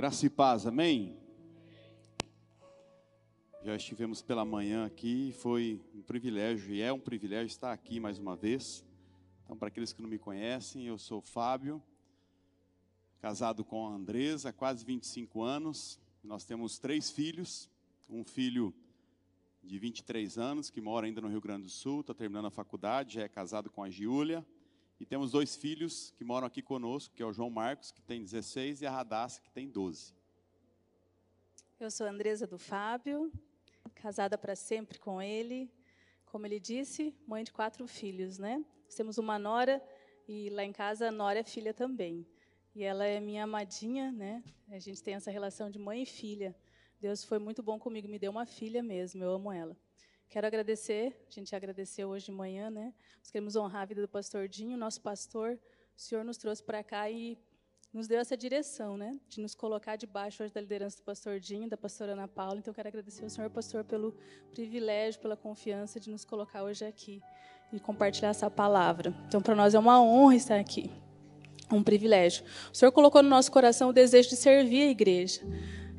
Graça 0.00 0.24
e 0.24 0.30
paz, 0.30 0.66
amém? 0.66 1.14
Já 3.62 3.76
estivemos 3.76 4.22
pela 4.22 4.46
manhã 4.46 4.86
aqui, 4.86 5.34
foi 5.42 5.78
um 5.94 6.00
privilégio 6.00 6.72
e 6.72 6.80
é 6.80 6.90
um 6.90 6.98
privilégio 6.98 7.48
estar 7.48 7.70
aqui 7.70 8.00
mais 8.00 8.18
uma 8.18 8.34
vez. 8.34 8.82
Então, 9.44 9.58
para 9.58 9.68
aqueles 9.68 9.92
que 9.92 10.00
não 10.00 10.08
me 10.08 10.18
conhecem, 10.18 10.86
eu 10.86 10.96
sou 10.96 11.20
Fábio, 11.20 11.82
casado 13.20 13.62
com 13.62 13.86
a 13.86 13.90
Andresa 13.90 14.54
quase 14.54 14.86
25 14.86 15.42
anos. 15.42 16.00
Nós 16.24 16.46
temos 16.46 16.78
três 16.78 17.10
filhos, 17.10 17.68
um 18.08 18.24
filho 18.24 18.72
de 19.62 19.78
23 19.78 20.38
anos 20.38 20.70
que 20.70 20.80
mora 20.80 21.08
ainda 21.08 21.20
no 21.20 21.28
Rio 21.28 21.42
Grande 21.42 21.64
do 21.64 21.70
Sul, 21.70 22.00
está 22.00 22.14
terminando 22.14 22.46
a 22.46 22.50
faculdade, 22.50 23.16
já 23.16 23.24
é 23.24 23.28
casado 23.28 23.68
com 23.68 23.82
a 23.82 23.90
Giulia. 23.90 24.46
E 25.00 25.06
temos 25.06 25.30
dois 25.30 25.56
filhos 25.56 26.10
que 26.10 26.22
moram 26.22 26.46
aqui 26.46 26.60
conosco, 26.60 27.14
que 27.14 27.22
é 27.22 27.26
o 27.26 27.32
João 27.32 27.48
Marcos, 27.48 27.90
que 27.90 28.02
tem 28.02 28.22
16, 28.22 28.82
e 28.82 28.86
a 28.86 28.90
Radassa, 28.90 29.40
que 29.40 29.50
tem 29.50 29.66
12. 29.66 30.12
Eu 31.80 31.90
sou 31.90 32.06
Andresa 32.06 32.46
do 32.46 32.58
Fábio, 32.58 33.32
casada 33.94 34.36
para 34.36 34.54
sempre 34.54 34.98
com 34.98 35.22
ele. 35.22 35.72
Como 36.26 36.46
ele 36.46 36.60
disse, 36.60 37.16
mãe 37.26 37.42
de 37.42 37.50
quatro 37.50 37.86
filhos, 37.86 38.36
né? 38.36 38.62
Temos 38.94 39.16
uma 39.16 39.38
nora 39.38 39.82
e 40.28 40.50
lá 40.50 40.64
em 40.64 40.72
casa 40.72 41.08
a 41.08 41.10
nora 41.10 41.38
é 41.38 41.44
filha 41.44 41.72
também. 41.72 42.26
E 42.74 42.84
ela 42.84 43.06
é 43.06 43.18
minha 43.20 43.44
amadinha, 43.44 44.12
né? 44.12 44.44
A 44.68 44.78
gente 44.78 45.02
tem 45.02 45.14
essa 45.14 45.30
relação 45.30 45.70
de 45.70 45.78
mãe 45.78 46.02
e 46.02 46.06
filha. 46.06 46.54
Deus 47.00 47.24
foi 47.24 47.38
muito 47.38 47.62
bom 47.62 47.78
comigo, 47.78 48.06
me 48.06 48.18
deu 48.18 48.30
uma 48.30 48.44
filha 48.44 48.82
mesmo, 48.82 49.24
eu 49.24 49.32
amo 49.32 49.50
ela. 49.50 49.74
Quero 50.30 50.46
agradecer, 50.46 51.12
a 51.28 51.32
gente 51.32 51.56
agradeceu 51.56 52.08
hoje 52.08 52.26
de 52.26 52.30
manhã, 52.30 52.70
né? 52.70 52.94
Nós 53.18 53.32
queremos 53.32 53.56
honrar 53.56 53.82
a 53.82 53.84
vida 53.84 54.00
do 54.00 54.06
pastor 54.06 54.46
Dinho, 54.46 54.78
nosso 54.78 55.00
pastor. 55.00 55.58
O 55.98 56.00
Senhor 56.00 56.24
nos 56.24 56.36
trouxe 56.36 56.62
para 56.62 56.84
cá 56.84 57.10
e 57.10 57.36
nos 57.92 58.06
deu 58.06 58.20
essa 58.20 58.36
direção, 58.36 58.96
né? 58.96 59.18
De 59.28 59.40
nos 59.40 59.56
colocar 59.56 59.96
debaixo 59.96 60.44
hoje 60.44 60.54
da 60.54 60.60
liderança 60.60 60.98
do 60.98 61.02
pastor 61.02 61.40
Dinho, 61.40 61.68
da 61.68 61.76
pastora 61.76 62.12
Ana 62.12 62.28
Paula. 62.28 62.60
Então, 62.60 62.72
quero 62.72 62.86
agradecer 62.86 63.24
ao 63.24 63.28
Senhor, 63.28 63.50
pastor, 63.50 63.82
pelo 63.82 64.14
privilégio, 64.54 65.20
pela 65.20 65.36
confiança 65.36 65.98
de 65.98 66.08
nos 66.12 66.24
colocar 66.24 66.62
hoje 66.62 66.84
aqui 66.84 67.20
e 67.72 67.80
compartilhar 67.80 68.28
essa 68.28 68.48
palavra. 68.48 69.12
Então, 69.26 69.42
para 69.42 69.56
nós 69.56 69.74
é 69.74 69.80
uma 69.80 70.00
honra 70.00 70.36
estar 70.36 70.60
aqui. 70.60 70.92
Um 71.72 71.82
privilégio. 71.82 72.44
O 72.72 72.76
Senhor 72.76 72.92
colocou 72.92 73.20
no 73.20 73.28
nosso 73.28 73.50
coração 73.50 73.88
o 73.88 73.92
desejo 73.92 74.28
de 74.28 74.36
servir 74.36 74.82
a 74.82 74.90
igreja, 74.92 75.40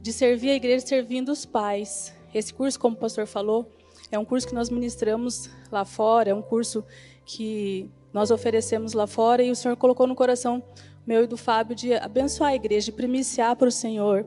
de 0.02 0.14
servir 0.14 0.52
a 0.52 0.56
igreja 0.56 0.88
servindo 0.88 1.34
os 1.34 1.46
pais. 1.46 2.16
Esse 2.34 2.54
curso, 2.54 2.80
como 2.80 2.96
o 2.96 3.00
pastor 3.00 3.28
falou, 3.28 3.70
é 4.12 4.20
um 4.20 4.26
curso 4.26 4.48
que 4.48 4.54
nós 4.54 4.70
ministramos 4.70 5.50
lá 5.72 5.86
fora, 5.86 6.30
é 6.30 6.34
um 6.34 6.42
curso 6.42 6.84
que 7.26 7.90
nós 8.14 8.30
oferecemos 8.30 8.94
lá 8.94 9.08
fora 9.08 9.42
e 9.42 9.50
o 9.50 9.56
Senhor 9.56 9.78
colocou 9.78 10.06
no 10.06 10.16
coração 10.16 10.62
meu 11.08 11.24
e 11.24 11.28
do 11.28 11.38
Fábio 11.38 11.76
de 11.76 11.94
abençoar 11.94 12.52
a 12.52 12.56
igreja, 12.56 12.86
de 12.86 12.92
primiciar 12.92 13.56
para 13.56 13.70
o 13.70 13.72
Senhor, 13.72 14.26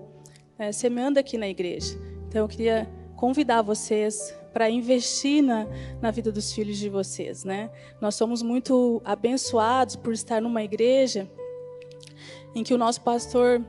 é, 0.58 0.72
semeando 0.72 1.20
aqui 1.20 1.36
na 1.36 1.48
igreja. 1.48 1.96
Então 2.26 2.42
eu 2.42 2.48
queria 2.48 2.88
convidar 3.14 3.62
vocês 3.62 4.34
para 4.52 4.70
investir 4.70 5.42
na, 5.42 5.66
na 6.00 6.10
vida 6.10 6.32
dos 6.32 6.52
filhos 6.52 6.78
de 6.78 6.88
vocês, 6.88 7.44
né? 7.44 7.70
Nós 8.00 8.14
somos 8.14 8.42
muito 8.42 9.02
abençoados 9.04 9.96
por 9.96 10.12
estar 10.12 10.40
numa 10.40 10.62
igreja 10.62 11.28
em 12.54 12.62
que 12.62 12.72
o 12.72 12.78
nosso 12.78 13.00
pastor 13.02 13.64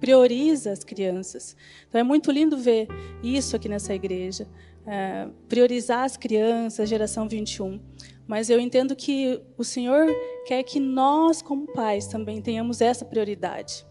prioriza 0.00 0.72
as 0.72 0.82
crianças. 0.82 1.56
Então 1.88 2.00
é 2.00 2.04
muito 2.04 2.30
lindo 2.30 2.56
ver 2.56 2.88
isso 3.22 3.54
aqui 3.54 3.68
nessa 3.68 3.94
igreja 3.94 4.48
é, 4.86 5.28
priorizar 5.48 6.04
as 6.04 6.16
crianças, 6.16 6.88
geração 6.88 7.28
21. 7.28 7.80
Mas 8.26 8.48
eu 8.48 8.60
entendo 8.60 8.94
que 8.94 9.40
o 9.58 9.64
Senhor 9.64 10.06
quer 10.46 10.62
que 10.62 10.78
nós, 10.78 11.42
como 11.42 11.66
pais, 11.72 12.06
também 12.06 12.40
tenhamos 12.40 12.80
essa 12.80 13.04
prioridade. 13.04 13.84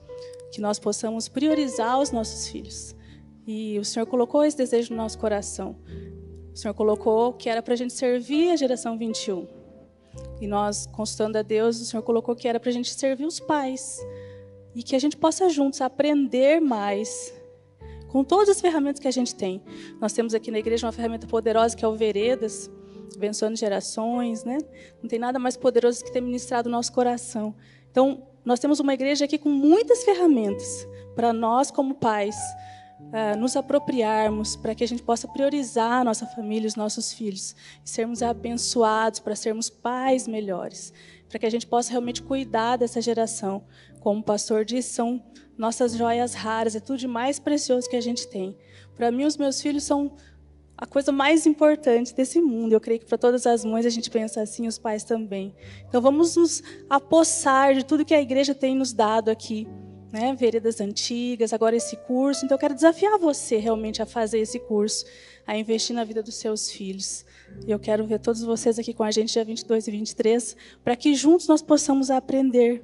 Que 0.51 0.61
nós 0.61 0.79
possamos 0.79 1.27
priorizar 1.27 1.99
os 1.99 2.11
nossos 2.11 2.47
filhos. 2.47 2.95
E 3.45 3.77
o 3.79 3.85
Senhor 3.85 4.05
colocou 4.05 4.43
esse 4.43 4.55
desejo 4.55 4.91
no 4.91 4.97
nosso 4.97 5.17
coração. 5.17 5.75
O 6.53 6.57
Senhor 6.57 6.73
colocou 6.73 7.33
que 7.33 7.49
era 7.49 7.61
para 7.61 7.73
a 7.73 7.77
gente 7.77 7.93
servir 7.93 8.51
a 8.51 8.55
geração 8.55 8.97
21. 8.97 9.47
E 10.41 10.47
nós, 10.47 10.85
consultando 10.87 11.37
a 11.37 11.41
Deus, 11.41 11.79
o 11.81 11.85
Senhor 11.85 12.03
colocou 12.03 12.35
que 12.35 12.47
era 12.47 12.59
para 12.59 12.69
a 12.69 12.73
gente 12.73 12.93
servir 12.93 13.25
os 13.25 13.39
pais. 13.39 13.99
E 14.73 14.83
que 14.83 14.95
a 14.95 14.99
gente 14.99 15.17
possa 15.17 15.49
juntos 15.49 15.81
aprender 15.81 16.59
mais 16.61 17.33
com 18.09 18.23
todas 18.23 18.49
as 18.49 18.59
ferramentas 18.59 18.99
que 18.99 19.07
a 19.07 19.11
gente 19.11 19.33
tem. 19.33 19.61
Nós 20.01 20.13
temos 20.13 20.33
aqui 20.33 20.51
na 20.51 20.59
igreja 20.59 20.85
uma 20.85 20.91
ferramenta 20.91 21.25
poderosa 21.27 21.75
que 21.75 21.85
é 21.85 21.87
o 21.87 21.95
Veredas, 21.95 22.69
abençoando 23.15 23.55
gerações, 23.55 24.43
né? 24.43 24.57
Não 25.01 25.09
tem 25.09 25.19
nada 25.19 25.39
mais 25.39 25.55
poderoso 25.55 26.03
que 26.03 26.11
ter 26.11 26.21
ministrado 26.21 26.67
o 26.67 26.71
nosso 26.71 26.91
coração. 26.91 27.55
Então, 27.91 28.27
nós 28.43 28.59
temos 28.59 28.79
uma 28.79 28.93
igreja 28.93 29.25
aqui 29.25 29.37
com 29.37 29.49
muitas 29.49 30.03
ferramentas 30.03 30.87
para 31.15 31.33
nós, 31.33 31.69
como 31.69 31.95
pais, 31.95 32.35
uh, 32.99 33.37
nos 33.37 33.55
apropriarmos, 33.55 34.55
para 34.55 34.73
que 34.73 34.83
a 34.83 34.87
gente 34.87 35.03
possa 35.03 35.27
priorizar 35.27 36.01
a 36.01 36.03
nossa 36.03 36.25
família, 36.25 36.67
os 36.67 36.75
nossos 36.75 37.13
filhos, 37.13 37.55
e 37.83 37.89
sermos 37.89 38.21
abençoados 38.21 39.19
para 39.19 39.35
sermos 39.35 39.69
pais 39.69 40.27
melhores, 40.27 40.93
para 41.27 41.39
que 41.39 41.45
a 41.45 41.49
gente 41.49 41.67
possa 41.67 41.91
realmente 41.91 42.21
cuidar 42.21 42.77
dessa 42.77 43.01
geração. 43.01 43.63
Como 43.99 44.21
o 44.21 44.23
pastor 44.23 44.63
disse, 44.63 44.93
são 44.93 45.21
nossas 45.57 45.93
joias 45.93 46.33
raras, 46.33 46.75
é 46.75 46.79
tudo 46.79 46.97
de 46.97 47.07
mais 47.07 47.37
precioso 47.37 47.89
que 47.89 47.95
a 47.95 48.01
gente 48.01 48.27
tem. 48.27 48.57
Para 48.95 49.11
mim, 49.11 49.25
os 49.25 49.35
meus 49.37 49.61
filhos 49.61 49.83
são 49.83 50.15
a 50.77 50.85
coisa 50.85 51.11
mais 51.11 51.45
importante 51.45 52.15
desse 52.15 52.39
mundo. 52.39 52.71
Eu 52.71 52.79
creio 52.79 53.01
que 53.01 53.05
para 53.05 53.17
todas 53.17 53.45
as 53.45 53.65
mães 53.65 53.85
a 53.85 53.89
gente 53.89 54.09
pensa 54.09 54.41
assim, 54.41 54.65
os 54.65 54.79
pais 54.79 55.03
também. 55.03 55.53
Então 55.87 56.01
vamos 56.01 56.37
nos 56.37 56.63
apossar 56.89 57.75
de 57.75 57.83
tudo 57.83 58.05
que 58.05 58.13
a 58.13 58.21
igreja 58.21 58.55
tem 58.55 58.73
nos 58.73 58.93
dado 58.93 59.29
aqui, 59.29 59.67
né? 60.09 60.33
Veredas 60.33 60.79
antigas, 60.79 61.51
agora 61.51 61.75
esse 61.75 61.97
curso. 61.97 62.45
Então 62.45 62.55
eu 62.55 62.59
quero 62.59 62.73
desafiar 62.73 63.19
você 63.19 63.57
realmente 63.57 64.01
a 64.01 64.05
fazer 64.05 64.39
esse 64.39 64.57
curso, 64.57 65.05
a 65.45 65.57
investir 65.57 65.93
na 65.93 66.05
vida 66.05 66.23
dos 66.23 66.35
seus 66.35 66.71
filhos. 66.71 67.25
Eu 67.67 67.77
quero 67.77 68.07
ver 68.07 68.19
todos 68.19 68.41
vocês 68.41 68.79
aqui 68.79 68.93
com 68.93 69.03
a 69.03 69.11
gente 69.11 69.33
dia 69.33 69.43
22 69.43 69.85
e 69.85 69.91
23, 69.91 70.55
para 70.81 70.95
que 70.95 71.13
juntos 71.13 71.45
nós 71.45 71.61
possamos 71.61 72.09
aprender 72.09 72.81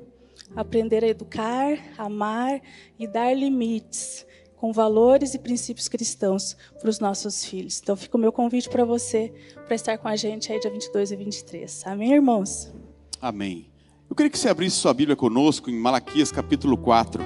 aprender 0.55 1.03
a 1.03 1.07
educar, 1.07 1.77
amar 1.97 2.61
e 2.97 3.07
dar 3.07 3.33
limites 3.35 4.25
com 4.55 4.71
valores 4.71 5.33
e 5.33 5.39
princípios 5.39 5.87
cristãos 5.87 6.55
para 6.79 6.89
os 6.89 6.99
nossos 6.99 7.43
filhos. 7.43 7.79
Então 7.81 7.95
fica 7.95 8.17
o 8.17 8.19
meu 8.19 8.31
convite 8.31 8.69
para 8.69 8.85
você 8.85 9.33
para 9.65 9.75
estar 9.75 9.97
com 9.97 10.07
a 10.07 10.15
gente 10.15 10.51
aí 10.51 10.59
dia 10.59 10.71
22 10.71 11.11
e 11.11 11.15
23. 11.15 11.83
Amém, 11.85 12.13
irmãos? 12.13 12.73
Amém. 13.21 13.69
Eu 14.09 14.15
queria 14.15 14.29
que 14.29 14.37
você 14.37 14.47
abrisse 14.47 14.77
sua 14.77 14.93
Bíblia 14.93 15.15
conosco 15.15 15.69
em 15.69 15.77
Malaquias 15.77 16.31
capítulo 16.31 16.77
4, 16.77 17.23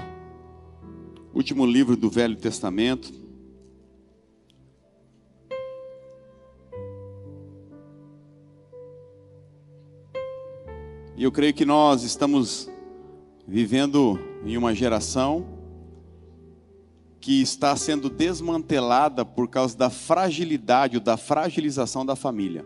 último 1.33 1.65
livro 1.65 1.95
do 1.95 2.09
Velho 2.09 2.35
Testamento. 2.35 3.13
E 11.15 11.23
eu 11.23 11.31
creio 11.33 11.53
que 11.53 11.65
nós 11.65 12.03
estamos 12.03 12.69
vivendo 13.49 14.19
em 14.45 14.55
uma 14.55 14.75
geração 14.75 15.43
que 17.19 17.41
está 17.41 17.75
sendo 17.75 18.07
desmantelada 18.07 19.25
por 19.25 19.47
causa 19.47 19.75
da 19.75 19.89
fragilidade 19.89 20.97
ou 20.97 21.03
da 21.03 21.17
fragilização 21.17 22.05
da 22.05 22.15
família. 22.15 22.63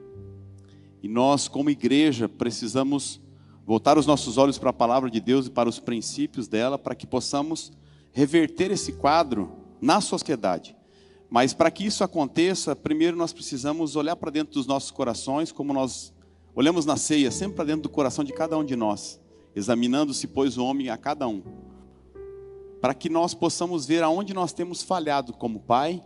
E 1.01 1.07
nós, 1.07 1.47
como 1.47 1.69
igreja, 1.69 2.27
precisamos 2.27 3.21
voltar 3.65 3.97
os 3.97 4.05
nossos 4.05 4.37
olhos 4.37 4.57
para 4.57 4.71
a 4.71 4.73
palavra 4.73 5.09
de 5.09 5.21
Deus 5.21 5.47
e 5.47 5.51
para 5.51 5.69
os 5.69 5.79
princípios 5.79 6.49
dela, 6.49 6.77
para 6.77 6.95
que 6.95 7.07
possamos 7.07 7.71
reverter 8.11 8.69
esse 8.69 8.91
quadro 8.91 9.53
na 9.81 10.01
sociedade. 10.01 10.75
Mas 11.29 11.53
para 11.53 11.71
que 11.71 11.85
isso 11.85 12.03
aconteça, 12.03 12.75
primeiro 12.75 13.15
nós 13.15 13.31
precisamos 13.31 13.95
olhar 13.95 14.17
para 14.17 14.31
dentro 14.31 14.53
dos 14.53 14.67
nossos 14.67 14.91
corações, 14.91 15.49
como 15.49 15.73
nós 15.73 16.13
olhamos 16.53 16.85
na 16.85 16.97
ceia, 16.97 17.31
sempre 17.31 17.55
para 17.55 17.65
dentro 17.65 17.83
do 17.83 17.89
coração 17.89 18.23
de 18.25 18.33
cada 18.33 18.57
um 18.57 18.65
de 18.65 18.75
nós 18.75 19.22
examinando-se, 19.55 20.27
pois, 20.27 20.57
o 20.57 20.65
homem 20.65 20.89
a 20.89 20.97
cada 20.97 21.27
um, 21.27 21.41
para 22.81 22.93
que 22.93 23.09
nós 23.09 23.33
possamos 23.33 23.85
ver 23.85 24.03
aonde 24.03 24.33
nós 24.33 24.53
temos 24.53 24.83
falhado 24.83 25.33
como 25.33 25.59
pai, 25.59 26.03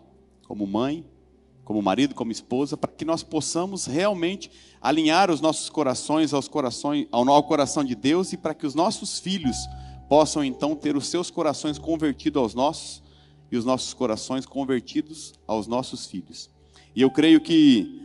como 0.47 0.67
mãe, 0.67 1.05
como 1.63 1.81
marido, 1.81 2.15
como 2.15 2.31
esposa, 2.31 2.77
para 2.77 2.91
que 2.91 3.03
nós 3.03 3.23
possamos 3.23 3.85
realmente 3.85 4.49
alinhar 4.81 5.29
os 5.29 5.41
nossos 5.41 5.69
corações 5.69 6.33
aos 6.33 6.47
corações 6.47 7.07
ao, 7.11 7.27
ao 7.27 7.43
coração 7.43 7.83
de 7.83 7.93
Deus 7.93 8.31
e 8.31 8.37
para 8.37 8.53
que 8.53 8.65
os 8.65 8.73
nossos 8.73 9.19
filhos 9.19 9.57
possam 10.07 10.43
então 10.45 10.75
ter 10.75 10.95
os 10.95 11.07
seus 11.07 11.29
corações 11.29 11.77
convertidos 11.77 12.41
aos 12.41 12.53
nossos 12.53 13.03
e 13.51 13.57
os 13.57 13.65
nossos 13.65 13.93
corações 13.93 14.45
convertidos 14.45 15.33
aos 15.45 15.67
nossos 15.67 16.05
filhos. 16.05 16.49
E 16.95 17.01
eu 17.01 17.11
creio 17.11 17.41
que 17.41 18.01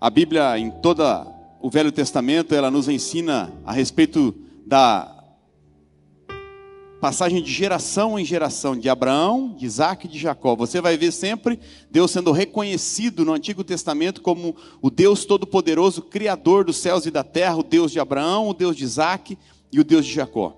a 0.00 0.10
Bíblia, 0.10 0.58
em 0.58 0.70
toda 0.70 1.26
o 1.60 1.70
Velho 1.70 1.92
Testamento, 1.92 2.54
ela 2.54 2.70
nos 2.70 2.88
ensina 2.88 3.52
a 3.64 3.72
respeito 3.72 4.34
da 4.66 5.14
passagem 7.04 7.42
de 7.42 7.52
geração 7.52 8.18
em 8.18 8.24
geração, 8.24 8.74
de 8.74 8.88
Abraão, 8.88 9.54
de 9.58 9.66
Isaac 9.66 10.06
e 10.06 10.08
de 10.08 10.18
Jacó. 10.18 10.56
Você 10.56 10.80
vai 10.80 10.96
ver 10.96 11.12
sempre 11.12 11.60
Deus 11.90 12.10
sendo 12.10 12.32
reconhecido 12.32 13.26
no 13.26 13.34
Antigo 13.34 13.62
Testamento 13.62 14.22
como 14.22 14.56
o 14.80 14.88
Deus 14.88 15.26
Todo-Poderoso, 15.26 16.00
Criador 16.00 16.64
dos 16.64 16.78
céus 16.78 17.04
e 17.04 17.10
da 17.10 17.22
terra, 17.22 17.56
o 17.56 17.62
Deus 17.62 17.92
de 17.92 18.00
Abraão, 18.00 18.48
o 18.48 18.54
Deus 18.54 18.74
de 18.74 18.84
Isaac 18.84 19.36
e 19.70 19.78
o 19.78 19.84
Deus 19.84 20.06
de 20.06 20.14
Jacó. 20.14 20.56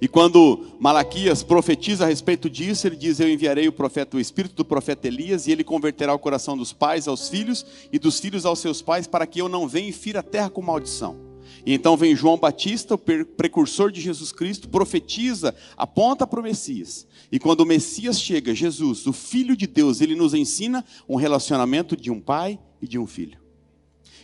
E 0.00 0.06
quando 0.06 0.76
Malaquias 0.78 1.42
profetiza 1.42 2.04
a 2.04 2.08
respeito 2.08 2.48
disso, 2.48 2.86
ele 2.86 2.94
diz: 2.94 3.18
Eu 3.18 3.28
enviarei 3.28 3.66
o 3.66 3.72
profeta, 3.72 4.16
o 4.16 4.20
espírito 4.20 4.54
do 4.54 4.64
profeta 4.64 5.08
Elias, 5.08 5.48
e 5.48 5.50
ele 5.50 5.64
converterá 5.64 6.14
o 6.14 6.20
coração 6.20 6.56
dos 6.56 6.72
pais 6.72 7.08
aos 7.08 7.28
filhos 7.28 7.66
e 7.92 7.98
dos 7.98 8.20
filhos 8.20 8.46
aos 8.46 8.60
seus 8.60 8.80
pais, 8.80 9.08
para 9.08 9.26
que 9.26 9.40
eu 9.40 9.48
não 9.48 9.66
venha 9.66 9.88
e 9.88 9.92
fira 9.92 10.20
a 10.20 10.22
terra 10.22 10.48
com 10.48 10.62
maldição. 10.62 11.31
E 11.64 11.72
então 11.72 11.96
vem 11.96 12.16
João 12.16 12.36
Batista, 12.36 12.94
o 12.94 12.98
precursor 12.98 13.92
de 13.92 14.00
Jesus 14.00 14.32
Cristo, 14.32 14.68
profetiza, 14.68 15.54
aponta 15.76 16.26
para 16.26 16.40
o 16.40 16.42
Messias. 16.42 17.06
E 17.30 17.38
quando 17.38 17.60
o 17.60 17.66
Messias 17.66 18.20
chega, 18.20 18.54
Jesus, 18.54 19.06
o 19.06 19.12
Filho 19.12 19.56
de 19.56 19.66
Deus, 19.66 20.00
ele 20.00 20.16
nos 20.16 20.34
ensina 20.34 20.84
um 21.08 21.16
relacionamento 21.16 21.96
de 21.96 22.10
um 22.10 22.20
pai 22.20 22.58
e 22.80 22.88
de 22.88 22.98
um 22.98 23.06
filho. 23.06 23.38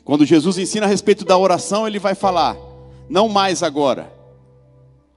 Quando 0.05 0.25
Jesus 0.25 0.59
ensina 0.59 0.87
a 0.87 0.89
respeito 0.89 1.25
da 1.25 1.39
oração, 1.39 1.87
ele 1.87 1.99
vai 1.99 2.15
falar, 2.15 2.57
não 3.09 3.29
mais 3.29 3.63
agora, 3.63 4.13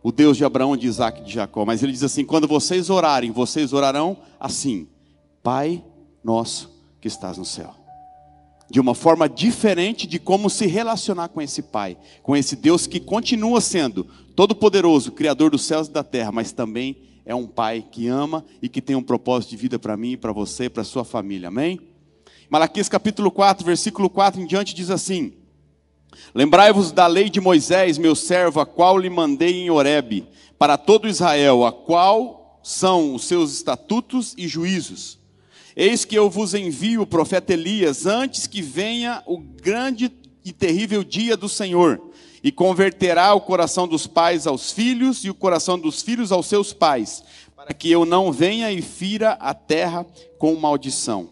o 0.04 0.12
Deus 0.12 0.38
de 0.38 0.46
Abraão, 0.46 0.78
de 0.78 0.88
Isaac 0.88 1.22
e 1.22 1.26
de 1.26 1.34
Jacó, 1.34 1.66
mas 1.66 1.82
ele 1.82 1.92
diz 1.92 2.04
assim: 2.04 2.26
quando 2.26 2.48
vocês 2.48 2.90
orarem, 2.90 3.32
vocês 3.32 3.72
orarão 3.72 4.18
assim: 4.40 4.88
Pai 5.44 5.84
nosso 6.24 6.72
que 7.00 7.08
estás 7.08 7.38
no 7.38 7.46
céu 7.46 7.81
de 8.72 8.80
uma 8.80 8.96
forma 8.96 9.28
diferente 9.28 10.08
de 10.08 10.18
como 10.18 10.50
se 10.50 10.66
relacionar 10.66 11.28
com 11.28 11.42
esse 11.42 11.62
Pai, 11.62 11.98
com 12.24 12.38
esse 12.38 12.56
Deus 12.56 12.88
que 12.88 13.02
continua 13.02 13.60
sendo 13.60 14.08
todo-poderoso, 14.34 15.12
Criador 15.12 15.52
dos 15.52 15.64
céus 15.64 15.90
e 15.90 15.92
da 15.92 16.06
terra, 16.06 16.32
mas 16.32 16.54
também 16.54 16.96
é 17.26 17.36
um 17.36 17.46
Pai 17.46 17.86
que 17.92 18.08
ama 18.08 18.46
e 18.62 18.70
que 18.70 18.82
tem 18.82 18.96
um 18.96 19.04
propósito 19.04 19.50
de 19.50 19.58
vida 19.58 19.78
para 19.78 19.98
mim, 19.98 20.16
para 20.16 20.32
você, 20.32 20.70
para 20.70 20.86
sua 20.86 21.04
família. 21.04 21.50
Amém? 21.50 21.82
Malaquias 22.50 22.88
capítulo 22.88 23.30
4, 23.30 23.66
versículo 23.66 24.10
4 24.10 24.42
em 24.42 24.46
diante 24.46 24.74
diz 24.74 24.90
assim: 24.90 25.34
Lembrai-vos 26.34 26.94
da 26.94 27.08
lei 27.08 27.30
de 27.30 27.42
Moisés, 27.42 27.98
meu 27.98 28.16
servo, 28.16 28.62
a 28.62 28.66
qual 28.66 28.98
lhe 28.98 29.10
mandei 29.10 29.64
em 29.64 29.70
Horebe, 29.70 30.26
para 30.58 30.78
todo 30.78 31.10
Israel, 31.10 31.66
a 31.66 31.74
qual 31.74 32.62
são 32.64 33.16
os 33.16 33.26
seus 33.26 33.52
estatutos 33.52 34.34
e 34.38 34.48
juízos 34.48 35.21
Eis 35.76 36.04
que 36.04 36.16
eu 36.16 36.30
vos 36.30 36.54
envio 36.54 37.02
o 37.02 37.08
profeta 37.08 37.54
Elias 37.54 38.06
antes 38.06 38.48
que 38.48 38.62
venha 38.62 39.24
o 39.26 39.38
grande 39.38 40.12
e 40.44 40.52
terrível 40.52 41.04
dia 41.04 41.38
do 41.38 41.48
Senhor, 41.48 42.02
e 42.44 42.52
converterá 42.52 43.34
o 43.34 43.42
coração 43.42 43.88
dos 43.88 44.08
pais 44.08 44.48
aos 44.48 44.72
filhos 44.72 45.24
e 45.24 45.30
o 45.30 45.36
coração 45.36 45.78
dos 45.78 46.02
filhos 46.02 46.32
aos 46.32 46.48
seus 46.48 46.74
pais, 46.74 47.24
para 47.56 47.74
que 47.74 47.90
eu 47.92 48.06
não 48.06 48.32
venha 48.32 48.72
e 48.72 48.82
fira 48.82 49.34
a 49.34 49.54
terra 49.54 50.06
com 50.40 50.56
maldição. 50.56 51.30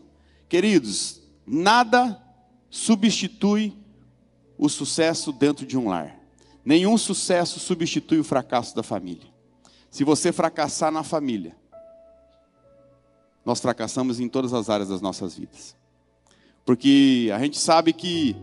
Queridos, 0.48 1.22
nada 1.46 2.22
substitui 2.70 3.74
o 4.58 4.70
sucesso 4.70 5.32
dentro 5.32 5.66
de 5.66 5.78
um 5.78 5.90
lar. 5.90 6.16
Nenhum 6.64 6.98
sucesso 6.98 7.60
substitui 7.60 8.20
o 8.20 8.24
fracasso 8.24 8.76
da 8.76 8.84
família. 8.84 9.28
Se 9.90 10.04
você 10.04 10.32
fracassar 10.32 10.92
na 10.92 11.04
família, 11.04 11.56
nós 13.50 13.60
fracassamos 13.60 14.20
em 14.20 14.30
todas 14.30 14.54
as 14.54 14.70
áreas 14.70 14.90
das 14.90 15.02
nossas 15.02 15.36
vidas. 15.36 15.76
Porque 16.64 17.32
a 17.34 17.40
gente 17.40 17.58
sabe 17.58 17.94
que 17.94 18.36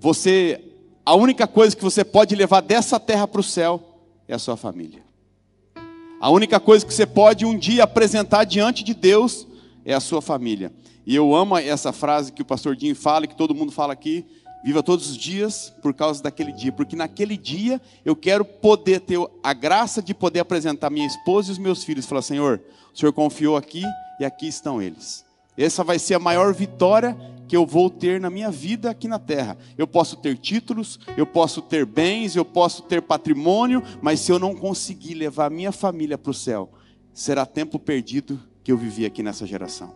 você, 0.00 0.58
a 1.04 1.14
única 1.14 1.46
coisa 1.46 1.76
que 1.76 1.84
você 1.84 2.02
pode 2.02 2.34
levar 2.34 2.62
dessa 2.62 2.98
terra 2.98 3.28
para 3.28 3.42
o 3.42 3.44
céu 3.44 4.00
é 4.26 4.34
a 4.34 4.38
sua 4.38 4.56
família. 4.56 5.02
A 6.18 6.30
única 6.30 6.58
coisa 6.58 6.86
que 6.86 6.94
você 6.94 7.04
pode 7.04 7.44
um 7.44 7.58
dia 7.58 7.84
apresentar 7.84 8.44
diante 8.44 8.82
de 8.82 8.94
Deus 8.94 9.46
é 9.84 9.92
a 9.92 10.00
sua 10.00 10.22
família. 10.22 10.72
E 11.06 11.14
eu 11.14 11.34
amo 11.34 11.58
essa 11.58 11.92
frase 11.92 12.32
que 12.32 12.40
o 12.40 12.46
pastor 12.46 12.74
Dinho 12.74 12.96
fala, 12.96 13.26
que 13.26 13.36
todo 13.36 13.54
mundo 13.54 13.70
fala 13.70 13.92
aqui, 13.92 14.24
viva 14.64 14.82
todos 14.82 15.10
os 15.10 15.16
dias 15.18 15.74
por 15.82 15.92
causa 15.92 16.22
daquele 16.22 16.52
dia, 16.52 16.72
porque 16.72 16.96
naquele 16.96 17.36
dia 17.36 17.78
eu 18.02 18.16
quero 18.16 18.46
poder 18.46 19.00
ter 19.00 19.18
a 19.42 19.52
graça 19.52 20.00
de 20.00 20.14
poder 20.14 20.40
apresentar 20.40 20.88
minha 20.88 21.06
esposa 21.06 21.50
e 21.50 21.52
os 21.52 21.58
meus 21.58 21.84
filhos, 21.84 22.06
falar: 22.06 22.22
Senhor, 22.22 22.62
o 22.94 22.98
Senhor 22.98 23.12
confiou 23.12 23.58
aqui 23.58 23.84
e 24.18 24.24
aqui 24.24 24.46
estão 24.46 24.80
eles. 24.80 25.24
Essa 25.56 25.84
vai 25.84 25.98
ser 25.98 26.14
a 26.14 26.18
maior 26.18 26.52
vitória 26.52 27.16
que 27.46 27.56
eu 27.56 27.64
vou 27.64 27.88
ter 27.88 28.20
na 28.20 28.30
minha 28.30 28.50
vida 28.50 28.90
aqui 28.90 29.06
na 29.06 29.18
terra. 29.18 29.56
Eu 29.78 29.86
posso 29.86 30.16
ter 30.16 30.36
títulos, 30.36 30.98
eu 31.16 31.26
posso 31.26 31.62
ter 31.62 31.86
bens, 31.86 32.34
eu 32.34 32.44
posso 32.44 32.82
ter 32.82 33.02
patrimônio, 33.02 33.82
mas 34.02 34.20
se 34.20 34.32
eu 34.32 34.38
não 34.38 34.54
conseguir 34.54 35.14
levar 35.14 35.50
minha 35.50 35.70
família 35.70 36.18
para 36.18 36.30
o 36.30 36.34
céu, 36.34 36.70
será 37.12 37.46
tempo 37.46 37.78
perdido 37.78 38.40
que 38.64 38.72
eu 38.72 38.76
vivi 38.76 39.06
aqui 39.06 39.22
nessa 39.22 39.46
geração. 39.46 39.94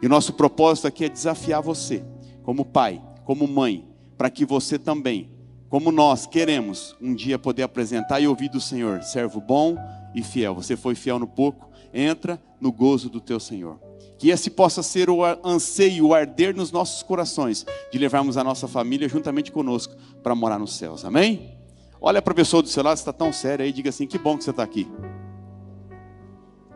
E 0.00 0.06
o 0.06 0.08
nosso 0.08 0.32
propósito 0.32 0.86
aqui 0.86 1.04
é 1.04 1.08
desafiar 1.08 1.60
você, 1.60 2.04
como 2.42 2.64
pai, 2.64 3.02
como 3.24 3.46
mãe, 3.46 3.84
para 4.16 4.30
que 4.30 4.44
você 4.46 4.78
também, 4.78 5.30
como 5.68 5.90
nós 5.90 6.26
queremos, 6.26 6.96
um 7.00 7.14
dia 7.14 7.38
poder 7.38 7.64
apresentar 7.64 8.20
e 8.20 8.28
ouvir 8.28 8.48
do 8.48 8.60
Senhor, 8.60 9.02
servo 9.02 9.40
bom 9.40 9.76
e 10.14 10.22
fiel. 10.22 10.54
Você 10.54 10.76
foi 10.76 10.94
fiel 10.94 11.18
no 11.18 11.26
pouco, 11.26 11.68
entra 11.92 12.40
no 12.60 12.72
gozo 12.72 13.08
do 13.08 13.20
teu 13.20 13.38
Senhor. 13.38 13.78
Que 14.18 14.30
esse 14.30 14.48
possa 14.48 14.82
ser 14.82 15.10
o 15.10 15.22
anseio, 15.44 16.06
o 16.06 16.14
arder 16.14 16.56
nos 16.56 16.72
nossos 16.72 17.02
corações, 17.02 17.66
de 17.92 17.98
levarmos 17.98 18.36
a 18.36 18.44
nossa 18.44 18.66
família 18.66 19.08
juntamente 19.08 19.52
conosco 19.52 19.94
para 20.22 20.34
morar 20.34 20.58
nos 20.58 20.76
céus. 20.76 21.04
Amém? 21.04 21.56
Olha 22.00 22.22
para 22.22 22.32
a 22.32 22.36
pessoa 22.36 22.62
do 22.62 22.68
seu 22.68 22.82
lado, 22.82 22.96
está 22.96 23.12
tão 23.12 23.32
sério 23.32 23.64
aí, 23.64 23.72
diga 23.72 23.90
assim: 23.90 24.06
que 24.06 24.18
bom 24.18 24.36
que 24.36 24.44
você 24.44 24.50
está 24.50 24.62
aqui. 24.62 24.88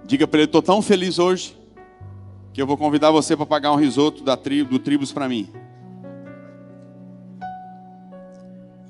Diga 0.04 0.26
para 0.26 0.40
ele: 0.40 0.46
estou 0.46 0.62
tão 0.62 0.82
feliz 0.82 1.18
hoje, 1.18 1.56
que 2.52 2.60
eu 2.60 2.66
vou 2.66 2.76
convidar 2.76 3.10
você 3.10 3.36
para 3.36 3.46
pagar 3.46 3.72
um 3.72 3.76
risoto 3.76 4.22
da 4.22 4.36
tribo, 4.36 4.70
do 4.70 4.78
Tribos 4.78 5.12
para 5.12 5.28
mim. 5.28 5.48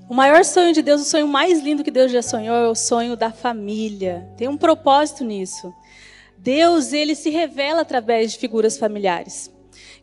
O 0.08 0.14
maior 0.14 0.44
sonho 0.44 0.72
de 0.72 0.82
Deus, 0.82 1.02
o 1.02 1.04
sonho 1.04 1.28
mais 1.28 1.62
lindo 1.62 1.84
que 1.84 1.90
Deus 1.90 2.10
já 2.10 2.20
sonhou, 2.20 2.56
é 2.56 2.68
o 2.68 2.74
sonho 2.74 3.16
da 3.16 3.30
família. 3.30 4.28
Tem 4.36 4.48
um 4.48 4.56
propósito 4.56 5.22
nisso. 5.22 5.72
Deus, 6.42 6.94
ele 6.94 7.14
se 7.14 7.28
revela 7.28 7.82
através 7.82 8.32
de 8.32 8.38
figuras 8.38 8.78
familiares. 8.78 9.52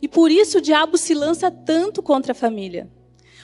E 0.00 0.06
por 0.06 0.30
isso 0.30 0.58
o 0.58 0.60
diabo 0.60 0.96
se 0.96 1.12
lança 1.12 1.50
tanto 1.50 2.00
contra 2.00 2.30
a 2.30 2.34
família. 2.34 2.88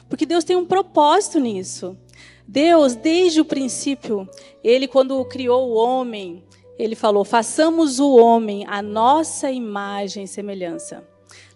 Porque 0.08 0.24
Deus 0.24 0.44
tem 0.44 0.54
um 0.54 0.64
propósito 0.64 1.40
nisso. 1.40 1.98
Deus, 2.46 2.94
desde 2.94 3.40
o 3.40 3.44
princípio, 3.44 4.28
ele 4.62 4.86
quando 4.86 5.24
criou 5.24 5.70
o 5.70 5.74
homem, 5.74 6.44
ele 6.78 6.94
falou: 6.94 7.24
"Façamos 7.24 7.98
o 7.98 8.14
homem 8.14 8.64
a 8.68 8.80
nossa 8.80 9.50
imagem 9.50 10.22
e 10.24 10.28
semelhança". 10.28 11.04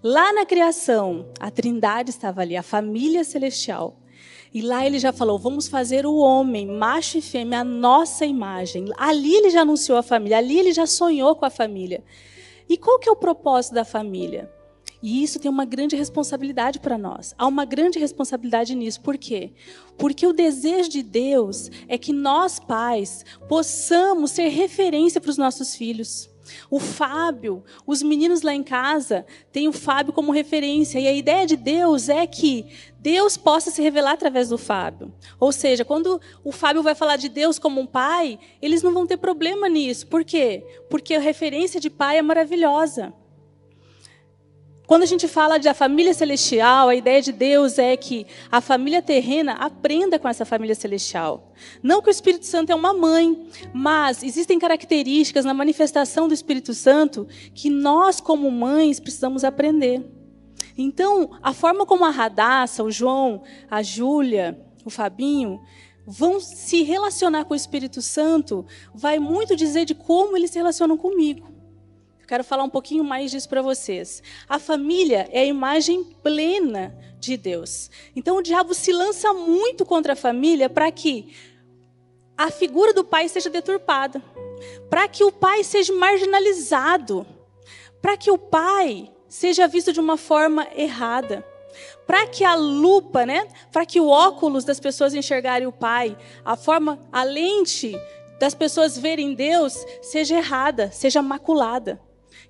Lá 0.03 0.33
na 0.33 0.45
criação, 0.45 1.29
a 1.39 1.53
Trindade 1.53 2.11
estava 2.11 2.41
ali, 2.41 2.57
a 2.57 2.63
família 2.65 3.23
celestial. 3.23 3.97
E 4.53 4.63
lá 4.63 4.87
ele 4.87 4.99
já 4.99 5.13
falou: 5.13 5.39
vamos 5.39 5.69
fazer 5.69 6.07
o 6.07 6.17
homem, 6.17 6.67
macho 6.67 7.19
e 7.19 7.23
fêmea, 7.23 7.61
a 7.61 7.65
nossa 7.65 8.25
imagem. 8.25 8.87
Ali 8.97 9.35
ele 9.35 9.51
já 9.51 9.63
anunciou 9.63 9.99
a 9.99 10.03
família, 10.03 10.39
ali 10.39 10.59
ele 10.59 10.73
já 10.73 10.87
sonhou 10.87 11.35
com 11.37 11.45
a 11.45 11.51
família. 11.51 12.03
E 12.69 12.77
qual 12.77 12.99
que 12.99 13.09
é 13.09 13.13
o 13.13 13.17
propósito 13.17 13.75
da 13.75 13.85
família? 13.85 14.51
E 15.03 15.23
isso 15.23 15.39
tem 15.39 15.51
uma 15.51 15.65
grande 15.65 15.95
responsabilidade 15.95 16.81
para 16.81 16.99
nós. 16.99 17.35
Há 17.39 17.47
uma 17.47 17.65
grande 17.65 17.99
responsabilidade 17.99 18.75
nisso. 18.75 19.01
Por 19.01 19.17
quê? 19.17 19.53
Porque 19.97 20.27
o 20.27 20.33
desejo 20.33 20.89
de 20.89 21.03
Deus 21.03 21.71
é 21.87 21.97
que 21.97 22.13
nós, 22.13 22.59
pais, 22.59 23.25
possamos 23.49 24.33
ser 24.33 24.49
referência 24.49 25.21
para 25.21 25.31
os 25.31 25.39
nossos 25.39 25.75
filhos. 25.75 26.28
O 26.71 26.79
Fábio, 26.81 27.63
os 27.87 28.03
meninos 28.03 28.43
lá 28.43 28.55
em 28.55 28.63
casa 28.63 29.27
têm 29.53 29.69
o 29.69 29.73
Fábio 29.73 30.13
como 30.13 30.33
referência. 30.33 30.99
E 30.99 31.07
a 31.07 31.13
ideia 31.13 31.47
de 31.47 31.57
Deus 31.57 32.09
é 32.09 32.27
que 32.27 32.67
Deus 33.01 33.37
possa 33.37 33.71
se 33.71 33.81
revelar 33.81 34.13
através 34.13 34.49
do 34.49 34.59
Fábio. 34.59 35.13
Ou 35.39 35.53
seja, 35.53 35.85
quando 35.85 36.21
o 36.45 36.53
Fábio 36.53 36.83
vai 36.83 36.95
falar 36.95 37.17
de 37.17 37.29
Deus 37.29 37.59
como 37.59 37.81
um 37.81 37.87
pai, 37.87 38.39
eles 38.61 38.83
não 38.83 38.93
vão 38.93 39.07
ter 39.07 39.17
problema 39.17 39.69
nisso. 39.69 40.07
Por 40.07 40.25
quê? 40.25 40.65
Porque 40.91 41.15
a 41.15 41.21
referência 41.21 41.81
de 41.81 41.91
pai 41.91 42.19
é 42.19 42.23
maravilhosa. 42.23 43.13
Quando 44.89 45.03
a 45.03 45.07
gente 45.07 45.29
fala 45.29 45.59
da 45.59 45.75
família 45.75 46.15
celestial, 46.15 46.89
a 46.89 46.95
ideia 46.95 47.21
de 47.21 47.31
Deus 47.31 47.79
é 47.79 47.95
que 47.95 48.27
a 48.51 48.59
família 48.59 49.03
terrena 49.03 49.53
aprenda 49.53 50.19
com 50.19 50.27
essa 50.27 50.47
família 50.47 50.75
celestial. 50.75 51.53
Não 51.83 52.01
que 52.01 52.09
o 52.09 52.11
Espírito 52.11 52.47
Santo 52.47 52.73
é 52.73 52.75
uma 52.75 52.95
mãe, 52.95 53.51
mas 53.75 54.23
existem 54.23 54.59
características 54.59 55.45
na 55.45 55.53
manifestação 55.53 56.27
do 56.27 56.33
Espírito 56.33 56.73
Santo 56.73 57.29
que 57.55 57.69
nós, 57.69 58.19
como 58.19 58.51
mães, 58.51 58.99
precisamos 58.99 59.45
aprender. 59.45 60.03
Então, 60.75 61.33
a 61.43 61.53
forma 61.53 61.85
como 61.85 62.07
a 62.07 62.11
Radassa, 62.11 62.83
o 62.83 62.91
João, 62.91 63.43
a 63.71 63.83
Júlia, 63.83 64.59
o 64.87 64.89
Fabinho, 64.89 65.61
vão 66.07 66.41
se 66.41 66.83
relacionar 66.83 67.45
com 67.45 67.53
o 67.53 67.57
Espírito 67.59 68.01
Santo, 68.01 68.65
vai 68.95 69.19
muito 69.19 69.55
dizer 69.55 69.85
de 69.85 69.95
como 69.95 70.35
eles 70.35 70.51
se 70.51 70.57
relacionam 70.57 70.97
comigo. 70.97 71.58
Quero 72.29 72.45
falar 72.45 72.63
um 72.63 72.69
pouquinho 72.69 73.03
mais 73.03 73.31
disso 73.31 73.49
para 73.49 73.63
vocês. 73.63 74.23
A 74.47 74.59
família 74.59 75.27
é 75.33 75.41
a 75.41 75.47
imagem 75.47 76.05
plena 76.23 76.95
de 77.19 77.39
Deus. 77.39 77.91
Então 78.15 78.37
o 78.37 78.43
diabo 78.43 78.75
se 78.75 78.93
lança 78.93 79.33
muito 79.33 79.87
contra 79.87 80.13
a 80.13 80.17
família 80.17 80.69
para 80.69 80.93
que 80.93 81.35
a 82.37 82.51
figura 82.51 82.93
do 82.93 83.03
pai 83.03 83.31
seja 83.31 83.49
deturpada, 83.49 84.23
para 84.91 85.09
que 85.09 85.25
o 85.25 85.33
pai 85.33 85.65
seja 85.65 85.91
marginalizado, 85.95 87.27
para 88.03 88.15
que 88.15 88.31
o 88.31 88.37
pai 88.37 89.11
seja 89.27 89.67
visto 89.67 89.91
de 89.91 89.99
uma 89.99 90.19
forma 90.19 90.69
errada 90.77 91.43
para 92.07 92.27
que 92.27 92.45
a 92.45 92.55
lupa, 92.55 93.25
né, 93.27 93.47
para 93.71 93.87
que 93.87 94.01
o 94.01 94.09
óculos 94.09 94.65
das 94.65 94.81
pessoas 94.81 95.15
enxergarem 95.15 95.69
o 95.69 95.73
Pai, 95.73 96.17
a 96.43 96.57
forma, 96.57 96.99
a 97.13 97.23
lente 97.23 97.95
das 98.41 98.55
pessoas 98.55 98.97
verem 98.97 99.35
Deus 99.35 99.85
seja 100.01 100.39
errada, 100.39 100.91
seja 100.91 101.21
maculada. 101.21 102.01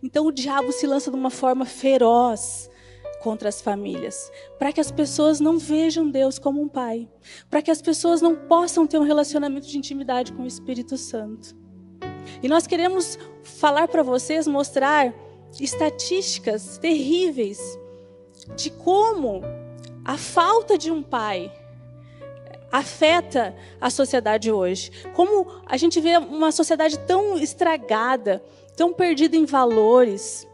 Então 0.02 0.26
o 0.26 0.32
diabo 0.32 0.72
se 0.72 0.86
lança 0.86 1.10
de 1.10 1.16
uma 1.16 1.30
forma 1.30 1.64
feroz 1.64 2.70
contra 3.20 3.48
as 3.48 3.60
famílias, 3.60 4.30
para 4.58 4.72
que 4.72 4.80
as 4.80 4.90
pessoas 4.90 5.40
não 5.40 5.58
vejam 5.58 6.08
Deus 6.08 6.38
como 6.38 6.62
um 6.62 6.68
pai, 6.68 7.08
para 7.50 7.60
que 7.60 7.70
as 7.70 7.82
pessoas 7.82 8.22
não 8.22 8.36
possam 8.36 8.86
ter 8.86 8.98
um 8.98 9.02
relacionamento 9.02 9.66
de 9.66 9.76
intimidade 9.76 10.32
com 10.32 10.44
o 10.44 10.46
Espírito 10.46 10.96
Santo. 10.96 11.56
E 12.42 12.48
nós 12.48 12.66
queremos 12.66 13.18
falar 13.42 13.88
para 13.88 14.02
vocês, 14.02 14.46
mostrar 14.46 15.12
estatísticas 15.60 16.78
terríveis 16.78 17.58
de 18.54 18.70
como 18.70 19.42
a 20.04 20.16
falta 20.16 20.78
de 20.78 20.90
um 20.90 21.02
pai 21.02 21.52
afeta 22.70 23.56
a 23.80 23.90
sociedade 23.90 24.52
hoje. 24.52 24.90
Como 25.14 25.46
a 25.66 25.76
gente 25.76 26.00
vê 26.00 26.16
uma 26.18 26.52
sociedade 26.52 26.98
tão 27.00 27.38
estragada, 27.38 28.42
tão 28.78 28.92
perdida 28.92 29.36
em 29.36 29.44
valores, 29.44 30.46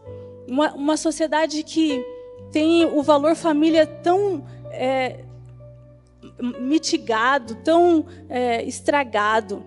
uma, 0.49 0.73
uma 0.73 0.97
sociedade 0.97 1.63
que 1.63 2.03
tem 2.51 2.87
o 2.87 3.03
valor 3.03 3.37
família 3.37 3.87
tão 3.87 4.47
é, 4.71 5.21
mitigado, 6.41 7.55
tão 7.57 8.07
é, 8.31 8.65
estragado. 8.65 9.63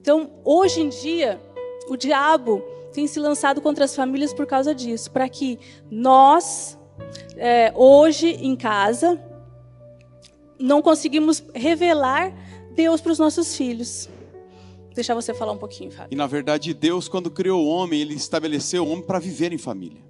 Então, 0.00 0.30
hoje 0.42 0.80
em 0.80 0.88
dia, 0.88 1.38
o 1.86 1.98
diabo 1.98 2.64
tem 2.94 3.06
se 3.06 3.20
lançado 3.20 3.60
contra 3.60 3.84
as 3.84 3.94
famílias 3.94 4.32
por 4.32 4.46
causa 4.46 4.74
disso, 4.74 5.10
para 5.10 5.28
que 5.28 5.58
nós 5.90 6.78
é, 7.36 7.70
hoje 7.74 8.38
em 8.40 8.56
casa, 8.56 9.20
não 10.58 10.80
conseguimos 10.80 11.44
revelar 11.54 12.32
Deus 12.74 13.02
para 13.02 13.12
os 13.12 13.18
nossos 13.18 13.54
filhos. 13.54 14.08
Deixar 14.96 15.14
você 15.14 15.34
falar 15.34 15.52
um 15.52 15.58
pouquinho, 15.58 15.90
Fábio. 15.90 16.08
E 16.10 16.16
na 16.16 16.26
verdade, 16.26 16.72
Deus, 16.72 17.06
quando 17.06 17.30
criou 17.30 17.62
o 17.62 17.68
homem, 17.68 18.00
ele 18.00 18.14
estabeleceu 18.14 18.82
o 18.82 18.88
homem 18.88 19.04
para 19.04 19.18
viver 19.18 19.52
em 19.52 19.58
família. 19.58 20.00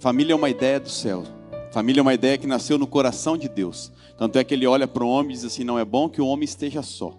Família 0.00 0.32
é 0.32 0.36
uma 0.36 0.50
ideia 0.50 0.80
do 0.80 0.90
céu. 0.90 1.22
Família 1.70 2.00
é 2.00 2.02
uma 2.02 2.12
ideia 2.12 2.36
que 2.36 2.46
nasceu 2.46 2.76
no 2.76 2.88
coração 2.88 3.36
de 3.36 3.48
Deus. 3.48 3.92
Tanto 4.18 4.36
é 4.36 4.42
que 4.42 4.52
ele 4.52 4.66
olha 4.66 4.88
para 4.88 5.04
o 5.04 5.08
homem 5.08 5.30
e 5.30 5.34
diz 5.34 5.44
assim: 5.44 5.62
não 5.62 5.78
é 5.78 5.84
bom 5.84 6.08
que 6.08 6.20
o 6.20 6.26
homem 6.26 6.44
esteja 6.44 6.82
só. 6.82 7.16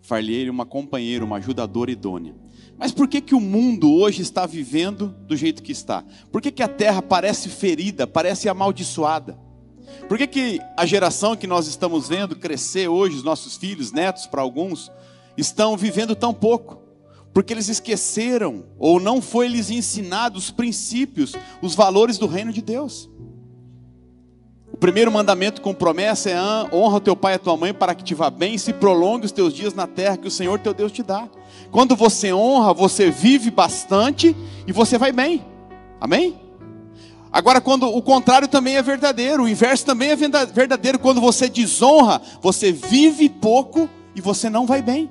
Far-lhe 0.00 0.34
ele 0.34 0.48
uma 0.48 0.64
companheira, 0.64 1.22
uma 1.22 1.36
ajudadora 1.36 1.90
idônea. 1.90 2.34
Mas 2.78 2.90
por 2.90 3.06
que, 3.06 3.20
que 3.20 3.34
o 3.34 3.40
mundo 3.40 3.92
hoje 3.92 4.22
está 4.22 4.46
vivendo 4.46 5.14
do 5.26 5.36
jeito 5.36 5.62
que 5.62 5.72
está? 5.72 6.02
Por 6.32 6.40
que, 6.40 6.50
que 6.50 6.62
a 6.62 6.68
terra 6.68 7.02
parece 7.02 7.50
ferida, 7.50 8.06
parece 8.06 8.48
amaldiçoada? 8.48 9.38
Por 10.08 10.16
que, 10.16 10.26
que 10.26 10.60
a 10.74 10.86
geração 10.86 11.36
que 11.36 11.46
nós 11.46 11.66
estamos 11.66 12.08
vendo 12.08 12.34
crescer 12.34 12.88
hoje, 12.88 13.16
os 13.16 13.22
nossos 13.22 13.58
filhos, 13.58 13.92
netos 13.92 14.26
para 14.26 14.40
alguns, 14.40 14.90
estão 15.36 15.76
vivendo 15.76 16.14
tão 16.14 16.32
pouco? 16.32 16.78
Porque 17.32 17.52
eles 17.52 17.68
esqueceram, 17.68 18.64
ou 18.78 18.98
não 18.98 19.22
foi 19.22 19.46
lhes 19.46 19.70
ensinado 19.70 20.38
os 20.38 20.50
princípios, 20.50 21.34
os 21.62 21.74
valores 21.74 22.18
do 22.18 22.26
reino 22.26 22.52
de 22.52 22.60
Deus. 22.60 23.08
O 24.72 24.76
primeiro 24.76 25.12
mandamento 25.12 25.60
com 25.60 25.74
promessa 25.74 26.30
é 26.30 26.38
honra 26.74 27.00
teu 27.00 27.14
pai 27.14 27.34
e 27.34 27.36
a 27.36 27.38
tua 27.38 27.56
mãe 27.56 27.72
para 27.72 27.94
que 27.94 28.02
te 28.02 28.14
vá 28.14 28.30
bem 28.30 28.54
e 28.54 28.58
se 28.58 28.72
prolongue 28.72 29.26
os 29.26 29.32
teus 29.32 29.52
dias 29.52 29.74
na 29.74 29.86
terra 29.86 30.16
que 30.16 30.28
o 30.28 30.30
Senhor 30.30 30.58
teu 30.58 30.72
Deus 30.72 30.90
te 30.90 31.02
dá. 31.02 31.28
Quando 31.70 31.94
você 31.94 32.32
honra, 32.32 32.72
você 32.72 33.10
vive 33.10 33.50
bastante 33.50 34.34
e 34.66 34.72
você 34.72 34.96
vai 34.96 35.12
bem. 35.12 35.44
Amém? 36.00 36.40
Agora, 37.32 37.60
quando 37.60 37.86
o 37.86 38.02
contrário 38.02 38.48
também 38.48 38.76
é 38.76 38.82
verdadeiro, 38.82 39.44
o 39.44 39.48
inverso 39.48 39.84
também 39.84 40.10
é 40.10 40.16
verdadeiro. 40.16 40.98
Quando 40.98 41.20
você 41.20 41.48
desonra, 41.48 42.20
você 42.40 42.72
vive 42.72 43.28
pouco 43.28 43.88
e 44.16 44.20
você 44.20 44.50
não 44.50 44.66
vai 44.66 44.82
bem. 44.82 45.10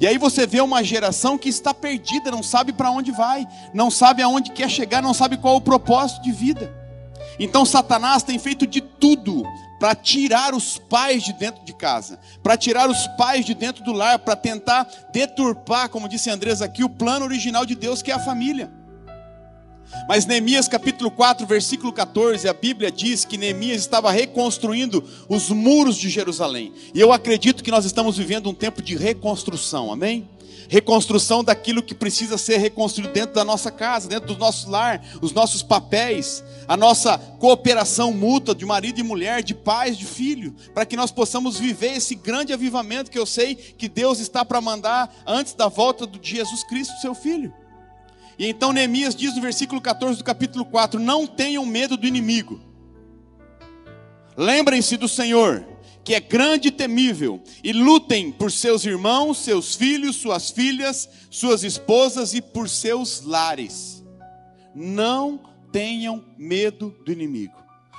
E 0.00 0.06
aí 0.06 0.18
você 0.18 0.46
vê 0.46 0.60
uma 0.60 0.82
geração 0.82 1.38
que 1.38 1.48
está 1.48 1.72
perdida, 1.72 2.30
não 2.30 2.42
sabe 2.42 2.72
para 2.72 2.90
onde 2.90 3.10
vai, 3.10 3.46
não 3.72 3.90
sabe 3.90 4.22
aonde 4.22 4.52
quer 4.52 4.68
chegar, 4.68 5.02
não 5.02 5.14
sabe 5.14 5.36
qual 5.36 5.54
é 5.54 5.56
o 5.58 5.60
propósito 5.60 6.22
de 6.22 6.32
vida. 6.32 6.72
Então 7.38 7.64
Satanás 7.64 8.22
tem 8.22 8.38
feito 8.38 8.66
de 8.66 8.80
tudo 8.80 9.42
para 9.78 9.94
tirar 9.94 10.54
os 10.54 10.78
pais 10.78 11.24
de 11.24 11.32
dentro 11.32 11.64
de 11.64 11.72
casa, 11.72 12.18
para 12.42 12.56
tirar 12.56 12.88
os 12.88 13.06
pais 13.18 13.44
de 13.44 13.54
dentro 13.54 13.82
do 13.82 13.92
lar, 13.92 14.18
para 14.18 14.36
tentar 14.36 14.88
deturpar, 15.12 15.88
como 15.88 16.08
disse 16.08 16.30
Andrés 16.30 16.62
aqui, 16.62 16.84
o 16.84 16.88
plano 16.88 17.24
original 17.24 17.66
de 17.66 17.74
Deus, 17.74 18.00
que 18.00 18.10
é 18.10 18.14
a 18.14 18.20
família. 18.20 18.70
Mas 20.08 20.26
Neemias 20.26 20.68
capítulo 20.68 21.10
4, 21.10 21.46
versículo 21.46 21.92
14, 21.92 22.48
a 22.48 22.52
Bíblia 22.52 22.90
diz 22.90 23.24
que 23.24 23.38
Neemias 23.38 23.80
estava 23.80 24.10
reconstruindo 24.10 25.02
os 25.28 25.50
muros 25.50 25.96
de 25.96 26.08
Jerusalém. 26.08 26.72
E 26.94 27.00
eu 27.00 27.12
acredito 27.12 27.62
que 27.62 27.70
nós 27.70 27.84
estamos 27.84 28.16
vivendo 28.16 28.50
um 28.50 28.54
tempo 28.54 28.82
de 28.82 28.96
reconstrução, 28.96 29.92
amém? 29.92 30.28
reconstrução 30.72 31.44
daquilo 31.44 31.82
que 31.82 31.94
precisa 31.94 32.38
ser 32.38 32.56
reconstruído 32.56 33.12
dentro 33.12 33.34
da 33.34 33.44
nossa 33.44 33.70
casa, 33.70 34.08
dentro 34.08 34.28
do 34.28 34.38
nosso 34.38 34.70
lar, 34.70 35.04
os 35.20 35.30
nossos 35.30 35.62
papéis, 35.62 36.42
a 36.66 36.78
nossa 36.78 37.18
cooperação 37.18 38.10
mútua 38.10 38.54
de 38.54 38.64
marido 38.64 38.98
e 38.98 39.02
mulher, 39.02 39.42
de 39.42 39.54
pais, 39.54 39.98
de 39.98 40.06
filho, 40.06 40.54
para 40.72 40.86
que 40.86 40.96
nós 40.96 41.10
possamos 41.10 41.58
viver 41.58 41.96
esse 41.96 42.14
grande 42.14 42.54
avivamento 42.54 43.10
que 43.10 43.18
eu 43.18 43.26
sei 43.26 43.54
que 43.54 43.86
Deus 43.86 44.18
está 44.18 44.46
para 44.46 44.62
mandar 44.62 45.14
antes 45.26 45.52
da 45.52 45.68
volta 45.68 46.06
de 46.06 46.36
Jesus 46.36 46.64
Cristo, 46.64 46.98
seu 47.02 47.14
filho. 47.14 47.52
E 48.42 48.46
então 48.46 48.72
Neemias 48.72 49.14
diz 49.14 49.36
no 49.36 49.40
versículo 49.40 49.80
14 49.80 50.18
do 50.18 50.24
capítulo 50.24 50.64
4: 50.64 50.98
Não 50.98 51.28
tenham 51.28 51.64
medo 51.64 51.96
do 51.96 52.08
inimigo, 52.08 52.60
lembrem-se 54.36 54.96
do 54.96 55.06
Senhor 55.06 55.64
que 56.02 56.12
é 56.12 56.18
grande 56.18 56.66
e 56.66 56.72
temível, 56.72 57.40
e 57.62 57.72
lutem 57.72 58.32
por 58.32 58.50
seus 58.50 58.84
irmãos, 58.84 59.38
seus 59.38 59.76
filhos, 59.76 60.16
suas 60.16 60.50
filhas, 60.50 61.08
suas 61.30 61.62
esposas 61.62 62.34
e 62.34 62.42
por 62.42 62.68
seus 62.68 63.22
lares. 63.22 64.02
Não 64.74 65.40
tenham 65.70 66.24
medo 66.36 66.92
do 67.04 67.12
inimigo. 67.12 67.54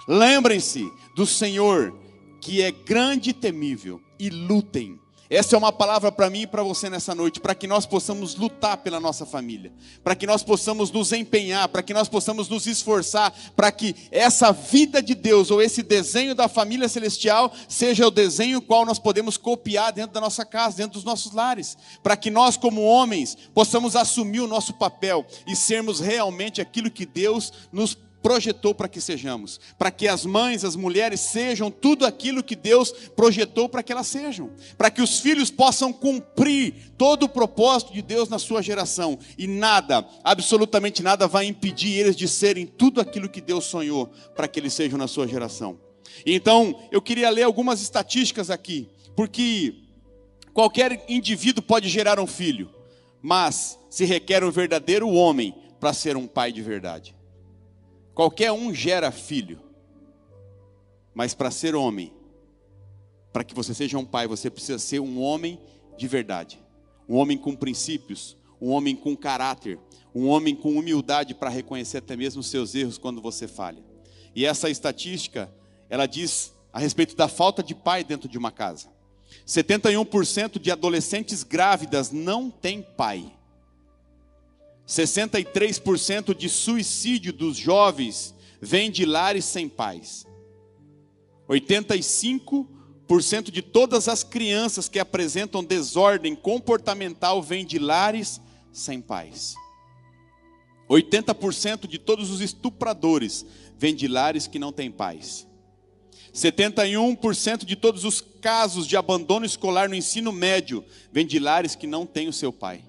Lembrem-se 0.06 0.86
do 1.16 1.26
Senhor, 1.26 1.98
que 2.42 2.62
é 2.62 2.70
grande 2.70 3.30
e 3.30 3.34
temível, 3.34 4.02
e 4.20 4.30
lutem 4.30 5.00
essa 5.30 5.56
é 5.56 5.58
uma 5.58 5.72
palavra 5.72 6.12
para 6.12 6.30
mim 6.30 6.42
e 6.42 6.48
para 6.48 6.62
você 6.64 6.90
nessa 6.90 7.16
noite, 7.16 7.40
para 7.40 7.56
que 7.56 7.66
nós 7.66 7.86
possamos 7.86 8.36
lutar 8.36 8.78
pela 8.78 9.00
nossa 9.00 9.26
família, 9.26 9.72
para 10.04 10.16
que 10.16 10.28
nós 10.28 10.44
possamos 10.44 10.92
nos 10.92 11.12
empenhar, 11.14 11.68
para 11.70 11.82
que 11.82 11.94
nós 11.94 12.10
possamos 12.10 12.50
nos 12.50 12.68
esforçar, 12.68 13.34
para 13.56 13.72
que 13.72 13.96
essa 14.12 14.52
vida 14.52 15.02
de 15.02 15.16
Deus 15.16 15.50
ou 15.50 15.62
esse 15.62 15.82
desenho 15.82 16.36
da 16.36 16.48
família 16.48 16.90
celestial 16.90 17.52
seja 17.68 18.06
o 18.06 18.12
desenho 18.12 18.62
qual 18.62 18.86
nós 18.86 19.00
podemos 19.00 19.38
copiar 19.38 19.94
dentro 19.94 20.14
da 20.14 20.22
nossa 20.22 20.46
casa, 20.46 20.78
dentro 20.78 20.94
dos 20.94 21.04
nossos 21.04 21.32
lares, 21.32 21.78
para 22.02 22.18
que 22.18 22.30
nós, 22.30 22.58
como 22.58 22.84
homens, 22.84 23.38
possamos 23.54 23.96
assumir 23.96 24.42
o 24.42 24.48
nosso 24.48 24.74
papel 24.74 25.26
e 25.48 25.56
sermos 25.56 26.00
realmente 26.00 26.62
aquilo 26.62 26.92
que 26.92 27.06
Deus 27.06 27.52
nos 27.72 27.98
projetou 28.24 28.74
para 28.74 28.88
que 28.88 29.02
sejamos, 29.02 29.60
para 29.78 29.92
que 29.92 30.08
as 30.08 30.26
mães, 30.26 30.64
as 30.64 30.78
mulheres 30.78 31.20
sejam 31.20 31.70
tudo 31.70 32.06
aquilo 32.06 32.42
que 32.42 32.56
Deus 32.56 32.92
projetou 33.16 33.68
para 33.68 33.84
que 33.84 33.92
elas 33.92 34.08
sejam, 34.08 34.50
para 34.78 34.90
que 34.90 35.02
os 35.02 35.20
filhos 35.20 35.52
possam 35.52 35.92
cumprir 35.92 36.94
todo 36.98 37.24
o 37.24 37.30
propósito 37.30 37.92
de 37.92 38.02
Deus 38.02 38.30
na 38.30 38.40
sua 38.40 38.62
geração 38.62 39.20
e 39.38 39.46
nada, 39.46 40.08
absolutamente 40.24 41.04
nada 41.04 41.28
vai 41.28 41.46
impedir 41.46 42.00
eles 42.00 42.16
de 42.16 42.28
serem 42.28 42.66
tudo 42.66 43.02
aquilo 43.02 43.28
que 43.28 43.42
Deus 43.42 43.66
sonhou 43.66 44.08
para 44.34 44.48
que 44.48 44.60
eles 44.60 44.74
sejam 44.74 44.98
na 44.98 45.08
sua 45.08 45.28
geração. 45.28 45.78
Então, 46.26 46.80
eu 46.92 47.02
queria 47.02 47.30
ler 47.30 47.44
algumas 47.44 47.82
estatísticas 47.82 48.50
aqui, 48.50 48.88
porque 49.16 49.76
qualquer 50.54 51.04
indivíduo 51.10 51.62
pode 51.62 51.90
gerar 51.90 52.20
um 52.20 52.28
filho, 52.28 52.70
mas 53.22 53.78
se 53.90 54.06
requer 54.06 54.44
um 54.44 54.52
verdadeiro 54.52 55.10
homem 55.10 55.54
para 55.80 55.92
ser 55.92 56.16
um 56.16 56.26
pai 56.26 56.54
de 56.54 56.62
verdade. 56.62 57.14
Qualquer 58.14 58.52
um 58.52 58.74
gera 58.74 59.12
filho. 59.12 59.60
Mas 61.14 61.34
para 61.34 61.52
ser 61.52 61.76
homem, 61.76 62.14
para 63.32 63.44
que 63.44 63.54
você 63.54 63.74
seja 63.74 63.98
um 63.98 64.06
pai, 64.06 64.28
você 64.28 64.50
precisa 64.50 64.80
ser 64.80 65.00
um 65.00 65.22
homem 65.22 65.60
de 65.98 66.08
verdade. 66.08 66.60
Um 67.08 67.16
homem 67.16 67.38
com 67.38 67.56
princípios, 67.56 68.38
um 68.62 68.70
homem 68.70 68.96
com 68.96 69.16
caráter, 69.16 69.80
um 70.14 70.28
homem 70.28 70.56
com 70.56 70.78
humildade 70.78 71.34
para 71.34 71.50
reconhecer 71.50 71.98
até 71.98 72.16
mesmo 72.16 72.42
os 72.42 72.48
seus 72.48 72.76
erros 72.76 72.98
quando 72.98 73.22
você 73.22 73.48
falha. 73.48 73.84
E 74.36 74.46
essa 74.46 74.70
estatística, 74.70 75.54
ela 75.90 76.06
diz 76.06 76.54
a 76.72 76.80
respeito 76.80 77.16
da 77.16 77.28
falta 77.28 77.62
de 77.62 77.76
pai 77.76 78.04
dentro 78.04 78.30
de 78.30 78.38
uma 78.38 78.52
casa. 78.52 78.88
71% 79.46 80.60
de 80.60 80.72
adolescentes 80.72 81.44
grávidas 81.44 82.12
não 82.12 82.50
têm 82.50 82.82
pai. 82.82 83.32
63% 84.88 86.36
de 86.36 86.50
suicídio 86.50 87.32
dos 87.32 87.58
jovens 87.58 88.34
vem 88.62 88.92
de 88.92 89.06
lares 89.06 89.46
sem 89.46 89.70
pais. 89.70 90.26
85% 91.48 93.52
de 93.52 93.62
todas 93.62 94.08
as 94.08 94.24
crianças 94.24 94.90
que 94.90 95.00
apresentam 95.00 95.64
desordem 95.64 96.36
comportamental 96.36 97.42
vêm 97.42 97.66
de 97.66 97.80
lares 97.80 98.42
sem 98.72 99.02
pais. 99.02 99.56
80% 100.90 101.88
de 101.88 101.98
todos 101.98 102.30
os 102.30 102.42
estupradores 102.42 103.46
vêm 103.78 103.96
de 103.96 104.08
lares 104.08 104.48
que 104.48 104.60
não 104.60 104.72
têm 104.72 104.92
pais. 104.92 105.48
71% 106.34 107.64
de 107.64 107.76
todos 107.76 108.04
os 108.04 108.20
casos 108.20 108.88
de 108.88 108.98
abandono 108.98 109.46
escolar 109.46 109.88
no 109.88 109.96
ensino 109.96 110.32
médio 110.32 110.84
vêm 111.12 111.26
de 111.26 111.40
lares 111.40 111.76
que 111.76 111.86
não 111.86 112.06
têm 112.06 112.28
o 112.28 112.34
seu 112.34 112.52
pai. 112.52 112.84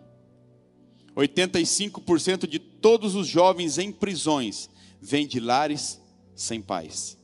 85% 1.17 2.47
de 2.47 2.59
todos 2.59 3.15
os 3.15 3.27
jovens 3.27 3.79
em 3.79 3.93
prisões 3.93 4.69
vêm 5.01 5.27
de 5.27 5.39
lares 5.39 6.01
sem 6.35 6.61
pais. 6.61 7.17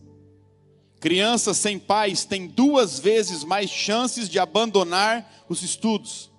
Crianças 1.01 1.57
sem 1.57 1.79
pais 1.79 2.25
têm 2.25 2.47
duas 2.47 2.99
vezes 2.99 3.43
mais 3.43 3.71
chances 3.71 4.29
de 4.29 4.39
abandonar 4.39 5.45
os 5.49 5.63
estudos. 5.63 6.31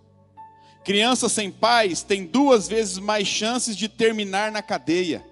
Crianças 0.84 1.31
sem 1.31 1.51
pais 1.51 2.03
têm 2.03 2.25
duas 2.25 2.67
vezes 2.67 2.98
mais 2.98 3.27
chances 3.27 3.75
de 3.75 3.89
terminar 3.89 4.51
na 4.51 4.62
cadeia. 4.62 5.25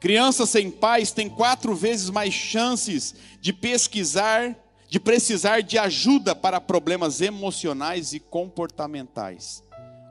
Crianças 0.00 0.50
sem 0.50 0.70
pais 0.70 1.12
têm 1.12 1.28
quatro 1.28 1.74
vezes 1.74 2.10
mais 2.10 2.34
chances 2.34 3.14
de 3.40 3.52
pesquisar, 3.52 4.56
de 4.88 4.98
precisar 4.98 5.62
de 5.62 5.78
ajuda 5.78 6.34
para 6.34 6.60
problemas 6.60 7.20
emocionais 7.20 8.12
e 8.12 8.18
comportamentais. 8.18 9.62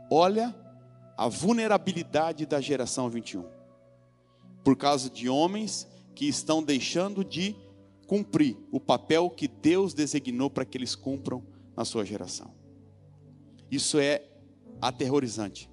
Olha 0.09 0.55
a 1.21 1.27
vulnerabilidade 1.27 2.47
da 2.47 2.59
geração 2.59 3.07
21. 3.07 3.45
Por 4.63 4.75
causa 4.75 5.07
de 5.07 5.29
homens 5.29 5.87
que 6.15 6.25
estão 6.25 6.63
deixando 6.63 7.23
de 7.23 7.55
cumprir 8.07 8.57
o 8.71 8.79
papel 8.79 9.29
que 9.29 9.47
Deus 9.47 9.93
designou 9.93 10.49
para 10.49 10.65
que 10.65 10.75
eles 10.79 10.95
cumpram 10.95 11.45
na 11.77 11.85
sua 11.85 12.03
geração. 12.03 12.51
Isso 13.69 13.99
é 13.99 14.23
aterrorizante, 14.81 15.69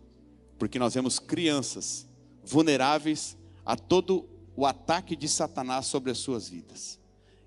porque 0.58 0.78
nós 0.78 0.92
vemos 0.92 1.18
crianças 1.18 2.06
vulneráveis 2.44 3.34
a 3.64 3.74
todo 3.74 4.28
o 4.54 4.66
ataque 4.66 5.16
de 5.16 5.30
Satanás 5.30 5.86
sobre 5.86 6.10
as 6.10 6.18
suas 6.18 6.46
vidas. 6.46 7.00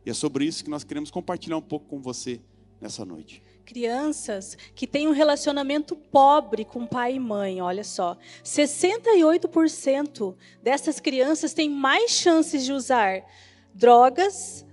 E 0.04 0.10
é 0.10 0.14
sobre 0.16 0.44
isso 0.44 0.64
que 0.64 0.72
nós 0.72 0.84
queremos 0.84 1.12
compartilhar 1.12 1.58
um 1.58 1.62
pouco 1.62 1.86
com 1.86 2.02
você 2.02 2.42
nessa 2.82 3.06
noite. 3.06 3.44
Crianças 3.72 4.58
que 4.76 4.86
têm 4.86 5.08
um 5.08 5.14
relacionamento 5.14 5.96
pobre 5.96 6.66
com 6.66 6.86
pai 6.86 7.16
e 7.16 7.20
mãe, 7.22 7.62
olha 7.62 7.86
só. 7.86 8.18
68% 8.44 10.36
dessas 10.62 11.00
crianças 11.00 11.54
têm 11.54 11.70
mais 11.70 12.12
chances 12.12 12.66
de 12.66 12.74
usar 12.74 13.24
drogas. 13.74 14.66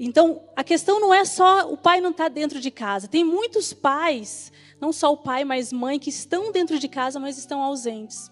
Então, 0.00 0.40
a 0.56 0.64
questão 0.64 0.98
não 0.98 1.12
é 1.12 1.26
só 1.26 1.70
o 1.70 1.76
pai 1.76 2.00
não 2.00 2.08
estar 2.08 2.24
tá 2.24 2.28
dentro 2.30 2.60
de 2.60 2.70
casa. 2.70 3.08
Tem 3.08 3.22
muitos 3.22 3.74
pais 3.74 4.50
não 4.80 4.90
só 4.90 5.12
o 5.12 5.16
pai, 5.18 5.44
mas 5.44 5.70
mãe, 5.70 5.98
que 5.98 6.08
estão 6.08 6.50
dentro 6.50 6.78
de 6.78 6.88
casa, 6.88 7.20
mas 7.20 7.36
estão 7.36 7.62
ausentes. 7.62 8.30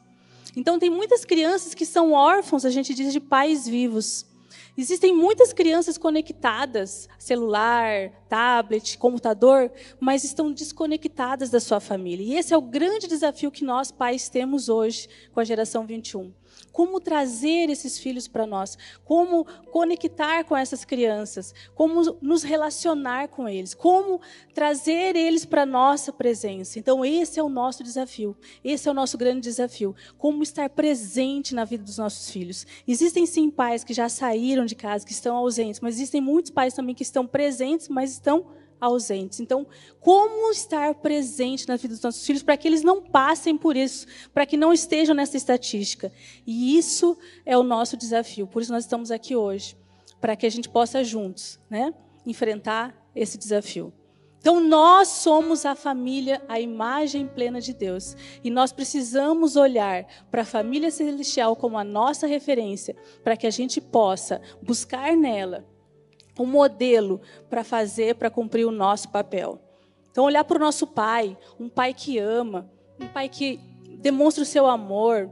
Então, 0.56 0.78
tem 0.78 0.88
muitas 0.88 1.22
crianças 1.22 1.74
que 1.74 1.84
são 1.84 2.12
órfãos, 2.12 2.64
a 2.64 2.70
gente 2.70 2.94
diz, 2.94 3.12
de 3.12 3.20
pais 3.20 3.68
vivos. 3.68 4.24
Existem 4.76 5.14
muitas 5.14 5.52
crianças 5.52 5.96
conectadas, 5.96 7.08
celular, 7.18 8.10
tablet, 8.28 8.98
computador, 8.98 9.72
mas 9.98 10.22
estão 10.22 10.52
desconectadas 10.52 11.48
da 11.48 11.60
sua 11.60 11.80
família. 11.80 12.24
E 12.24 12.38
esse 12.38 12.52
é 12.52 12.56
o 12.56 12.62
grande 12.62 13.06
desafio 13.06 13.50
que 13.50 13.64
nós 13.64 13.90
pais 13.90 14.28
temos 14.28 14.68
hoje 14.68 15.08
com 15.32 15.40
a 15.40 15.44
geração 15.44 15.86
21 15.86 16.32
como 16.76 17.00
trazer 17.00 17.70
esses 17.70 17.96
filhos 17.96 18.28
para 18.28 18.46
nós, 18.46 18.76
como 19.02 19.46
conectar 19.72 20.44
com 20.44 20.54
essas 20.54 20.84
crianças, 20.84 21.54
como 21.74 22.18
nos 22.20 22.42
relacionar 22.42 23.28
com 23.28 23.48
eles, 23.48 23.72
como 23.72 24.20
trazer 24.52 25.16
eles 25.16 25.46
para 25.46 25.64
nossa 25.64 26.12
presença. 26.12 26.78
Então, 26.78 27.02
esse 27.02 27.40
é 27.40 27.42
o 27.42 27.48
nosso 27.48 27.82
desafio, 27.82 28.36
esse 28.62 28.86
é 28.86 28.90
o 28.90 28.94
nosso 28.94 29.16
grande 29.16 29.40
desafio, 29.40 29.96
como 30.18 30.42
estar 30.42 30.68
presente 30.68 31.54
na 31.54 31.64
vida 31.64 31.82
dos 31.82 31.96
nossos 31.96 32.28
filhos. 32.30 32.66
Existem 32.86 33.24
sim 33.24 33.48
pais 33.48 33.82
que 33.82 33.94
já 33.94 34.10
saíram 34.10 34.66
de 34.66 34.74
casa, 34.74 35.06
que 35.06 35.12
estão 35.12 35.34
ausentes, 35.34 35.80
mas 35.80 35.94
existem 35.94 36.20
muitos 36.20 36.50
pais 36.50 36.74
também 36.74 36.94
que 36.94 37.02
estão 37.02 37.26
presentes, 37.26 37.88
mas 37.88 38.10
estão 38.10 38.48
ausentes. 38.80 39.40
Então, 39.40 39.66
como 40.00 40.50
estar 40.50 40.94
presente 40.94 41.68
na 41.68 41.76
vida 41.76 41.94
dos 41.94 42.02
nossos 42.02 42.24
filhos 42.24 42.42
para 42.42 42.56
que 42.56 42.68
eles 42.68 42.82
não 42.82 43.02
passem 43.02 43.56
por 43.56 43.76
isso, 43.76 44.06
para 44.32 44.46
que 44.46 44.56
não 44.56 44.72
estejam 44.72 45.14
nessa 45.14 45.36
estatística? 45.36 46.12
E 46.46 46.76
isso 46.76 47.16
é 47.44 47.56
o 47.56 47.62
nosso 47.62 47.96
desafio. 47.96 48.46
Por 48.46 48.62
isso 48.62 48.72
nós 48.72 48.84
estamos 48.84 49.10
aqui 49.10 49.34
hoje, 49.34 49.76
para 50.20 50.36
que 50.36 50.46
a 50.46 50.50
gente 50.50 50.68
possa 50.68 51.02
juntos, 51.04 51.58
né, 51.68 51.92
enfrentar 52.24 52.94
esse 53.14 53.38
desafio. 53.38 53.92
Então, 54.38 54.60
nós 54.60 55.08
somos 55.08 55.66
a 55.66 55.74
família, 55.74 56.40
a 56.46 56.60
imagem 56.60 57.26
plena 57.26 57.60
de 57.60 57.74
Deus. 57.74 58.16
E 58.44 58.50
nós 58.50 58.70
precisamos 58.70 59.56
olhar 59.56 60.06
para 60.30 60.42
a 60.42 60.44
família 60.44 60.88
celestial 60.88 61.56
como 61.56 61.76
a 61.76 61.82
nossa 61.82 62.28
referência, 62.28 62.94
para 63.24 63.36
que 63.36 63.44
a 63.44 63.50
gente 63.50 63.80
possa 63.80 64.40
buscar 64.62 65.16
nela 65.16 65.66
um 66.38 66.46
modelo 66.46 67.20
para 67.48 67.64
fazer, 67.64 68.14
para 68.16 68.30
cumprir 68.30 68.66
o 68.66 68.70
nosso 68.70 69.08
papel. 69.08 69.60
Então, 70.10 70.24
olhar 70.24 70.44
para 70.44 70.56
o 70.56 70.60
nosso 70.60 70.86
pai, 70.86 71.36
um 71.58 71.68
pai 71.68 71.92
que 71.92 72.18
ama, 72.18 72.70
um 73.00 73.06
pai 73.06 73.28
que 73.28 73.60
demonstra 73.98 74.42
o 74.42 74.46
seu 74.46 74.66
amor, 74.66 75.30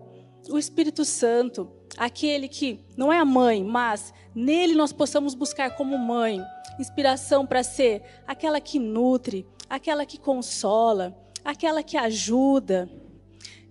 o 0.50 0.58
Espírito 0.58 1.04
Santo, 1.04 1.70
aquele 1.96 2.48
que 2.48 2.84
não 2.96 3.12
é 3.12 3.18
a 3.18 3.24
mãe, 3.24 3.64
mas 3.64 4.12
nele 4.34 4.74
nós 4.74 4.92
possamos 4.92 5.34
buscar 5.34 5.76
como 5.76 5.96
mãe 5.96 6.40
inspiração 6.78 7.46
para 7.46 7.62
ser 7.62 8.02
aquela 8.26 8.60
que 8.60 8.78
nutre, 8.78 9.46
aquela 9.68 10.04
que 10.04 10.18
consola, 10.18 11.16
aquela 11.44 11.82
que 11.82 11.96
ajuda. 11.96 12.88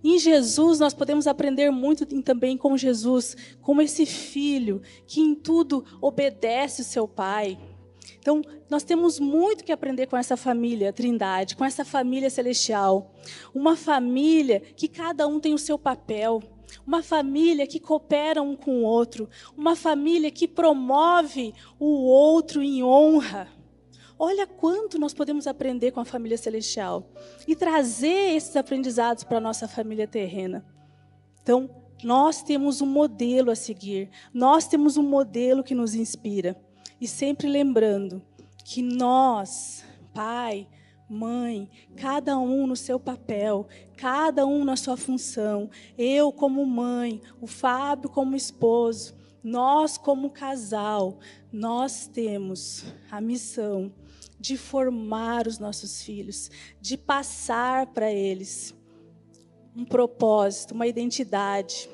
Em 0.04 0.18
Jesus 0.18 0.78
nós 0.78 0.92
podemos 0.92 1.26
aprender 1.26 1.70
muito 1.70 2.04
também 2.22 2.58
com 2.58 2.76
Jesus, 2.76 3.34
como 3.62 3.80
esse 3.80 4.04
filho 4.04 4.82
que 5.06 5.18
em 5.18 5.34
tudo 5.34 5.82
obedece 5.98 6.82
o 6.82 6.84
seu 6.84 7.08
pai. 7.08 7.58
Então, 8.18 8.42
nós 8.68 8.82
temos 8.82 9.18
muito 9.18 9.64
que 9.64 9.72
aprender 9.72 10.06
com 10.06 10.16
essa 10.16 10.36
família 10.36 10.92
Trindade, 10.92 11.56
com 11.56 11.64
essa 11.64 11.86
família 11.86 12.28
celestial. 12.28 13.14
Uma 13.54 13.76
família 13.76 14.60
que 14.60 14.88
cada 14.88 15.26
um 15.26 15.40
tem 15.40 15.54
o 15.54 15.58
seu 15.58 15.78
papel. 15.78 16.42
Uma 16.86 17.02
família 17.02 17.66
que 17.66 17.80
coopera 17.80 18.42
um 18.42 18.56
com 18.56 18.82
o 18.82 18.84
outro. 18.84 19.26
Uma 19.56 19.74
família 19.74 20.30
que 20.30 20.46
promove 20.46 21.54
o 21.78 22.04
outro 22.04 22.62
em 22.62 22.82
honra. 22.82 23.48
Olha 24.18 24.46
quanto 24.46 24.98
nós 24.98 25.12
podemos 25.12 25.46
aprender 25.46 25.90
com 25.90 26.00
a 26.00 26.04
família 26.04 26.38
celestial 26.38 27.10
e 27.46 27.56
trazer 27.56 28.34
esses 28.34 28.54
aprendizados 28.56 29.24
para 29.24 29.38
a 29.38 29.40
nossa 29.40 29.66
família 29.66 30.06
terrena. 30.06 30.64
Então, 31.42 31.68
nós 32.02 32.42
temos 32.42 32.80
um 32.80 32.86
modelo 32.86 33.50
a 33.50 33.56
seguir, 33.56 34.10
nós 34.32 34.66
temos 34.66 34.96
um 34.96 35.02
modelo 35.02 35.64
que 35.64 35.74
nos 35.74 35.94
inspira. 35.94 36.56
E 37.00 37.08
sempre 37.08 37.48
lembrando 37.48 38.22
que 38.64 38.82
nós, 38.82 39.84
pai, 40.12 40.68
mãe, 41.08 41.68
cada 41.96 42.38
um 42.38 42.66
no 42.66 42.76
seu 42.76 42.98
papel, 43.00 43.66
cada 43.96 44.46
um 44.46 44.64
na 44.64 44.76
sua 44.76 44.96
função, 44.96 45.68
eu 45.98 46.32
como 46.32 46.64
mãe, 46.64 47.20
o 47.40 47.46
Fábio 47.46 48.08
como 48.08 48.36
esposo, 48.36 49.14
nós 49.42 49.98
como 49.98 50.30
casal, 50.30 51.18
nós 51.52 52.06
temos 52.06 52.84
a 53.10 53.20
missão 53.20 53.92
de 54.44 54.58
formar 54.58 55.46
os 55.46 55.58
nossos 55.58 56.02
filhos, 56.02 56.50
de 56.78 56.98
passar 56.98 57.86
para 57.86 58.12
eles 58.12 58.74
um 59.74 59.86
propósito, 59.86 60.74
uma 60.74 60.86
identidade, 60.86 61.88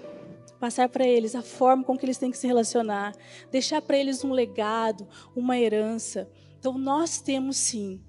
passar 0.59 0.89
para 0.89 1.07
eles 1.07 1.37
a 1.37 1.43
forma 1.43 1.85
com 1.85 1.97
que 1.97 2.05
eles 2.05 2.19
têm 2.19 2.29
que 2.29 2.37
se 2.37 2.49
relacionar, 2.49 3.15
deixar 3.53 3.81
para 3.81 3.97
eles 3.97 4.25
um 4.25 4.33
legado, 4.33 5.07
uma 5.37 5.57
herança. 5.57 6.29
Então 6.59 6.77
nós 6.77 7.21
temos 7.21 7.57
sim 7.57 8.03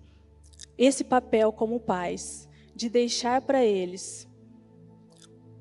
esse 0.75 1.03
papel 1.03 1.53
como 1.53 1.79
pais 1.79 2.49
de 2.75 2.89
deixar 2.89 3.41
para 3.41 3.63
eles 3.63 4.27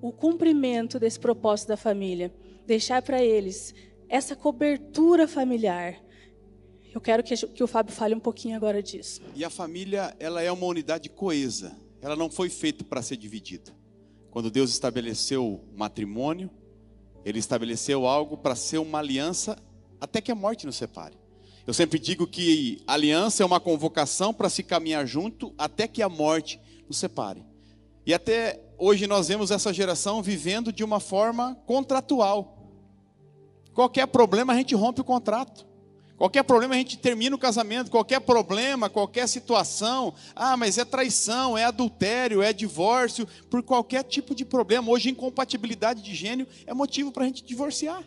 o 0.00 0.10
cumprimento 0.10 0.98
desse 0.98 1.20
propósito 1.20 1.68
da 1.68 1.76
família, 1.76 2.32
deixar 2.66 3.02
para 3.02 3.22
eles 3.22 3.74
essa 4.08 4.34
cobertura 4.34 5.28
familiar, 5.28 6.02
eu 6.92 7.00
quero 7.00 7.22
que, 7.22 7.34
que 7.34 7.62
o 7.62 7.66
Fábio 7.66 7.94
fale 7.94 8.14
um 8.14 8.20
pouquinho 8.20 8.56
agora 8.56 8.82
disso. 8.82 9.20
E 9.34 9.44
a 9.44 9.50
família, 9.50 10.14
ela 10.18 10.42
é 10.42 10.50
uma 10.50 10.66
unidade 10.66 11.08
coesa. 11.08 11.76
Ela 12.02 12.16
não 12.16 12.30
foi 12.30 12.48
feita 12.48 12.84
para 12.84 13.02
ser 13.02 13.16
dividida. 13.16 13.72
Quando 14.30 14.50
Deus 14.50 14.70
estabeleceu 14.70 15.46
o 15.46 15.76
matrimônio, 15.76 16.50
Ele 17.24 17.38
estabeleceu 17.38 18.06
algo 18.06 18.36
para 18.36 18.54
ser 18.54 18.78
uma 18.78 18.98
aliança 18.98 19.56
até 20.00 20.20
que 20.20 20.32
a 20.32 20.34
morte 20.34 20.66
nos 20.66 20.76
separe. 20.76 21.16
Eu 21.66 21.74
sempre 21.74 21.98
digo 21.98 22.26
que 22.26 22.82
aliança 22.86 23.42
é 23.42 23.46
uma 23.46 23.60
convocação 23.60 24.32
para 24.32 24.48
se 24.48 24.62
caminhar 24.62 25.06
junto 25.06 25.54
até 25.58 25.86
que 25.86 26.02
a 26.02 26.08
morte 26.08 26.60
nos 26.88 26.98
separe. 26.98 27.44
E 28.06 28.14
até 28.14 28.60
hoje 28.78 29.06
nós 29.06 29.28
vemos 29.28 29.50
essa 29.50 29.72
geração 29.72 30.22
vivendo 30.22 30.72
de 30.72 30.82
uma 30.82 30.98
forma 30.98 31.54
contratual. 31.66 32.56
Qualquer 33.74 34.06
problema 34.06 34.52
a 34.52 34.56
gente 34.56 34.74
rompe 34.74 35.00
o 35.00 35.04
contrato. 35.04 35.69
Qualquer 36.20 36.42
problema 36.42 36.74
a 36.74 36.76
gente 36.76 36.98
termina 36.98 37.34
o 37.34 37.38
casamento, 37.38 37.90
qualquer 37.90 38.20
problema, 38.20 38.90
qualquer 38.90 39.26
situação, 39.26 40.12
ah, 40.36 40.54
mas 40.54 40.76
é 40.76 40.84
traição, 40.84 41.56
é 41.56 41.64
adultério, 41.64 42.42
é 42.42 42.52
divórcio, 42.52 43.26
por 43.48 43.62
qualquer 43.62 44.04
tipo 44.04 44.34
de 44.34 44.44
problema. 44.44 44.90
Hoje, 44.90 45.08
incompatibilidade 45.08 46.02
de 46.02 46.14
gênio 46.14 46.46
é 46.66 46.74
motivo 46.74 47.10
para 47.10 47.24
a 47.24 47.26
gente 47.26 47.42
divorciar. 47.42 48.04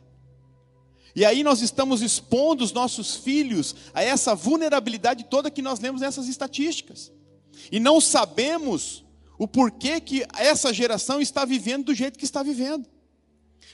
E 1.15 1.25
aí 1.25 1.41
nós 1.41 1.63
estamos 1.63 2.03
expondo 2.03 2.63
os 2.63 2.71
nossos 2.71 3.15
filhos 3.15 3.75
a 3.95 4.03
essa 4.03 4.35
vulnerabilidade 4.35 5.23
toda 5.23 5.49
que 5.49 5.63
nós 5.63 5.79
lemos 5.79 6.01
nessas 6.01 6.27
estatísticas. 6.27 7.11
E 7.71 7.79
não 7.79 7.99
sabemos 7.99 9.03
o 9.39 9.47
porquê 9.47 9.99
que 9.99 10.23
essa 10.37 10.71
geração 10.71 11.19
está 11.19 11.45
vivendo 11.45 11.85
do 11.85 11.95
jeito 11.95 12.19
que 12.19 12.25
está 12.25 12.43
vivendo. 12.43 12.92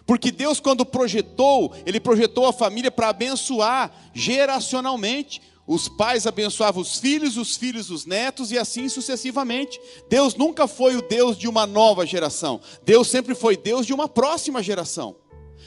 Porque 0.06 0.32
Deus, 0.32 0.60
quando 0.60 0.86
projetou, 0.86 1.74
Ele 1.86 2.00
projetou 2.00 2.46
a 2.48 2.54
família 2.54 2.90
para 2.90 3.10
abençoar 3.10 3.92
geracionalmente. 4.14 5.42
Os 5.68 5.88
pais 5.88 6.26
abençoavam 6.26 6.82
os 6.82 6.98
filhos, 6.98 7.38
os 7.38 7.56
filhos 7.56 7.92
os 7.92 8.06
netos 8.06 8.52
e 8.52 8.58
assim 8.58 8.90
sucessivamente. 8.90 9.80
Deus 10.10 10.34
nunca 10.34 10.68
foi 10.68 10.96
o 10.96 11.02
Deus 11.02 11.38
de 11.38 11.48
uma 11.48 11.68
nova 11.68 12.08
geração. 12.08 12.60
Deus 12.84 13.08
sempre 13.08 13.36
foi 13.36 13.56
Deus 13.56 13.86
de 13.86 13.94
uma 13.94 14.08
próxima 14.08 14.64
geração. 14.64 15.16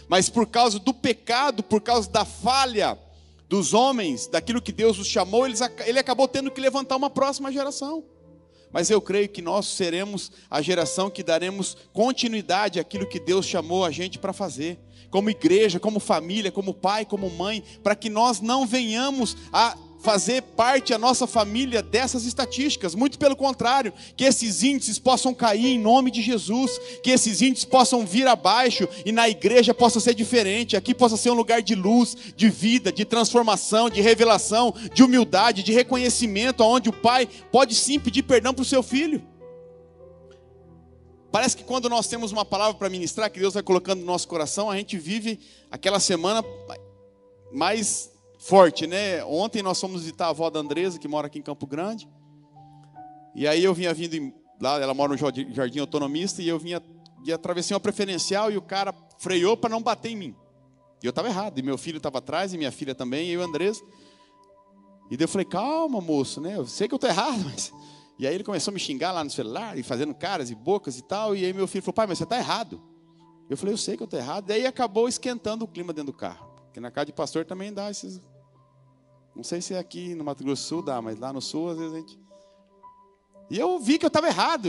Mas 0.08 0.28
por 0.28 0.46
causa 0.46 0.78
do 0.78 0.92
pecado, 0.92 1.62
por 1.62 1.80
causa 1.80 2.11
da 2.11 2.24
falha 2.24 2.98
dos 3.48 3.72
homens, 3.72 4.26
daquilo 4.26 4.61
que 4.61 4.72
Deus 4.72 4.98
os 4.98 5.06
chamou, 5.06 5.46
ele 5.46 5.98
acabou 5.98 6.26
tendo 6.26 6.50
que 6.50 6.61
levantar 6.61 6.96
uma 6.96 7.11
próxima 7.11 7.52
geração 7.52 8.02
mas 8.72 8.90
eu 8.90 9.00
creio 9.00 9.28
que 9.28 9.42
nós 9.42 9.66
seremos 9.66 10.32
a 10.50 10.62
geração 10.62 11.11
que 11.11 11.22
daremos 11.22 11.76
continuidade 11.92 12.80
àquilo 12.80 13.08
que 13.08 13.20
Deus 13.20 13.46
chamou 13.46 13.85
a 13.85 13.90
gente 13.90 14.18
para 14.18 14.32
fazer, 14.32 14.78
como 15.11 15.30
igreja, 15.30 15.78
como 15.78 16.00
família, 16.00 16.50
como 16.50 16.72
pai, 16.72 17.04
como 17.04 17.28
mãe, 17.28 17.62
para 17.82 17.94
que 17.94 18.08
nós 18.08 18.40
não 18.40 18.66
venhamos 18.66 19.37
a 19.52 19.76
fazer 20.02 20.42
parte 20.42 20.92
a 20.92 20.98
nossa 20.98 21.26
família 21.26 21.80
dessas 21.80 22.24
estatísticas, 22.24 22.94
muito 22.94 23.18
pelo 23.18 23.36
contrário, 23.36 23.92
que 24.16 24.24
esses 24.24 24.62
índices 24.62 24.98
possam 24.98 25.32
cair 25.32 25.66
em 25.66 25.78
nome 25.78 26.10
de 26.10 26.20
Jesus, 26.20 26.72
que 27.02 27.10
esses 27.10 27.40
índices 27.40 27.64
possam 27.64 28.04
vir 28.04 28.26
abaixo 28.26 28.88
e 29.06 29.12
na 29.12 29.28
igreja 29.28 29.72
possa 29.72 30.00
ser 30.00 30.14
diferente, 30.14 30.76
aqui 30.76 30.92
possa 30.92 31.16
ser 31.16 31.30
um 31.30 31.34
lugar 31.34 31.62
de 31.62 31.76
luz, 31.76 32.16
de 32.36 32.50
vida, 32.50 32.90
de 32.90 33.04
transformação, 33.04 33.88
de 33.88 34.00
revelação, 34.00 34.74
de 34.92 35.04
humildade, 35.04 35.62
de 35.62 35.72
reconhecimento, 35.72 36.64
onde 36.64 36.88
o 36.88 36.92
pai 36.92 37.28
pode 37.52 37.74
sim 37.74 38.00
pedir 38.00 38.24
perdão 38.24 38.52
para 38.52 38.62
o 38.62 38.66
seu 38.66 38.82
filho. 38.82 39.22
Parece 41.30 41.56
que 41.56 41.64
quando 41.64 41.88
nós 41.88 42.08
temos 42.08 42.32
uma 42.32 42.44
palavra 42.44 42.74
para 42.74 42.90
ministrar, 42.90 43.30
que 43.30 43.40
Deus 43.40 43.54
vai 43.54 43.62
colocando 43.62 44.00
no 44.00 44.06
nosso 44.06 44.28
coração, 44.28 44.68
a 44.68 44.76
gente 44.76 44.98
vive 44.98 45.38
aquela 45.70 45.98
semana 45.98 46.44
mais 47.50 48.12
forte, 48.42 48.87
né? 48.87 49.24
Ontem 49.24 49.62
nós 49.62 49.81
fomos 49.81 50.00
visitar 50.00 50.26
a 50.26 50.31
avó 50.31 50.50
da 50.50 50.59
Andresa, 50.59 50.98
que 50.98 51.07
mora 51.07 51.28
aqui 51.28 51.38
em 51.38 51.42
Campo 51.42 51.66
Grande. 51.66 52.09
E 53.35 53.46
aí 53.46 53.62
eu 53.62 53.72
vinha 53.72 53.94
vindo 53.94 54.33
lá, 54.61 54.81
ela 54.81 54.92
mora 54.92 55.12
no 55.12 55.16
Jardim 55.16 55.78
Autonomista, 55.78 56.42
e 56.42 56.48
eu 56.48 56.59
vinha 56.59 56.83
e 57.24 57.33
atravessei 57.33 57.74
uma 57.74 57.81
preferencial 57.81 58.50
e 58.50 58.57
o 58.57 58.62
cara 58.62 58.92
freou 59.16 59.57
para 59.57 59.70
não 59.70 59.81
bater 59.81 60.11
em 60.11 60.16
mim. 60.16 60.37
E 61.00 61.07
eu 61.07 61.11
estava 61.11 61.28
errado, 61.28 61.59
e 61.59 61.62
meu 61.62 61.78
filho 61.78 61.98
estava 61.98 62.18
atrás, 62.18 62.52
e 62.52 62.59
minha 62.59 62.72
filha 62.72 62.94
também, 62.94 63.31
e 63.31 63.37
a 63.37 63.44
Andresa. 63.44 63.81
E 65.09 65.16
daí 65.16 65.24
eu 65.24 65.28
falei, 65.28 65.44
calma, 65.44 66.00
moço, 66.00 66.40
né? 66.40 66.57
Eu 66.57 66.66
sei 66.66 66.88
que 66.88 66.94
eu 66.94 66.96
estou 66.96 67.09
errado, 67.09 67.38
mas. 67.46 67.72
E 68.18 68.26
aí 68.26 68.35
ele 68.35 68.44
começou 68.44 68.72
a 68.72 68.74
me 68.74 68.81
xingar 68.81 69.12
lá 69.12 69.22
no 69.22 69.31
celular, 69.31 69.78
e 69.78 69.85
fazendo 69.85 70.14
caras 70.14 70.50
e 70.50 70.55
bocas 70.55 70.98
e 70.98 71.02
tal. 71.02 71.37
E 71.37 71.44
aí 71.44 71.52
meu 71.52 71.68
filho 71.68 71.83
falou, 71.83 71.94
pai, 71.94 72.07
mas 72.09 72.18
você 72.18 72.24
está 72.24 72.37
errado. 72.38 72.83
Eu 73.48 73.57
falei, 73.57 73.72
eu 73.74 73.78
sei 73.78 73.96
que 73.96 74.02
eu 74.02 74.07
estou 74.07 74.18
errado. 74.18 74.50
E 74.50 74.52
aí 74.52 74.66
acabou 74.66 75.09
esquentando 75.09 75.64
o 75.64 75.68
clima 75.68 75.92
dentro 75.92 76.12
do 76.12 76.18
carro. 76.18 76.52
Porque 76.64 76.81
na 76.81 76.90
casa 76.90 77.07
de 77.07 77.12
pastor 77.12 77.44
também 77.44 77.72
dá 77.72 77.90
esses 77.90 78.20
não 79.34 79.42
sei 79.42 79.60
se 79.60 79.74
é 79.74 79.78
aqui 79.78 80.14
no 80.14 80.24
Mato 80.24 80.44
Grosso 80.44 80.62
do 80.62 80.66
Sul 80.66 80.82
dá, 80.82 81.00
mas 81.00 81.18
lá 81.18 81.32
no 81.32 81.40
Sul 81.40 81.70
às 81.70 81.78
vezes 81.78 81.92
a 81.92 81.96
gente. 81.96 82.20
E 83.50 83.58
eu 83.58 83.78
vi 83.78 83.98
que 83.98 84.04
eu 84.04 84.08
estava 84.08 84.28
errado, 84.28 84.68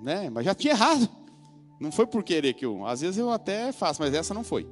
né? 0.00 0.30
Mas 0.30 0.44
já 0.44 0.54
tinha 0.54 0.72
errado. 0.72 1.08
Não 1.80 1.92
foi 1.92 2.06
por 2.06 2.22
querer 2.22 2.54
que 2.54 2.64
eu. 2.64 2.86
Às 2.86 3.00
vezes 3.00 3.18
eu 3.18 3.30
até 3.30 3.72
faço, 3.72 4.00
mas 4.00 4.14
essa 4.14 4.32
não 4.32 4.42
foi. 4.42 4.66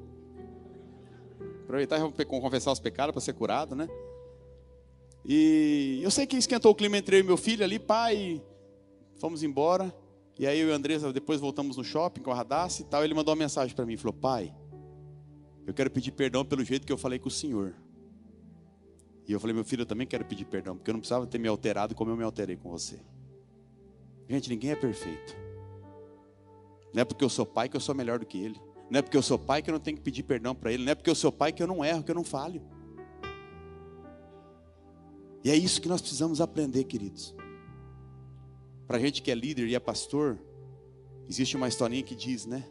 Aproveitar 1.65 1.99
e 1.99 2.25
confessar 2.25 2.73
os 2.73 2.81
pecados 2.81 3.13
para 3.13 3.21
ser 3.21 3.35
curado, 3.35 3.75
né? 3.75 3.89
E 5.25 6.01
eu 6.03 6.11
sei 6.11 6.27
que 6.27 6.37
esquentou 6.37 6.71
o 6.73 6.75
clima 6.75 6.99
entre 6.99 7.17
eu 7.17 7.21
e 7.21 7.23
meu 7.23 7.37
filho 7.37 7.65
ali, 7.65 7.79
pai. 7.79 8.43
Fomos 9.17 9.43
embora. 9.43 9.95
E 10.39 10.47
aí 10.47 10.59
eu 10.59 10.69
e 10.69 10.73
a 10.73 10.75
Andressa 10.75 11.13
depois 11.13 11.41
voltamos 11.41 11.77
no 11.77 11.85
shopping 11.85 12.23
com 12.23 12.31
a 12.31 12.35
Radassa 12.35 12.83
e 12.83 12.85
tal. 12.85 13.05
Ele 13.05 13.15
mandou 13.15 13.33
uma 13.33 13.39
mensagem 13.39 13.75
para 13.75 13.87
mim, 13.87 13.97
falou: 13.97 14.13
"Pai, 14.15 14.55
eu 15.67 15.73
quero 15.73 15.91
pedir 15.91 16.13
perdão 16.13 16.45
pelo 16.45 16.65
jeito 16.65 16.87
que 16.87 16.93
eu 16.93 16.99
falei 16.99 17.19
com 17.19 17.29
o 17.29 17.31
senhor. 17.31 17.75
E 19.27 19.33
eu 19.33 19.41
falei, 19.41 19.55
meu 19.55 19.65
filho, 19.65 19.83
eu 19.83 19.87
também 19.87 20.07
quero 20.07 20.25
pedir 20.25 20.45
perdão, 20.45 20.77
porque 20.77 20.91
eu 20.91 20.93
não 20.93 21.01
precisava 21.01 21.27
ter 21.27 21.39
me 21.39 21.49
alterado 21.49 21.95
como 21.95 22.11
eu 22.11 22.17
me 22.17 22.23
alterei 22.23 22.57
com 22.57 22.71
você. 22.71 23.01
Gente, 24.29 24.51
ninguém 24.51 24.71
é 24.71 24.77
perfeito. 24.77 25.37
Não 26.93 27.03
é 27.03 27.05
porque 27.05 27.25
eu 27.25 27.29
sou 27.29 27.45
pai 27.45 27.69
que 27.69 27.77
eu 27.77 27.81
sou 27.81 27.95
melhor 27.95 28.19
do 28.19 28.27
que 28.27 28.39
ele. 28.39 28.61
Não 28.91 28.99
é 28.99 29.03
porque 29.03 29.17
eu 29.17 29.23
sou 29.23 29.39
pai 29.39 29.63
que 29.63 29.71
eu 29.71 29.73
não 29.73 29.81
tenho 29.81 29.97
que 29.97 30.03
pedir 30.03 30.23
perdão 30.23 30.55
para 30.55 30.73
ele. 30.73 30.85
Não 30.85 30.93
é 30.93 30.95
porque 30.95 31.11
eu 31.11 31.15
sou 31.15 31.33
pai 31.33 31.53
que 31.53 31.63
eu 31.63 31.67
não 31.67 31.85
erro, 31.85 32.03
que 32.03 32.11
eu 32.11 32.15
não 32.15 32.25
falho. 32.25 32.63
E 35.43 35.51
é 35.51 35.57
isso 35.57 35.81
que 35.81 35.89
nós 35.89 36.01
precisamos 36.01 36.41
aprender, 36.41 36.85
queridos. 36.85 37.35
Para 38.87 38.99
a 38.99 39.01
gente 39.01 39.23
que 39.23 39.31
é 39.31 39.35
líder 39.35 39.67
e 39.67 39.75
é 39.75 39.81
pastor, 39.81 40.39
existe 41.29 41.57
uma 41.57 41.69
historinha 41.69 42.03
que 42.03 42.15
diz, 42.15 42.47
né? 42.47 42.65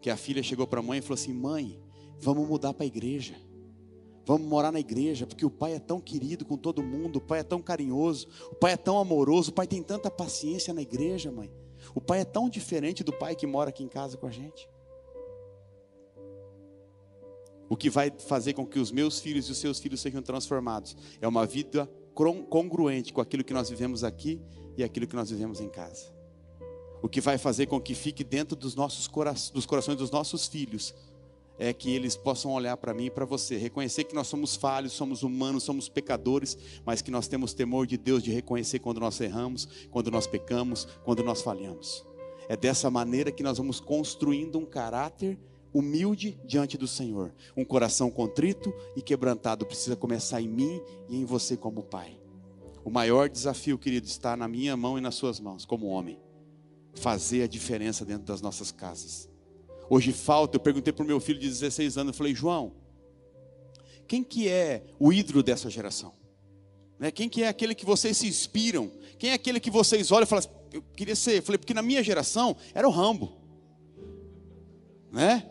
Que 0.00 0.10
a 0.10 0.16
filha 0.16 0.42
chegou 0.42 0.66
para 0.66 0.80
a 0.80 0.82
mãe 0.82 0.98
e 0.98 1.02
falou 1.02 1.14
assim: 1.14 1.32
Mãe, 1.32 1.82
vamos 2.20 2.46
mudar 2.46 2.72
para 2.72 2.84
a 2.84 2.86
igreja. 2.86 3.34
Vamos 4.28 4.46
morar 4.46 4.70
na 4.70 4.78
igreja, 4.78 5.26
porque 5.26 5.46
o 5.46 5.50
pai 5.50 5.72
é 5.72 5.78
tão 5.78 6.02
querido 6.02 6.44
com 6.44 6.54
todo 6.54 6.82
mundo, 6.82 7.16
o 7.16 7.20
pai 7.20 7.40
é 7.40 7.42
tão 7.42 7.62
carinhoso, 7.62 8.28
o 8.52 8.54
pai 8.54 8.72
é 8.72 8.76
tão 8.76 8.98
amoroso, 8.98 9.50
o 9.50 9.54
pai 9.54 9.66
tem 9.66 9.82
tanta 9.82 10.10
paciência 10.10 10.74
na 10.74 10.82
igreja, 10.82 11.32
mãe. 11.32 11.50
O 11.94 12.00
pai 12.00 12.20
é 12.20 12.24
tão 12.26 12.46
diferente 12.46 13.02
do 13.02 13.10
pai 13.10 13.34
que 13.34 13.46
mora 13.46 13.70
aqui 13.70 13.82
em 13.82 13.88
casa 13.88 14.18
com 14.18 14.26
a 14.26 14.30
gente. 14.30 14.68
O 17.70 17.74
que 17.74 17.88
vai 17.88 18.12
fazer 18.18 18.52
com 18.52 18.66
que 18.66 18.78
os 18.78 18.92
meus 18.92 19.18
filhos 19.18 19.48
e 19.48 19.52
os 19.52 19.56
seus 19.56 19.78
filhos 19.78 19.98
sejam 19.98 20.20
transformados 20.20 20.94
é 21.22 21.26
uma 21.26 21.46
vida 21.46 21.90
congruente 22.14 23.14
com 23.14 23.22
aquilo 23.22 23.42
que 23.42 23.54
nós 23.54 23.70
vivemos 23.70 24.04
aqui 24.04 24.42
e 24.76 24.84
aquilo 24.84 25.06
que 25.06 25.16
nós 25.16 25.30
vivemos 25.30 25.58
em 25.58 25.70
casa. 25.70 26.04
O 27.00 27.08
que 27.08 27.22
vai 27.22 27.38
fazer 27.38 27.64
com 27.64 27.80
que 27.80 27.94
fique 27.94 28.22
dentro 28.22 28.54
dos 28.54 28.74
nossos 28.74 29.08
dos 29.54 29.64
corações 29.64 29.96
dos 29.96 30.10
nossos 30.10 30.46
filhos 30.46 30.94
é 31.58 31.72
que 31.72 31.90
eles 31.90 32.16
possam 32.16 32.52
olhar 32.52 32.76
para 32.76 32.94
mim 32.94 33.06
e 33.06 33.10
para 33.10 33.24
você, 33.24 33.56
reconhecer 33.56 34.04
que 34.04 34.14
nós 34.14 34.28
somos 34.28 34.54
falhos, 34.54 34.92
somos 34.92 35.22
humanos, 35.22 35.64
somos 35.64 35.88
pecadores, 35.88 36.56
mas 36.86 37.02
que 37.02 37.10
nós 37.10 37.26
temos 37.26 37.52
temor 37.52 37.86
de 37.86 37.98
Deus 37.98 38.22
de 38.22 38.30
reconhecer 38.30 38.78
quando 38.78 39.00
nós 39.00 39.20
erramos, 39.20 39.68
quando 39.90 40.10
nós 40.10 40.26
pecamos, 40.26 40.86
quando 41.04 41.24
nós 41.24 41.42
falhamos. 41.42 42.06
É 42.48 42.56
dessa 42.56 42.90
maneira 42.90 43.32
que 43.32 43.42
nós 43.42 43.58
vamos 43.58 43.80
construindo 43.80 44.58
um 44.58 44.64
caráter 44.64 45.38
humilde 45.74 46.40
diante 46.46 46.78
do 46.78 46.86
Senhor. 46.86 47.34
Um 47.56 47.64
coração 47.64 48.10
contrito 48.10 48.72
e 48.96 49.02
quebrantado 49.02 49.66
precisa 49.66 49.96
começar 49.96 50.40
em 50.40 50.48
mim 50.48 50.80
e 51.08 51.16
em 51.16 51.24
você 51.24 51.56
como 51.56 51.82
pai. 51.82 52.18
O 52.84 52.90
maior 52.90 53.28
desafio, 53.28 53.76
querido, 53.76 54.06
está 54.06 54.36
na 54.36 54.48
minha 54.48 54.76
mão 54.76 54.96
e 54.96 55.00
nas 55.00 55.16
suas 55.16 55.40
mãos, 55.40 55.66
como 55.66 55.88
homem. 55.88 56.18
Fazer 56.94 57.42
a 57.42 57.46
diferença 57.46 58.04
dentro 58.04 58.24
das 58.24 58.40
nossas 58.40 58.72
casas 58.72 59.27
hoje 59.88 60.12
falta. 60.12 60.56
Eu 60.56 60.60
perguntei 60.60 60.92
para 60.92 61.04
o 61.04 61.06
meu 61.06 61.20
filho 61.20 61.38
de 61.38 61.48
16 61.48 61.98
anos, 61.98 62.12
eu 62.12 62.16
falei, 62.16 62.34
João, 62.34 62.72
quem 64.06 64.24
que 64.24 64.48
é 64.48 64.84
o 64.98 65.12
ídolo 65.12 65.42
dessa 65.42 65.68
geração? 65.68 66.14
Né? 66.98 67.10
Quem 67.10 67.28
que 67.28 67.42
é 67.42 67.48
aquele 67.48 67.74
que 67.74 67.84
vocês 67.84 68.16
se 68.16 68.26
inspiram? 68.26 68.90
Quem 69.18 69.30
é 69.30 69.34
aquele 69.34 69.60
que 69.60 69.70
vocês 69.70 70.10
olham 70.10 70.24
e 70.24 70.26
falam, 70.26 70.44
eu 70.72 70.82
queria 70.96 71.14
ser, 71.14 71.38
eu 71.38 71.42
falei, 71.42 71.58
porque 71.58 71.74
na 71.74 71.82
minha 71.82 72.02
geração 72.02 72.56
era 72.74 72.88
o 72.88 72.90
Rambo. 72.90 73.36
Né? 75.12 75.48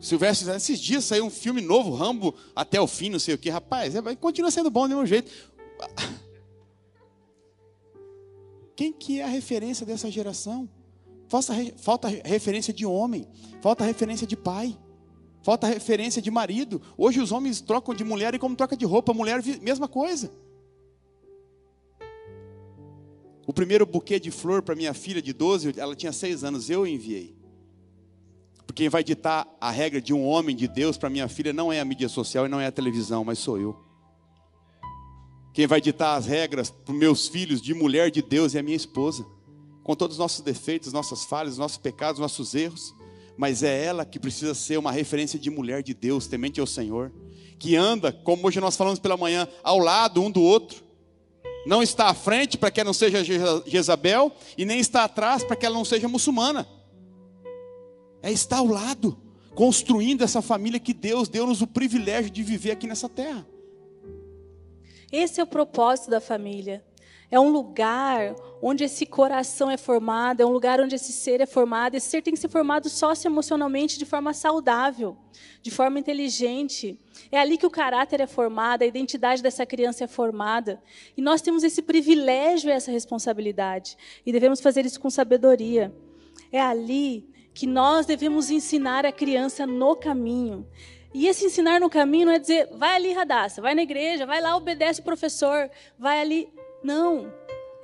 Silvestre, 0.00 0.50
esses 0.50 0.78
dias 0.78 1.04
saiu 1.04 1.24
um 1.24 1.30
filme 1.30 1.60
novo, 1.60 1.94
Rambo 1.94 2.34
até 2.54 2.80
o 2.80 2.86
fim, 2.86 3.08
não 3.08 3.18
sei 3.18 3.34
o 3.34 3.38
que, 3.38 3.48
rapaz, 3.48 3.94
é, 3.94 4.16
continua 4.16 4.50
sendo 4.50 4.70
bom 4.70 4.82
do 4.82 4.90
mesmo 4.90 5.06
jeito. 5.06 5.30
Quem 8.76 8.92
que 8.92 9.20
é 9.20 9.24
a 9.24 9.28
referência 9.28 9.86
dessa 9.86 10.10
geração? 10.10 10.68
Falta, 11.28 11.54
falta 11.76 12.08
referência 12.08 12.72
de 12.72 12.86
homem, 12.86 13.26
falta 13.60 13.84
referência 13.84 14.26
de 14.26 14.36
pai, 14.36 14.78
falta 15.42 15.66
referência 15.66 16.22
de 16.22 16.30
marido. 16.30 16.80
Hoje 16.96 17.20
os 17.20 17.32
homens 17.32 17.60
trocam 17.60 17.94
de 17.94 18.04
mulher 18.04 18.34
e 18.34 18.38
como 18.38 18.54
troca 18.54 18.76
de 18.76 18.84
roupa, 18.84 19.12
mulher, 19.12 19.42
mesma 19.60 19.88
coisa. 19.88 20.30
O 23.46 23.52
primeiro 23.52 23.86
buquê 23.86 24.18
de 24.18 24.30
flor 24.30 24.62
para 24.62 24.74
minha 24.74 24.92
filha 24.92 25.22
de 25.22 25.32
12, 25.32 25.78
ela 25.78 25.94
tinha 25.94 26.12
6 26.12 26.42
anos, 26.42 26.68
eu 26.68 26.86
enviei. 26.86 27.36
Porque 28.66 28.82
quem 28.82 28.88
vai 28.88 29.04
ditar 29.04 29.46
a 29.60 29.70
regra 29.70 30.00
de 30.00 30.12
um 30.12 30.26
homem 30.26 30.54
de 30.54 30.66
Deus 30.66 30.98
para 30.98 31.08
minha 31.08 31.28
filha 31.28 31.52
não 31.52 31.72
é 31.72 31.80
a 31.80 31.84
mídia 31.84 32.08
social 32.08 32.46
e 32.46 32.48
não 32.48 32.60
é 32.60 32.66
a 32.66 32.72
televisão, 32.72 33.24
mas 33.24 33.38
sou 33.38 33.58
eu. 33.58 33.76
Quem 35.52 35.66
vai 35.66 35.80
ditar 35.80 36.16
as 36.16 36.26
regras 36.26 36.70
para 36.70 36.92
meus 36.92 37.28
filhos 37.28 37.62
de 37.62 37.72
mulher 37.72 38.10
de 38.10 38.20
Deus 38.20 38.54
é 38.54 38.58
a 38.58 38.62
minha 38.62 38.76
esposa. 38.76 39.24
Com 39.86 39.94
todos 39.94 40.16
os 40.16 40.18
nossos 40.18 40.40
defeitos, 40.40 40.92
nossas 40.92 41.24
falhas, 41.24 41.56
nossos 41.56 41.78
pecados, 41.78 42.20
nossos 42.20 42.56
erros. 42.56 42.92
Mas 43.36 43.62
é 43.62 43.84
ela 43.84 44.04
que 44.04 44.18
precisa 44.18 44.52
ser 44.52 44.78
uma 44.78 44.90
referência 44.90 45.38
de 45.38 45.48
mulher 45.48 45.80
de 45.80 45.94
Deus, 45.94 46.26
temente 46.26 46.58
ao 46.58 46.66
Senhor. 46.66 47.12
Que 47.56 47.76
anda, 47.76 48.10
como 48.10 48.48
hoje 48.48 48.58
nós 48.58 48.76
falamos 48.76 48.98
pela 48.98 49.16
manhã, 49.16 49.46
ao 49.62 49.78
lado 49.78 50.20
um 50.20 50.28
do 50.28 50.42
outro. 50.42 50.82
Não 51.64 51.84
está 51.84 52.08
à 52.08 52.14
frente 52.14 52.58
para 52.58 52.68
que 52.68 52.80
ela 52.80 52.88
não 52.88 52.92
seja 52.92 53.22
Jezabel, 53.64 54.32
e 54.58 54.64
nem 54.64 54.80
está 54.80 55.04
atrás 55.04 55.44
para 55.44 55.54
que 55.54 55.64
ela 55.64 55.76
não 55.76 55.84
seja 55.84 56.08
muçulmana. 56.08 56.66
É 58.20 58.32
estar 58.32 58.56
ao 58.56 58.66
lado, 58.66 59.16
construindo 59.54 60.24
essa 60.24 60.42
família 60.42 60.80
que 60.80 60.92
Deus 60.92 61.28
deu-nos 61.28 61.62
o 61.62 61.66
privilégio 61.68 62.28
de 62.32 62.42
viver 62.42 62.72
aqui 62.72 62.88
nessa 62.88 63.08
terra. 63.08 63.46
Esse 65.12 65.40
é 65.40 65.44
o 65.44 65.46
propósito 65.46 66.10
da 66.10 66.20
família. 66.20 66.84
É 67.30 67.38
um 67.38 67.50
lugar 67.50 68.34
onde 68.60 68.84
esse 68.84 69.04
coração 69.04 69.70
é 69.70 69.76
formado, 69.76 70.40
é 70.40 70.46
um 70.46 70.50
lugar 70.50 70.80
onde 70.80 70.94
esse 70.94 71.12
ser 71.12 71.40
é 71.40 71.46
formado. 71.46 71.94
Esse 71.94 72.08
ser 72.08 72.22
tem 72.22 72.32
que 72.32 72.40
ser 72.40 72.48
formado 72.48 72.88
socioemocionalmente 72.88 73.98
de 73.98 74.04
forma 74.04 74.32
saudável, 74.32 75.16
de 75.62 75.70
forma 75.70 75.98
inteligente. 75.98 76.98
É 77.30 77.38
ali 77.38 77.58
que 77.58 77.66
o 77.66 77.70
caráter 77.70 78.20
é 78.20 78.26
formado, 78.26 78.82
a 78.82 78.86
identidade 78.86 79.42
dessa 79.42 79.66
criança 79.66 80.04
é 80.04 80.06
formada. 80.06 80.82
E 81.16 81.22
nós 81.22 81.42
temos 81.42 81.62
esse 81.62 81.82
privilégio 81.82 82.68
e 82.68 82.72
essa 82.72 82.90
responsabilidade. 82.90 83.96
E 84.24 84.32
devemos 84.32 84.60
fazer 84.60 84.86
isso 84.86 85.00
com 85.00 85.10
sabedoria. 85.10 85.94
É 86.50 86.60
ali 86.60 87.28
que 87.52 87.66
nós 87.66 88.04
devemos 88.04 88.50
ensinar 88.50 89.06
a 89.06 89.12
criança 89.12 89.66
no 89.66 89.96
caminho. 89.96 90.66
E 91.14 91.26
esse 91.26 91.46
ensinar 91.46 91.80
no 91.80 91.88
caminho 91.88 92.26
não 92.26 92.32
é 92.34 92.38
dizer, 92.38 92.68
vai 92.74 92.96
ali, 92.96 93.12
Radassa, 93.12 93.62
vai 93.62 93.74
na 93.74 93.82
igreja, 93.82 94.26
vai 94.26 94.40
lá, 94.42 94.54
obedece 94.54 95.00
o 95.00 95.04
professor, 95.04 95.70
vai 95.98 96.20
ali. 96.20 96.52
Não. 96.82 97.32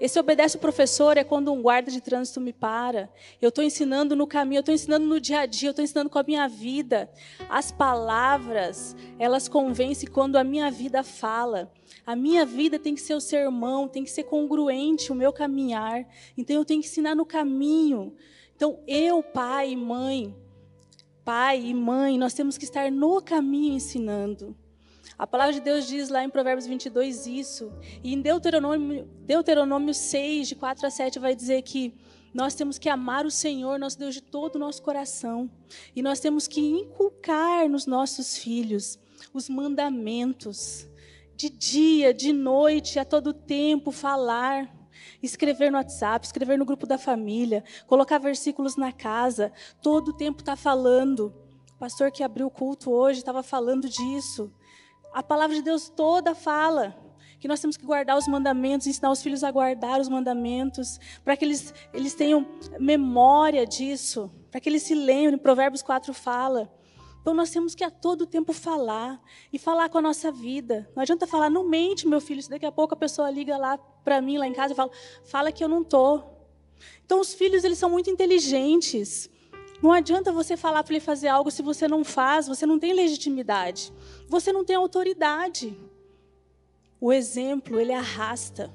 Esse 0.02 0.18
obedece 0.18 0.56
o 0.56 0.58
professor 0.58 1.16
é 1.16 1.22
quando 1.22 1.52
um 1.52 1.62
guarda 1.62 1.88
de 1.88 2.00
trânsito 2.00 2.40
me 2.40 2.52
para. 2.52 3.08
Eu 3.40 3.50
estou 3.50 3.62
ensinando 3.62 4.16
no 4.16 4.26
caminho, 4.26 4.58
eu 4.58 4.62
estou 4.62 4.74
ensinando 4.74 5.06
no 5.06 5.20
dia 5.20 5.38
a 5.38 5.46
dia, 5.46 5.68
eu 5.68 5.70
estou 5.70 5.84
ensinando 5.84 6.10
com 6.10 6.18
a 6.18 6.24
minha 6.24 6.48
vida. 6.48 7.08
As 7.48 7.70
palavras, 7.70 8.96
elas 9.16 9.46
convencem 9.46 10.10
quando 10.10 10.34
a 10.34 10.42
minha 10.42 10.68
vida 10.72 11.04
fala. 11.04 11.72
A 12.04 12.16
minha 12.16 12.44
vida 12.44 12.80
tem 12.80 12.96
que 12.96 13.00
ser 13.00 13.14
o 13.14 13.20
sermão, 13.20 13.86
tem 13.86 14.02
que 14.02 14.10
ser 14.10 14.24
congruente 14.24 15.12
o 15.12 15.14
meu 15.14 15.32
caminhar. 15.32 16.04
Então 16.36 16.56
eu 16.56 16.64
tenho 16.64 16.80
que 16.80 16.88
ensinar 16.88 17.14
no 17.14 17.24
caminho. 17.24 18.12
Então 18.56 18.80
eu, 18.88 19.22
pai 19.22 19.70
e 19.70 19.76
mãe, 19.76 20.34
pai 21.24 21.64
e 21.64 21.72
mãe, 21.72 22.18
nós 22.18 22.34
temos 22.34 22.58
que 22.58 22.64
estar 22.64 22.90
no 22.90 23.22
caminho 23.22 23.74
ensinando. 23.76 24.56
A 25.18 25.26
palavra 25.26 25.52
de 25.52 25.60
Deus 25.60 25.86
diz 25.86 26.08
lá 26.08 26.24
em 26.24 26.30
Provérbios 26.30 26.66
22 26.66 27.26
isso. 27.26 27.72
E 28.02 28.14
em 28.14 28.20
Deuteronômio, 28.20 29.08
Deuteronômio 29.26 29.94
6, 29.94 30.48
de 30.48 30.54
4 30.54 30.86
a 30.86 30.90
7, 30.90 31.18
vai 31.18 31.34
dizer 31.34 31.62
que 31.62 31.94
nós 32.34 32.54
temos 32.54 32.78
que 32.78 32.88
amar 32.88 33.26
o 33.26 33.30
Senhor, 33.30 33.78
nosso 33.78 33.98
Deus, 33.98 34.14
de 34.14 34.22
todo 34.22 34.56
o 34.56 34.58
nosso 34.58 34.82
coração. 34.82 35.50
E 35.94 36.02
nós 36.02 36.18
temos 36.18 36.48
que 36.48 36.60
inculcar 36.60 37.68
nos 37.68 37.86
nossos 37.86 38.38
filhos 38.38 38.98
os 39.32 39.48
mandamentos. 39.48 40.88
De 41.36 41.50
dia, 41.50 42.14
de 42.14 42.32
noite, 42.32 42.98
a 42.98 43.04
todo 43.04 43.32
tempo, 43.32 43.90
falar 43.90 44.82
escrever 45.22 45.70
no 45.70 45.78
WhatsApp, 45.78 46.26
escrever 46.26 46.58
no 46.58 46.64
grupo 46.64 46.86
da 46.86 46.98
família, 46.98 47.64
colocar 47.86 48.18
versículos 48.18 48.76
na 48.76 48.92
casa, 48.92 49.52
todo 49.80 50.08
o 50.08 50.12
tempo 50.12 50.40
está 50.40 50.56
falando. 50.56 51.32
O 51.74 51.78
pastor 51.78 52.10
que 52.10 52.22
abriu 52.22 52.46
o 52.46 52.50
culto 52.50 52.90
hoje 52.90 53.20
estava 53.20 53.42
falando 53.42 53.88
disso. 53.88 54.52
A 55.12 55.22
palavra 55.22 55.54
de 55.54 55.62
Deus 55.62 55.88
toda 55.88 56.34
fala 56.34 56.96
que 57.38 57.48
nós 57.48 57.60
temos 57.60 57.76
que 57.76 57.84
guardar 57.84 58.16
os 58.16 58.28
mandamentos, 58.28 58.86
ensinar 58.86 59.10
os 59.10 59.20
filhos 59.20 59.42
a 59.42 59.50
guardar 59.50 60.00
os 60.00 60.08
mandamentos, 60.08 61.00
para 61.24 61.36
que 61.36 61.44
eles, 61.44 61.74
eles 61.92 62.14
tenham 62.14 62.46
memória 62.78 63.66
disso, 63.66 64.30
para 64.48 64.60
que 64.60 64.68
eles 64.68 64.84
se 64.84 64.94
lembrem. 64.94 65.36
Provérbios 65.36 65.82
4 65.82 66.14
fala. 66.14 66.72
Então 67.20 67.34
nós 67.34 67.50
temos 67.50 67.74
que 67.74 67.82
a 67.82 67.90
todo 67.90 68.26
tempo 68.26 68.52
falar 68.52 69.20
e 69.52 69.58
falar 69.58 69.88
com 69.88 69.98
a 69.98 70.02
nossa 70.02 70.30
vida. 70.30 70.88
Não 70.94 71.02
adianta 71.02 71.26
falar, 71.26 71.50
não 71.50 71.68
mente, 71.68 72.06
meu 72.06 72.20
filho. 72.20 72.42
Se 72.42 72.48
daqui 72.48 72.64
a 72.64 72.72
pouco 72.72 72.94
a 72.94 72.96
pessoa 72.96 73.28
liga 73.30 73.56
lá 73.56 73.76
para 73.76 74.20
mim 74.20 74.38
lá 74.38 74.46
em 74.46 74.52
casa 74.52 74.72
e 74.72 74.76
fala, 74.76 74.90
fala 75.24 75.52
que 75.52 75.62
eu 75.62 75.68
não 75.68 75.82
tô. 75.84 76.22
Então 77.04 77.20
os 77.20 77.34
filhos 77.34 77.64
eles 77.64 77.78
são 77.78 77.90
muito 77.90 78.08
inteligentes. 78.08 79.28
Não 79.82 79.90
adianta 79.90 80.30
você 80.30 80.56
falar 80.56 80.84
para 80.84 80.94
ele 80.94 81.04
fazer 81.04 81.26
algo 81.26 81.50
se 81.50 81.60
você 81.60 81.88
não 81.88 82.04
faz, 82.04 82.46
você 82.46 82.64
não 82.64 82.78
tem 82.78 82.92
legitimidade, 82.92 83.92
você 84.28 84.52
não 84.52 84.64
tem 84.64 84.76
autoridade. 84.76 85.76
O 87.00 87.12
exemplo 87.12 87.80
ele 87.80 87.92
arrasta. 87.92 88.72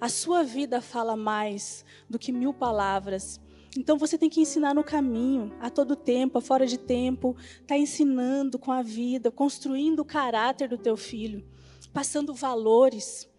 A 0.00 0.08
sua 0.08 0.42
vida 0.42 0.80
fala 0.80 1.16
mais 1.16 1.84
do 2.10 2.18
que 2.18 2.32
mil 2.32 2.52
palavras. 2.52 3.40
Então 3.78 3.96
você 3.96 4.18
tem 4.18 4.28
que 4.28 4.40
ensinar 4.40 4.74
no 4.74 4.82
caminho, 4.82 5.54
a 5.60 5.70
todo 5.70 5.94
tempo, 5.94 6.38
a 6.38 6.42
fora 6.42 6.66
de 6.66 6.76
tempo, 6.76 7.36
tá 7.64 7.78
ensinando 7.78 8.58
com 8.58 8.72
a 8.72 8.82
vida, 8.82 9.30
construindo 9.30 10.00
o 10.00 10.04
caráter 10.04 10.68
do 10.68 10.76
teu 10.76 10.96
filho, 10.96 11.46
passando 11.92 12.34
valores. 12.34 13.31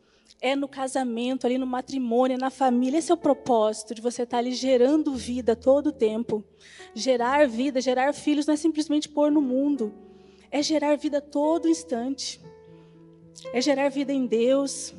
É 0.44 0.56
no 0.56 0.68
casamento, 0.68 1.48
ali 1.48 1.58
no 1.58 1.66
matrimônio, 1.66 2.38
na 2.38 2.50
família. 2.50 2.98
Esse 2.98 3.12
é 3.12 3.16
o 3.16 3.18
propósito 3.18 3.96
de 3.96 4.02
você 4.02 4.24
estar 4.24 4.40
ali 4.40 4.52
gerando 4.52 5.16
vida 5.16 5.56
todo 5.56 5.88
o 5.88 5.92
tempo. 5.92 6.44
Gerar 6.94 7.48
vida, 7.48 7.80
gerar 7.80 8.14
filhos 8.14 8.46
não 8.46 8.54
é 8.54 8.58
simplesmente 8.58 9.08
pôr 9.08 9.32
no 9.32 9.42
mundo. 9.42 9.94
É 10.52 10.62
gerar 10.62 10.98
vida 10.98 11.22
todo 11.22 11.70
instante. 11.70 12.42
É 13.54 13.62
gerar 13.62 13.90
vida 13.90 14.12
em 14.12 14.26
Deus, 14.26 14.94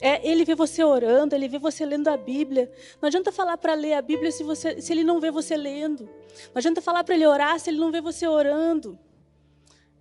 é, 0.00 0.28
ele 0.28 0.44
vê 0.44 0.54
você 0.54 0.84
orando, 0.84 1.34
ele 1.34 1.48
vê 1.48 1.58
você 1.58 1.84
lendo 1.86 2.08
a 2.08 2.16
Bíblia. 2.16 2.70
Não 3.00 3.06
adianta 3.06 3.32
falar 3.32 3.56
para 3.56 3.74
ler 3.74 3.94
a 3.94 4.02
Bíblia 4.02 4.30
se, 4.30 4.44
você, 4.44 4.80
se 4.80 4.92
ele 4.92 5.04
não 5.04 5.20
vê 5.20 5.30
você 5.30 5.56
lendo. 5.56 6.04
Não 6.04 6.56
adianta 6.56 6.82
falar 6.82 7.02
para 7.02 7.14
ele 7.14 7.26
orar 7.26 7.58
se 7.58 7.70
ele 7.70 7.78
não 7.78 7.90
vê 7.90 8.00
você 8.00 8.26
orando. 8.26 8.98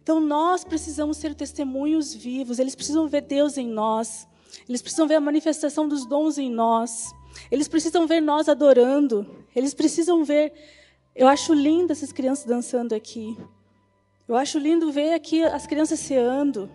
Então 0.04 0.20
nós 0.20 0.64
precisamos 0.64 1.18
ser 1.18 1.34
testemunhos 1.34 2.14
vivos, 2.14 2.60
eles 2.60 2.76
precisam 2.76 3.08
ver 3.08 3.22
Deus 3.22 3.58
em 3.58 3.68
nós. 3.68 4.28
Eles 4.68 4.82
precisam 4.82 5.08
ver 5.08 5.16
a 5.16 5.22
manifestação 5.22 5.88
dos 5.88 6.06
dons 6.06 6.38
em 6.38 6.50
nós. 6.50 7.12
Eles 7.52 7.68
precisam 7.68 8.08
ver 8.08 8.22
nós 8.22 8.50
adorando. 8.50 9.46
Eles 9.56 9.74
precisam 9.74 10.24
ver. 10.24 10.54
Eu 11.16 11.28
acho 11.28 11.54
lindo 11.54 11.92
essas 11.92 12.12
crianças 12.12 12.46
dançando 12.46 12.94
aqui. 12.94 13.38
Eu 14.28 14.36
acho 14.36 14.58
lindo 14.58 14.92
ver 14.92 15.14
aqui 15.14 15.44
as 15.44 15.68
crianças 15.68 16.00
ceando. 16.00 16.70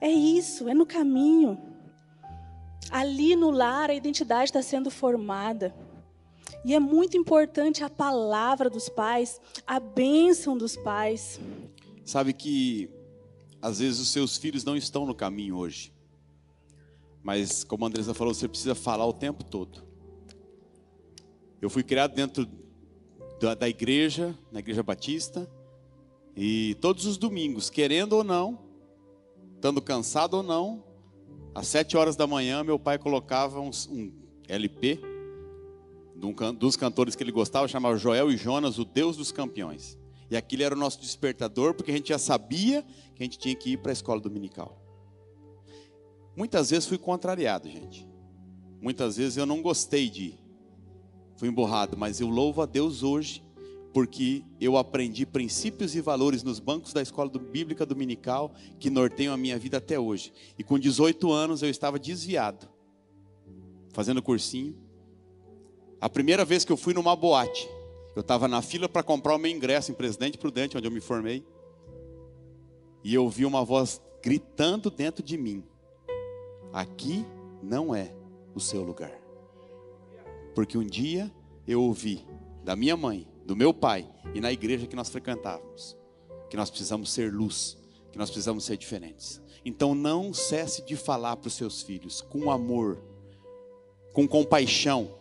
É 0.00 0.10
isso, 0.10 0.68
é 0.68 0.74
no 0.74 0.84
caminho. 0.84 1.56
Ali 2.90 3.36
no 3.36 3.50
lar 3.50 3.88
a 3.88 3.94
identidade 3.94 4.46
está 4.46 4.60
sendo 4.60 4.90
formada. 4.90 5.74
E 6.64 6.74
é 6.74 6.80
muito 6.80 7.16
importante 7.16 7.82
a 7.82 7.90
palavra 7.90 8.68
dos 8.68 8.88
pais, 8.88 9.40
a 9.66 9.80
bênção 9.80 10.56
dos 10.56 10.76
pais. 10.76 11.40
Sabe 12.04 12.32
que 12.32 12.90
às 13.60 13.78
vezes 13.78 14.00
os 14.00 14.08
seus 14.08 14.36
filhos 14.36 14.64
não 14.64 14.76
estão 14.76 15.06
no 15.06 15.14
caminho 15.14 15.56
hoje. 15.56 15.92
Mas 17.22 17.62
como 17.64 17.84
a 17.84 17.88
Andressa 17.88 18.14
falou, 18.14 18.34
você 18.34 18.48
precisa 18.48 18.74
falar 18.74 19.06
o 19.06 19.12
tempo 19.12 19.44
todo. 19.44 19.82
Eu 21.60 21.70
fui 21.70 21.82
criado 21.82 22.14
dentro 22.14 22.48
da, 23.40 23.54
da 23.54 23.68
igreja, 23.68 24.36
na 24.50 24.58
igreja 24.58 24.82
batista, 24.82 25.48
e 26.36 26.76
todos 26.80 27.06
os 27.06 27.16
domingos, 27.16 27.70
querendo 27.70 28.14
ou 28.14 28.24
não, 28.24 28.58
estando 29.54 29.80
cansado 29.80 30.34
ou 30.34 30.42
não, 30.42 30.82
às 31.54 31.68
sete 31.68 31.96
horas 31.96 32.16
da 32.16 32.26
manhã, 32.26 32.64
meu 32.64 32.78
pai 32.78 32.98
colocava 32.98 33.60
um, 33.60 33.70
um 33.90 34.12
LP 34.48 35.00
um, 36.22 36.54
dos 36.54 36.76
cantores 36.76 37.14
que 37.14 37.22
ele 37.22 37.32
gostava, 37.32 37.68
chamava 37.68 37.96
Joel 37.96 38.30
e 38.30 38.36
Jonas, 38.36 38.78
o 38.78 38.84
Deus 38.84 39.16
dos 39.16 39.30
Campeões. 39.32 39.98
E 40.30 40.36
aquilo 40.36 40.62
era 40.62 40.74
o 40.74 40.78
nosso 40.78 41.00
despertador, 41.00 41.74
porque 41.74 41.90
a 41.90 41.94
gente 41.94 42.08
já 42.08 42.18
sabia 42.18 42.82
que 43.14 43.22
a 43.22 43.24
gente 43.24 43.38
tinha 43.38 43.54
que 43.54 43.72
ir 43.72 43.76
para 43.76 43.92
a 43.92 43.94
escola 43.94 44.20
dominical. 44.20 44.81
Muitas 46.36 46.70
vezes 46.70 46.88
fui 46.88 46.98
contrariado, 46.98 47.68
gente. 47.68 48.08
Muitas 48.80 49.16
vezes 49.16 49.36
eu 49.36 49.46
não 49.46 49.62
gostei 49.62 50.08
de 50.08 50.22
ir. 50.24 50.40
Fui 51.36 51.48
emburrado, 51.48 51.96
mas 51.96 52.20
eu 52.20 52.28
louvo 52.28 52.62
a 52.62 52.66
Deus 52.66 53.02
hoje 53.02 53.44
porque 53.92 54.42
eu 54.60 54.76
aprendi 54.76 55.26
princípios 55.26 55.94
e 55.94 56.00
valores 56.00 56.42
nos 56.42 56.58
bancos 56.58 56.92
da 56.92 57.02
escola 57.02 57.30
bíblica 57.30 57.84
dominical 57.84 58.52
que 58.78 58.88
norteiam 58.88 59.34
a 59.34 59.36
minha 59.36 59.58
vida 59.58 59.76
até 59.76 59.98
hoje. 59.98 60.32
E 60.58 60.64
com 60.64 60.78
18 60.78 61.30
anos 61.30 61.62
eu 61.62 61.68
estava 61.68 61.98
desviado, 61.98 62.68
fazendo 63.92 64.22
cursinho. 64.22 64.74
A 66.00 66.08
primeira 66.08 66.44
vez 66.44 66.64
que 66.64 66.72
eu 66.72 66.76
fui 66.76 66.94
numa 66.94 67.14
boate, 67.14 67.68
eu 68.16 68.20
estava 68.20 68.48
na 68.48 68.62
fila 68.62 68.88
para 68.88 69.02
comprar 69.02 69.34
o 69.34 69.38
meu 69.38 69.50
ingresso 69.50 69.92
em 69.92 69.94
Presidente 69.94 70.38
Prudente, 70.38 70.76
onde 70.76 70.86
eu 70.86 70.90
me 70.90 71.00
formei. 71.00 71.44
E 73.04 73.14
eu 73.14 73.24
ouvi 73.24 73.44
uma 73.44 73.64
voz 73.64 74.00
gritando 74.22 74.90
dentro 74.90 75.22
de 75.22 75.36
mim: 75.36 75.62
Aqui 76.72 77.26
não 77.62 77.94
é 77.94 78.14
o 78.54 78.60
seu 78.60 78.82
lugar. 78.82 79.12
Porque 80.54 80.76
um 80.76 80.84
dia 80.84 81.30
eu 81.66 81.82
ouvi 81.82 82.26
da 82.64 82.74
minha 82.76 82.96
mãe 82.96 83.26
do 83.44 83.56
meu 83.56 83.74
pai 83.74 84.08
e 84.34 84.40
na 84.40 84.52
igreja 84.52 84.86
que 84.86 84.96
nós 84.96 85.08
frequentávamos, 85.08 85.96
que 86.48 86.56
nós 86.56 86.70
precisamos 86.70 87.12
ser 87.12 87.32
luz, 87.32 87.76
que 88.10 88.18
nós 88.18 88.30
precisamos 88.30 88.64
ser 88.64 88.76
diferentes. 88.76 89.40
Então 89.64 89.94
não 89.94 90.32
cesse 90.32 90.84
de 90.84 90.96
falar 90.96 91.36
para 91.36 91.48
os 91.48 91.54
seus 91.54 91.82
filhos 91.82 92.20
com 92.20 92.50
amor, 92.50 93.02
com 94.12 94.26
compaixão, 94.26 95.18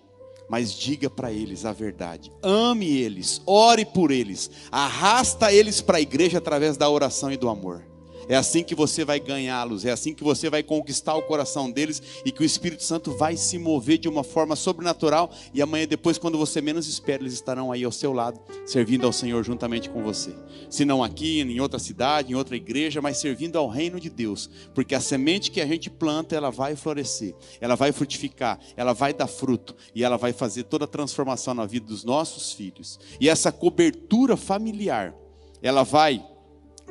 mas 0.50 0.74
diga 0.74 1.10
para 1.10 1.32
eles 1.32 1.66
a 1.66 1.72
verdade. 1.72 2.32
Ame 2.44 2.98
eles, 2.98 3.42
ore 3.46 3.86
por 3.86 4.12
eles, 4.12 4.52
arrasta 4.72 5.54
eles 5.54 5.82
para 5.82 5.98
a 5.98 6.02
igreja 6.02 6.40
através 6.40 6.76
da 6.76 6.90
oração 6.90 7.32
e 7.32 7.38
do 7.38 7.50
amor. 7.50 7.91
É 8.28 8.36
assim 8.36 8.64
que 8.64 8.76
você 8.76 9.04
vai 9.04 9.20
ganhá-los, 9.20 9.86
é 9.86 9.92
assim 9.92 10.14
que 10.14 10.24
você 10.24 10.50
vai 10.50 10.64
conquistar 10.64 11.16
o 11.16 11.22
coração 11.22 11.70
deles 11.70 12.02
e 12.26 12.32
que 12.32 12.42
o 12.42 12.46
Espírito 12.46 12.84
Santo 12.84 13.16
vai 13.18 13.36
se 13.36 13.58
mover 13.58 13.98
de 13.98 14.08
uma 14.08 14.24
forma 14.24 14.56
sobrenatural. 14.56 15.32
E 15.54 15.62
amanhã, 15.62 15.88
depois, 15.88 16.18
quando 16.18 16.38
você 16.38 16.62
menos 16.62 16.88
espera, 16.88 17.24
eles 17.24 17.34
estarão 17.34 17.72
aí 17.72 17.84
ao 17.84 17.92
seu 17.92 18.14
lado, 18.14 18.40
servindo 18.66 19.06
ao 19.06 19.14
Senhor 19.14 19.44
juntamente 19.44 19.90
com 19.90 20.04
você. 20.04 20.34
Se 20.70 20.86
não 20.86 21.04
aqui, 21.04 21.42
em 21.42 21.60
outra 21.60 21.80
cidade, 21.80 22.32
em 22.32 22.36
outra 22.36 22.56
igreja, 22.56 23.02
mas 23.02 23.18
servindo 23.18 23.58
ao 23.58 23.68
reino 23.68 24.00
de 24.00 24.10
Deus, 24.10 24.50
porque 24.74 24.96
a 24.96 25.00
semente 25.00 25.52
que 25.52 25.62
a 25.62 25.66
gente 25.66 25.90
planta, 25.90 26.36
ela 26.36 26.50
vai 26.50 26.76
florescer, 26.76 27.36
ela 27.60 27.76
vai 27.76 27.92
frutificar, 27.92 28.60
ela 28.76 28.94
vai 28.94 29.14
dar 29.14 29.28
fruto 29.28 29.76
e 29.94 30.04
ela 30.04 30.18
vai 30.18 30.34
fazer 30.34 30.64
toda 30.64 30.86
a 30.86 30.88
transformação 30.88 31.54
na 31.54 31.66
vida 31.66 31.88
dos 31.88 32.04
nossos 32.04 32.54
filhos. 32.54 33.00
E 33.20 33.28
essa 33.28 33.52
cobertura 33.52 34.38
familiar, 34.38 35.14
ela 35.62 35.84
vai 35.84 36.24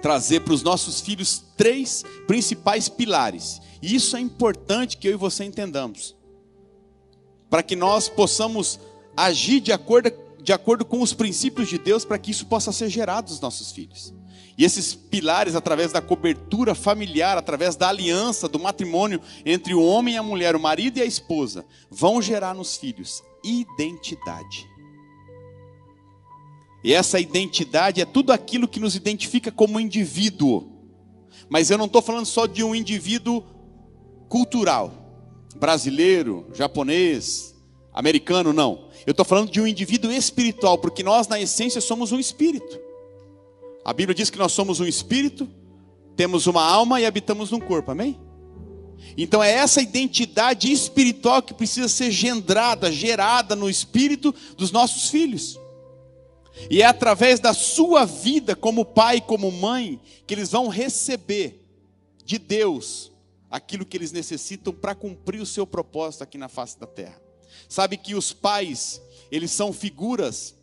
trazer 0.01 0.41
para 0.41 0.55
os 0.55 0.63
nossos 0.63 1.01
filhos 1.01 1.43
três 1.57 2.05
principais 2.27 2.89
pilares. 2.89 3.61
E 3.83 3.95
isso 3.95 4.17
é 4.17 4.21
importante 4.21 4.97
que 4.97 5.09
eu 5.09 5.13
e 5.13 5.17
você 5.17 5.45
entendamos. 5.45 6.17
Para 7.49 7.63
que 7.63 7.77
nós 7.77 8.09
possamos 8.09 8.79
agir 9.17 9.61
de 9.61 9.73
acordo, 9.73 10.13
de 10.43 10.53
acordo 10.53 10.85
com 10.85 11.01
os 11.01 11.13
princípios 11.13 11.69
de 11.69 11.79
Deus, 11.79 12.05
para 12.05 12.19
que 12.19 12.31
isso 12.31 12.47
possa 12.47 12.73
ser 12.73 12.89
gerado 12.89 13.31
nos 13.31 13.41
nossos 13.41 13.73
filhos. 13.73 14.15
E 14.57 14.65
esses 14.65 14.95
pilares, 14.95 15.55
através 15.55 15.91
da 15.91 16.03
cobertura 16.03 16.75
familiar, 16.75 17.39
através 17.39 17.77
da 17.77 17.89
aliança, 17.89 18.47
do 18.47 18.59
matrimônio 18.59 19.21
entre 19.45 19.75
o 19.75 19.83
homem 19.83 20.15
e 20.15 20.19
a 20.19 20.23
mulher, 20.23 20.55
o 20.55 20.61
marido 20.61 20.99
e 20.99 21.03
a 21.03 21.07
esposa, 21.07 21.65
vão 21.91 22.21
gerar 22.21 22.55
nos 22.55 22.77
filhos 22.77 23.23
identidade. 23.43 24.70
E 26.83 26.93
essa 26.95 27.21
identidade 27.21 28.01
é 28.01 28.05
tudo 28.05 28.33
aquilo 28.33 28.67
que 28.67 28.81
nos 28.81 28.95
identifica 28.95 29.53
como 29.53 29.79
indivíduo. 29.79 30.71
Mas 31.49 31.71
eu 31.71 31.77
não 31.77 31.87
estou 31.87 32.01
falando 32.01 32.27
só 32.27 32.47
de 32.47 32.65
um 32.65 32.75
indivíduo 32.75 33.43
cultural, 34.29 34.93
brasileiro, 35.57 36.47
japonês, 36.55 37.55
americano, 37.93 38.53
não. 38.53 38.89
Eu 39.07 39.11
estou 39.11 39.27
falando 39.27 39.51
de 39.51 39.61
um 39.61 39.67
indivíduo 39.67 40.11
espiritual, 40.11 40.79
porque 40.79 41.03
nós, 41.03 41.29
na 41.29 41.41
essência, 41.41 41.81
somos 41.81 42.13
um 42.13 42.19
espírito. 42.19 42.79
A 43.85 43.93
Bíblia 43.93 44.15
diz 44.15 44.31
que 44.31 44.39
nós 44.39 44.53
somos 44.53 44.81
um 44.81 44.87
espírito, 44.87 45.49
temos 46.17 46.47
uma 46.47 46.63
alma 46.63 47.01
e 47.01 47.07
habitamos 47.07 47.51
num 47.51 47.61
corpo, 47.61 47.91
amém? 47.91 48.19
Então 49.17 49.43
é 49.43 49.51
essa 49.51 49.83
identidade 49.83 50.71
espiritual 50.71 51.43
que 51.43 51.53
precisa 51.53 51.89
ser 51.89 52.11
gendrada, 52.11 52.93
gerada 52.93 53.57
no 53.57 53.69
espírito 53.69 54.35
dos 54.57 54.71
nossos 54.71 55.11
filhos. 55.11 55.59
E 56.69 56.83
é 56.83 56.87
através 56.87 57.41
da 57.41 57.55
sua 57.55 58.05
vida 58.05 58.55
como 58.55 58.85
pai 58.85 59.21
como 59.21 59.51
mãe 59.51 60.01
que 60.27 60.35
eles 60.35 60.51
vão 60.51 60.69
receber 60.69 61.65
de 62.25 62.39
Deus 62.39 63.11
aquilo 63.51 63.85
que 63.85 63.97
eles 63.97 64.13
necessitam 64.13 64.73
para 64.73 64.95
cumprir 64.95 65.41
o 65.41 65.47
seu 65.47 65.67
propósito 65.67 66.23
aqui 66.23 66.39
na 66.39 66.49
face 66.49 66.79
da 66.79 66.87
terra. 66.87 67.21
Sabe 67.69 67.97
que 67.97 68.15
os 68.15 68.33
pais, 68.33 69.01
eles 69.31 69.51
são 69.51 69.73
figuras 69.73 70.55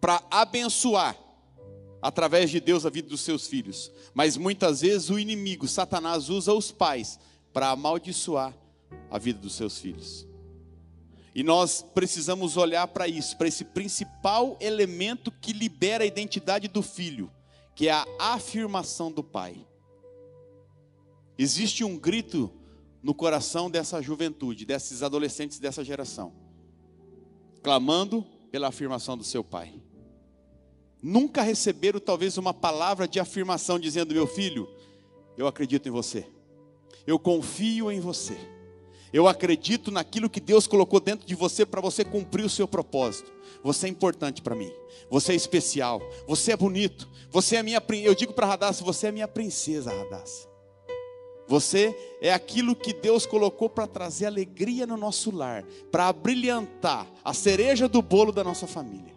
para 0.00 0.22
abençoar 0.30 1.16
através 2.02 2.50
de 2.50 2.60
Deus 2.60 2.84
a 2.84 2.90
vida 2.90 3.08
dos 3.08 3.20
seus 3.20 3.46
filhos. 3.46 3.90
Mas 4.12 4.36
muitas 4.36 4.80
vezes 4.80 5.08
o 5.08 5.18
inimigo, 5.18 5.68
Satanás, 5.68 6.28
usa 6.28 6.52
os 6.52 6.72
pais 6.72 7.18
para 7.52 7.70
amaldiçoar 7.70 8.54
a 9.10 9.18
vida 9.18 9.38
dos 9.38 9.54
seus 9.54 9.78
filhos. 9.78 10.26
E 11.34 11.42
nós 11.42 11.82
precisamos 11.94 12.56
olhar 12.56 12.86
para 12.88 13.08
isso, 13.08 13.36
para 13.38 13.48
esse 13.48 13.64
principal 13.64 14.56
elemento 14.60 15.30
que 15.30 15.52
libera 15.52 16.04
a 16.04 16.06
identidade 16.06 16.68
do 16.68 16.82
filho, 16.82 17.30
que 17.74 17.88
é 17.88 17.92
a 17.92 18.06
afirmação 18.18 19.10
do 19.10 19.24
pai. 19.24 19.66
Existe 21.38 21.84
um 21.84 21.96
grito 21.96 22.52
no 23.02 23.14
coração 23.14 23.70
dessa 23.70 24.00
juventude, 24.02 24.66
desses 24.66 25.02
adolescentes 25.02 25.58
dessa 25.58 25.82
geração, 25.82 26.34
clamando 27.62 28.24
pela 28.50 28.68
afirmação 28.68 29.16
do 29.16 29.24
seu 29.24 29.42
pai. 29.42 29.82
Nunca 31.02 31.42
receberam 31.42 31.98
talvez 31.98 32.36
uma 32.36 32.52
palavra 32.52 33.08
de 33.08 33.18
afirmação 33.18 33.78
dizendo: 33.78 34.14
Meu 34.14 34.26
filho, 34.26 34.68
eu 35.36 35.46
acredito 35.46 35.88
em 35.88 35.90
você, 35.90 36.26
eu 37.06 37.18
confio 37.18 37.90
em 37.90 37.98
você. 37.98 38.38
Eu 39.12 39.28
acredito 39.28 39.90
naquilo 39.90 40.30
que 40.30 40.40
Deus 40.40 40.66
colocou 40.66 40.98
dentro 40.98 41.26
de 41.26 41.34
você 41.34 41.66
para 41.66 41.80
você 41.80 42.04
cumprir 42.04 42.44
o 42.44 42.50
seu 42.50 42.66
propósito. 42.66 43.30
Você 43.62 43.86
é 43.86 43.90
importante 43.90 44.40
para 44.40 44.54
mim. 44.54 44.72
Você 45.10 45.32
é 45.32 45.34
especial. 45.34 46.00
Você 46.26 46.52
é 46.52 46.56
bonito. 46.56 47.08
Você 47.30 47.56
é 47.56 47.62
minha. 47.62 47.82
Eu 48.02 48.14
digo 48.14 48.32
para 48.32 48.46
Radassa, 48.46 48.82
você 48.82 49.08
é 49.08 49.12
minha 49.12 49.28
princesa, 49.28 49.92
Radassa. 49.92 50.48
Você 51.46 51.94
é 52.22 52.32
aquilo 52.32 52.74
que 52.74 52.94
Deus 52.94 53.26
colocou 53.26 53.68
para 53.68 53.86
trazer 53.86 54.24
alegria 54.24 54.86
no 54.86 54.96
nosso 54.96 55.30
lar, 55.30 55.62
para 55.90 56.10
brilhantar 56.10 57.06
a 57.22 57.34
cereja 57.34 57.86
do 57.86 58.00
bolo 58.00 58.32
da 58.32 58.42
nossa 58.42 58.66
família. 58.66 59.12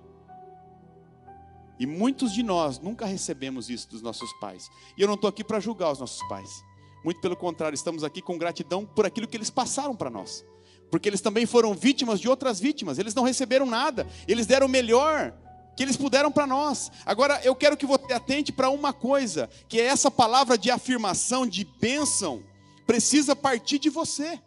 E 1.79 1.85
muitos 1.85 2.33
de 2.33 2.43
nós 2.43 2.79
nunca 2.79 3.05
recebemos 3.05 3.69
isso 3.69 3.89
dos 3.89 4.01
nossos 4.01 4.31
pais. 4.33 4.69
E 4.97 5.01
eu 5.01 5.07
não 5.07 5.15
estou 5.15 5.29
aqui 5.29 5.43
para 5.43 5.59
julgar 5.59 5.91
os 5.91 5.99
nossos 5.99 6.25
pais. 6.27 6.63
Muito 7.05 7.21
pelo 7.21 7.35
contrário, 7.35 7.75
estamos 7.75 8.03
aqui 8.03 8.19
com 8.19 8.35
gratidão 8.35 8.83
por 8.83 9.05
aquilo 9.05 9.27
que 9.27 9.37
eles 9.37 9.51
passaram 9.51 9.95
para 9.95 10.09
nós. 10.09 10.43
Porque 10.89 11.07
eles 11.07 11.21
também 11.21 11.45
foram 11.45 11.75
vítimas 11.75 12.19
de 12.19 12.27
outras 12.27 12.59
vítimas. 12.59 12.97
Eles 12.97 13.13
não 13.13 13.21
receberam 13.21 13.67
nada. 13.67 14.07
Eles 14.27 14.47
deram 14.47 14.65
o 14.65 14.69
melhor 14.69 15.31
que 15.77 15.83
eles 15.83 15.95
puderam 15.95 16.31
para 16.31 16.47
nós. 16.47 16.91
Agora 17.05 17.39
eu 17.43 17.55
quero 17.55 17.77
que 17.77 17.85
você 17.85 18.11
atente 18.11 18.51
para 18.51 18.71
uma 18.71 18.91
coisa, 18.91 19.47
que 19.69 19.79
é 19.79 19.83
essa 19.85 20.09
palavra 20.09 20.57
de 20.57 20.71
afirmação, 20.71 21.45
de 21.45 21.63
bênção, 21.63 22.43
precisa 22.87 23.35
partir 23.35 23.77
de 23.77 23.91
você. 23.91 24.41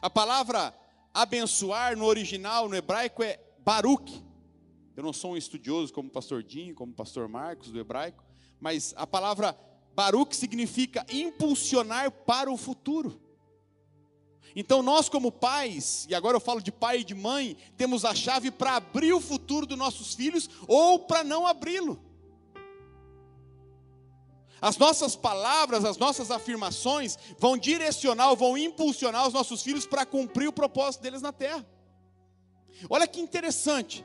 A 0.00 0.08
palavra 0.08 0.72
abençoar 1.12 1.96
no 1.96 2.04
original, 2.04 2.68
no 2.68 2.76
hebraico, 2.76 3.24
é 3.24 3.40
Baruch. 3.58 4.24
Eu 4.96 5.02
não 5.02 5.12
sou 5.12 5.32
um 5.32 5.36
estudioso 5.36 5.92
como 5.92 6.10
o 6.10 6.12
pastor 6.12 6.44
Dinho, 6.44 6.76
como 6.76 6.92
o 6.92 6.94
pastor 6.94 7.28
Marcos 7.28 7.72
do 7.72 7.80
hebraico, 7.80 8.22
mas 8.60 8.94
a 8.96 9.04
palavra 9.04 9.65
Baruch 9.96 10.36
significa 10.36 11.06
impulsionar 11.10 12.10
para 12.10 12.52
o 12.52 12.56
futuro. 12.58 13.18
Então 14.54 14.82
nós 14.82 15.08
como 15.08 15.32
pais, 15.32 16.06
e 16.08 16.14
agora 16.14 16.36
eu 16.36 16.40
falo 16.40 16.60
de 16.60 16.70
pai 16.70 17.00
e 17.00 17.04
de 17.04 17.14
mãe, 17.14 17.56
temos 17.78 18.04
a 18.04 18.14
chave 18.14 18.50
para 18.50 18.76
abrir 18.76 19.14
o 19.14 19.20
futuro 19.20 19.64
dos 19.64 19.78
nossos 19.78 20.14
filhos 20.14 20.50
ou 20.68 20.98
para 20.98 21.24
não 21.24 21.46
abri-lo. 21.46 21.98
As 24.60 24.76
nossas 24.76 25.16
palavras, 25.16 25.82
as 25.84 25.96
nossas 25.96 26.30
afirmações 26.30 27.18
vão 27.38 27.56
direcionar, 27.56 28.34
vão 28.34 28.56
impulsionar 28.56 29.26
os 29.26 29.32
nossos 29.32 29.62
filhos 29.62 29.86
para 29.86 30.04
cumprir 30.04 30.48
o 30.48 30.52
propósito 30.52 31.02
deles 31.02 31.22
na 31.22 31.32
terra. 31.32 31.66
Olha 32.90 33.06
que 33.06 33.20
interessante. 33.20 34.04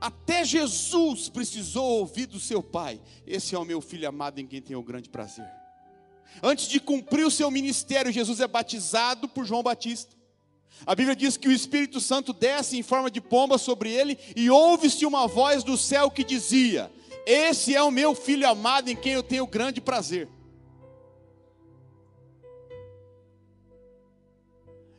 Até 0.00 0.44
Jesus 0.44 1.28
precisou 1.28 1.98
ouvir 1.98 2.26
do 2.26 2.40
seu 2.40 2.62
pai: 2.62 3.00
Esse 3.26 3.54
é 3.54 3.58
o 3.58 3.64
meu 3.64 3.80
filho 3.80 4.08
amado 4.08 4.40
em 4.40 4.46
quem 4.46 4.62
tenho 4.62 4.82
grande 4.82 5.08
prazer. 5.08 5.46
Antes 6.42 6.68
de 6.68 6.80
cumprir 6.80 7.26
o 7.26 7.30
seu 7.30 7.50
ministério, 7.50 8.12
Jesus 8.12 8.40
é 8.40 8.48
batizado 8.48 9.28
por 9.28 9.44
João 9.44 9.62
Batista. 9.62 10.16
A 10.86 10.94
Bíblia 10.94 11.14
diz 11.14 11.36
que 11.36 11.48
o 11.48 11.52
Espírito 11.52 12.00
Santo 12.00 12.32
desce 12.32 12.78
em 12.78 12.82
forma 12.82 13.10
de 13.10 13.20
pomba 13.20 13.58
sobre 13.58 13.90
ele 13.90 14.16
e 14.34 14.48
ouve-se 14.48 15.04
uma 15.04 15.26
voz 15.26 15.62
do 15.62 15.76
céu 15.76 16.10
que 16.10 16.24
dizia: 16.24 16.90
Esse 17.26 17.74
é 17.74 17.82
o 17.82 17.90
meu 17.90 18.14
filho 18.14 18.48
amado 18.48 18.88
em 18.88 18.96
quem 18.96 19.12
eu 19.12 19.22
tenho 19.22 19.46
grande 19.46 19.80
prazer. 19.80 20.28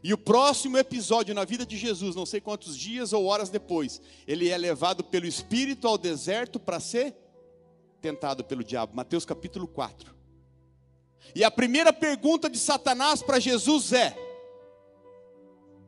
E 0.04 0.14
o 0.14 0.18
próximo 0.18 0.78
episódio 0.78 1.36
na 1.36 1.46
vida 1.46 1.66
de 1.66 1.78
Jesus, 1.78 2.16
não 2.16 2.26
sei 2.26 2.42
quantos 2.42 2.76
dias 2.76 3.14
ou 3.14 3.26
horas 3.26 3.50
depois, 3.50 4.02
ele 4.28 4.50
é 4.50 4.58
levado 4.58 5.04
pelo 5.04 5.28
Espírito 5.28 5.88
ao 5.88 5.98
deserto 5.98 6.60
para 6.60 6.80
ser 6.80 7.16
tentado 8.02 8.44
pelo 8.44 8.64
diabo. 8.64 8.96
Mateus 8.96 9.26
capítulo 9.26 9.68
4. 9.68 10.16
E 11.36 11.44
a 11.44 11.52
primeira 11.52 11.94
pergunta 11.94 12.50
de 12.50 12.58
Satanás 12.58 13.22
para 13.22 13.40
Jesus 13.40 13.94
é: 13.94 14.16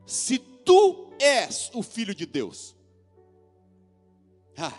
Se 0.05 0.37
tu 0.37 1.11
és 1.19 1.71
o 1.73 1.81
filho 1.81 2.13
de 2.13 2.25
Deus. 2.25 2.75
Ah, 4.55 4.73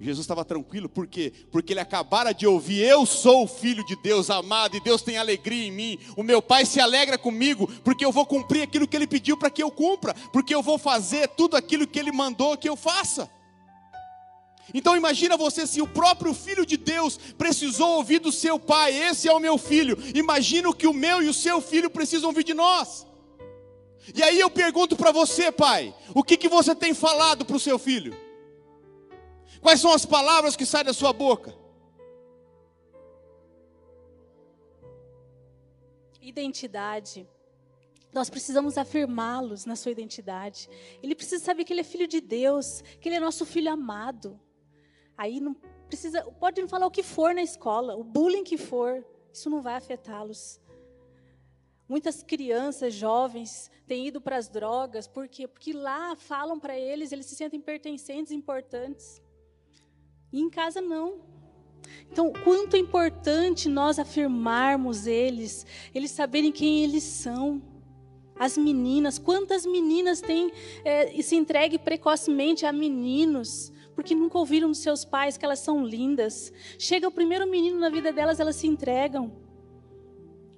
Jesus 0.00 0.24
estava 0.24 0.44
tranquilo, 0.44 0.88
por 0.88 1.08
quê? 1.08 1.32
Porque 1.50 1.72
ele 1.72 1.80
acabara 1.80 2.32
de 2.32 2.46
ouvir: 2.46 2.80
Eu 2.80 3.04
sou 3.04 3.44
o 3.44 3.48
filho 3.48 3.84
de 3.84 3.96
Deus 3.96 4.30
amado 4.30 4.76
e 4.76 4.80
Deus 4.80 5.02
tem 5.02 5.18
alegria 5.18 5.66
em 5.66 5.72
mim. 5.72 5.98
O 6.16 6.22
meu 6.22 6.40
Pai 6.40 6.64
se 6.64 6.78
alegra 6.78 7.18
comigo, 7.18 7.66
porque 7.82 8.04
eu 8.04 8.12
vou 8.12 8.24
cumprir 8.24 8.62
aquilo 8.62 8.86
que 8.86 8.96
ele 8.96 9.08
pediu 9.08 9.36
para 9.36 9.50
que 9.50 9.62
eu 9.62 9.70
cumpra, 9.70 10.14
porque 10.32 10.54
eu 10.54 10.62
vou 10.62 10.78
fazer 10.78 11.28
tudo 11.28 11.56
aquilo 11.56 11.86
que 11.86 11.98
ele 11.98 12.12
mandou 12.12 12.56
que 12.56 12.68
eu 12.68 12.76
faça. 12.76 13.28
Então 14.72 14.96
imagina 14.96 15.36
você 15.36 15.66
se 15.66 15.80
o 15.80 15.86
próprio 15.86 16.32
filho 16.34 16.64
de 16.64 16.76
Deus 16.76 17.18
precisou 17.36 17.96
ouvir 17.96 18.20
do 18.20 18.30
seu 18.30 18.58
pai, 18.58 18.94
esse 18.94 19.26
é 19.26 19.32
o 19.32 19.40
meu 19.40 19.58
filho. 19.58 19.98
Imagina 20.14 20.68
o 20.68 20.74
que 20.74 20.86
o 20.86 20.92
meu 20.92 21.22
e 21.22 21.28
o 21.28 21.34
seu 21.34 21.60
filho 21.60 21.90
precisam 21.90 22.28
ouvir 22.28 22.44
de 22.44 22.54
nós. 22.54 23.06
E 24.14 24.22
aí 24.22 24.38
eu 24.38 24.48
pergunto 24.48 24.94
para 24.94 25.10
você, 25.10 25.50
pai, 25.50 25.94
o 26.14 26.22
que, 26.22 26.36
que 26.36 26.48
você 26.48 26.74
tem 26.74 26.94
falado 26.94 27.44
para 27.44 27.56
o 27.56 27.60
seu 27.60 27.78
filho? 27.78 28.27
Quais 29.60 29.80
são 29.80 29.92
as 29.92 30.06
palavras 30.06 30.56
que 30.56 30.64
saem 30.64 30.84
da 30.84 30.92
sua 30.92 31.12
boca? 31.12 31.54
Identidade. 36.20 37.28
Nós 38.12 38.30
precisamos 38.30 38.78
afirmá-los 38.78 39.64
na 39.64 39.76
sua 39.76 39.92
identidade. 39.92 40.68
Ele 41.02 41.14
precisa 41.14 41.44
saber 41.44 41.64
que 41.64 41.72
ele 41.72 41.80
é 41.80 41.84
filho 41.84 42.06
de 42.06 42.20
Deus, 42.20 42.82
que 43.00 43.08
ele 43.08 43.16
é 43.16 43.20
nosso 43.20 43.44
filho 43.44 43.70
amado. 43.70 44.40
Aí 45.16 45.40
não 45.40 45.54
precisa, 45.86 46.22
pode 46.22 46.66
falar 46.68 46.86
o 46.86 46.90
que 46.90 47.02
for 47.02 47.34
na 47.34 47.42
escola, 47.42 47.96
o 47.96 48.04
bullying 48.04 48.44
que 48.44 48.56
for, 48.56 49.04
isso 49.32 49.50
não 49.50 49.60
vai 49.60 49.74
afetá-los. 49.74 50.60
Muitas 51.88 52.22
crianças, 52.22 52.94
jovens, 52.94 53.70
têm 53.86 54.06
ido 54.06 54.20
para 54.20 54.36
as 54.36 54.48
drogas, 54.48 55.08
por 55.08 55.26
quê? 55.26 55.48
Porque 55.48 55.72
lá 55.72 56.14
falam 56.16 56.60
para 56.60 56.78
eles, 56.78 57.12
eles 57.12 57.26
se 57.26 57.34
sentem 57.34 57.60
pertencentes, 57.60 58.30
importantes. 58.30 59.22
E 60.32 60.40
em 60.40 60.50
casa 60.50 60.80
não. 60.80 61.28
Então, 62.10 62.32
quanto 62.44 62.74
é 62.74 62.78
importante 62.78 63.68
nós 63.68 63.98
afirmarmos 63.98 65.06
eles, 65.06 65.66
eles 65.94 66.10
saberem 66.10 66.52
quem 66.52 66.84
eles 66.84 67.02
são. 67.02 67.62
As 68.38 68.56
meninas, 68.56 69.18
quantas 69.18 69.66
meninas 69.66 70.20
têm 70.20 70.52
é, 70.84 71.20
se 71.22 71.34
entregue 71.34 71.78
precocemente 71.78 72.64
a 72.64 72.72
meninos, 72.72 73.72
porque 73.96 74.14
nunca 74.14 74.38
ouviram 74.38 74.68
dos 74.68 74.78
seus 74.78 75.04
pais 75.04 75.36
que 75.36 75.44
elas 75.44 75.58
são 75.58 75.84
lindas. 75.84 76.52
Chega 76.78 77.08
o 77.08 77.12
primeiro 77.12 77.48
menino 77.48 77.80
na 77.80 77.90
vida 77.90 78.12
delas, 78.12 78.38
elas 78.38 78.56
se 78.56 78.68
entregam. 78.68 79.32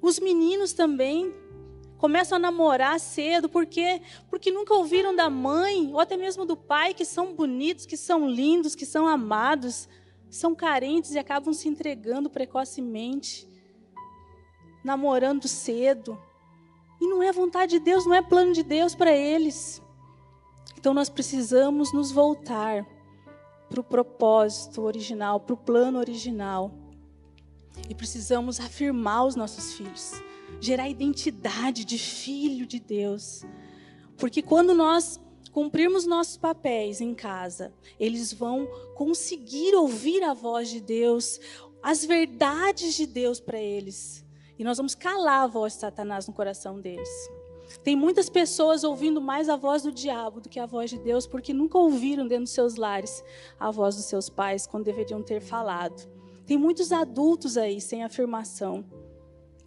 Os 0.02 0.18
meninos 0.18 0.72
também 0.72 1.34
começam 2.00 2.36
a 2.36 2.38
namorar 2.38 2.98
cedo, 2.98 3.46
porque 3.46 4.00
porque 4.30 4.50
nunca 4.50 4.72
ouviram 4.72 5.14
da 5.14 5.28
mãe 5.28 5.92
ou 5.92 6.00
até 6.00 6.16
mesmo 6.16 6.46
do 6.46 6.56
pai 6.56 6.94
que 6.94 7.04
são 7.04 7.34
bonitos, 7.34 7.84
que 7.84 7.96
são 7.96 8.26
lindos, 8.26 8.74
que 8.74 8.86
são 8.86 9.06
amados, 9.06 9.86
são 10.30 10.54
carentes 10.54 11.12
e 11.12 11.18
acabam 11.18 11.52
se 11.52 11.68
entregando 11.68 12.30
precocemente, 12.30 13.46
namorando 14.82 15.46
cedo. 15.46 16.18
E 16.98 17.06
não 17.06 17.22
é 17.22 17.30
vontade 17.32 17.72
de 17.72 17.80
Deus, 17.80 18.06
não 18.06 18.14
é 18.14 18.22
plano 18.22 18.54
de 18.54 18.62
Deus 18.62 18.94
para 18.94 19.12
eles. 19.12 19.82
Então 20.78 20.94
nós 20.94 21.10
precisamos 21.10 21.92
nos 21.92 22.10
voltar 22.10 22.86
para 23.68 23.80
o 23.80 23.84
propósito 23.84 24.80
original, 24.82 25.38
para 25.38 25.52
o 25.52 25.56
plano 25.58 25.98
original. 25.98 26.72
E 27.90 27.94
precisamos 27.94 28.58
afirmar 28.58 29.26
os 29.26 29.36
nossos 29.36 29.74
filhos, 29.74 30.14
gerar 30.60 30.88
identidade 30.88 31.84
de 31.84 31.98
filho 31.98 32.66
de 32.66 32.78
Deus. 32.78 33.42
Porque 34.16 34.42
quando 34.42 34.74
nós 34.74 35.20
cumprirmos 35.50 36.06
nossos 36.06 36.36
papéis 36.36 37.00
em 37.00 37.14
casa, 37.14 37.72
eles 37.98 38.32
vão 38.32 38.66
conseguir 38.94 39.74
ouvir 39.74 40.22
a 40.22 40.34
voz 40.34 40.68
de 40.68 40.80
Deus, 40.80 41.40
as 41.82 42.04
verdades 42.04 42.94
de 42.94 43.06
Deus 43.06 43.40
para 43.40 43.58
eles. 43.58 44.24
E 44.58 44.64
nós 44.64 44.76
vamos 44.76 44.94
calar 44.94 45.44
a 45.44 45.46
voz 45.46 45.72
de 45.72 45.80
Satanás 45.80 46.26
no 46.28 46.34
coração 46.34 46.80
deles. 46.80 47.08
Tem 47.82 47.96
muitas 47.96 48.28
pessoas 48.28 48.84
ouvindo 48.84 49.20
mais 49.20 49.48
a 49.48 49.56
voz 49.56 49.82
do 49.82 49.92
diabo 49.92 50.40
do 50.40 50.48
que 50.48 50.58
a 50.58 50.66
voz 50.66 50.90
de 50.90 50.98
Deus, 50.98 51.26
porque 51.26 51.52
nunca 51.52 51.78
ouviram 51.78 52.26
dentro 52.26 52.44
dos 52.44 52.52
seus 52.52 52.74
lares 52.74 53.24
a 53.58 53.70
voz 53.70 53.96
dos 53.96 54.04
seus 54.04 54.28
pais 54.28 54.66
quando 54.66 54.84
deveriam 54.84 55.22
ter 55.22 55.40
falado. 55.40 56.06
Tem 56.44 56.58
muitos 56.58 56.92
adultos 56.92 57.56
aí 57.56 57.80
sem 57.80 58.02
afirmação. 58.02 58.84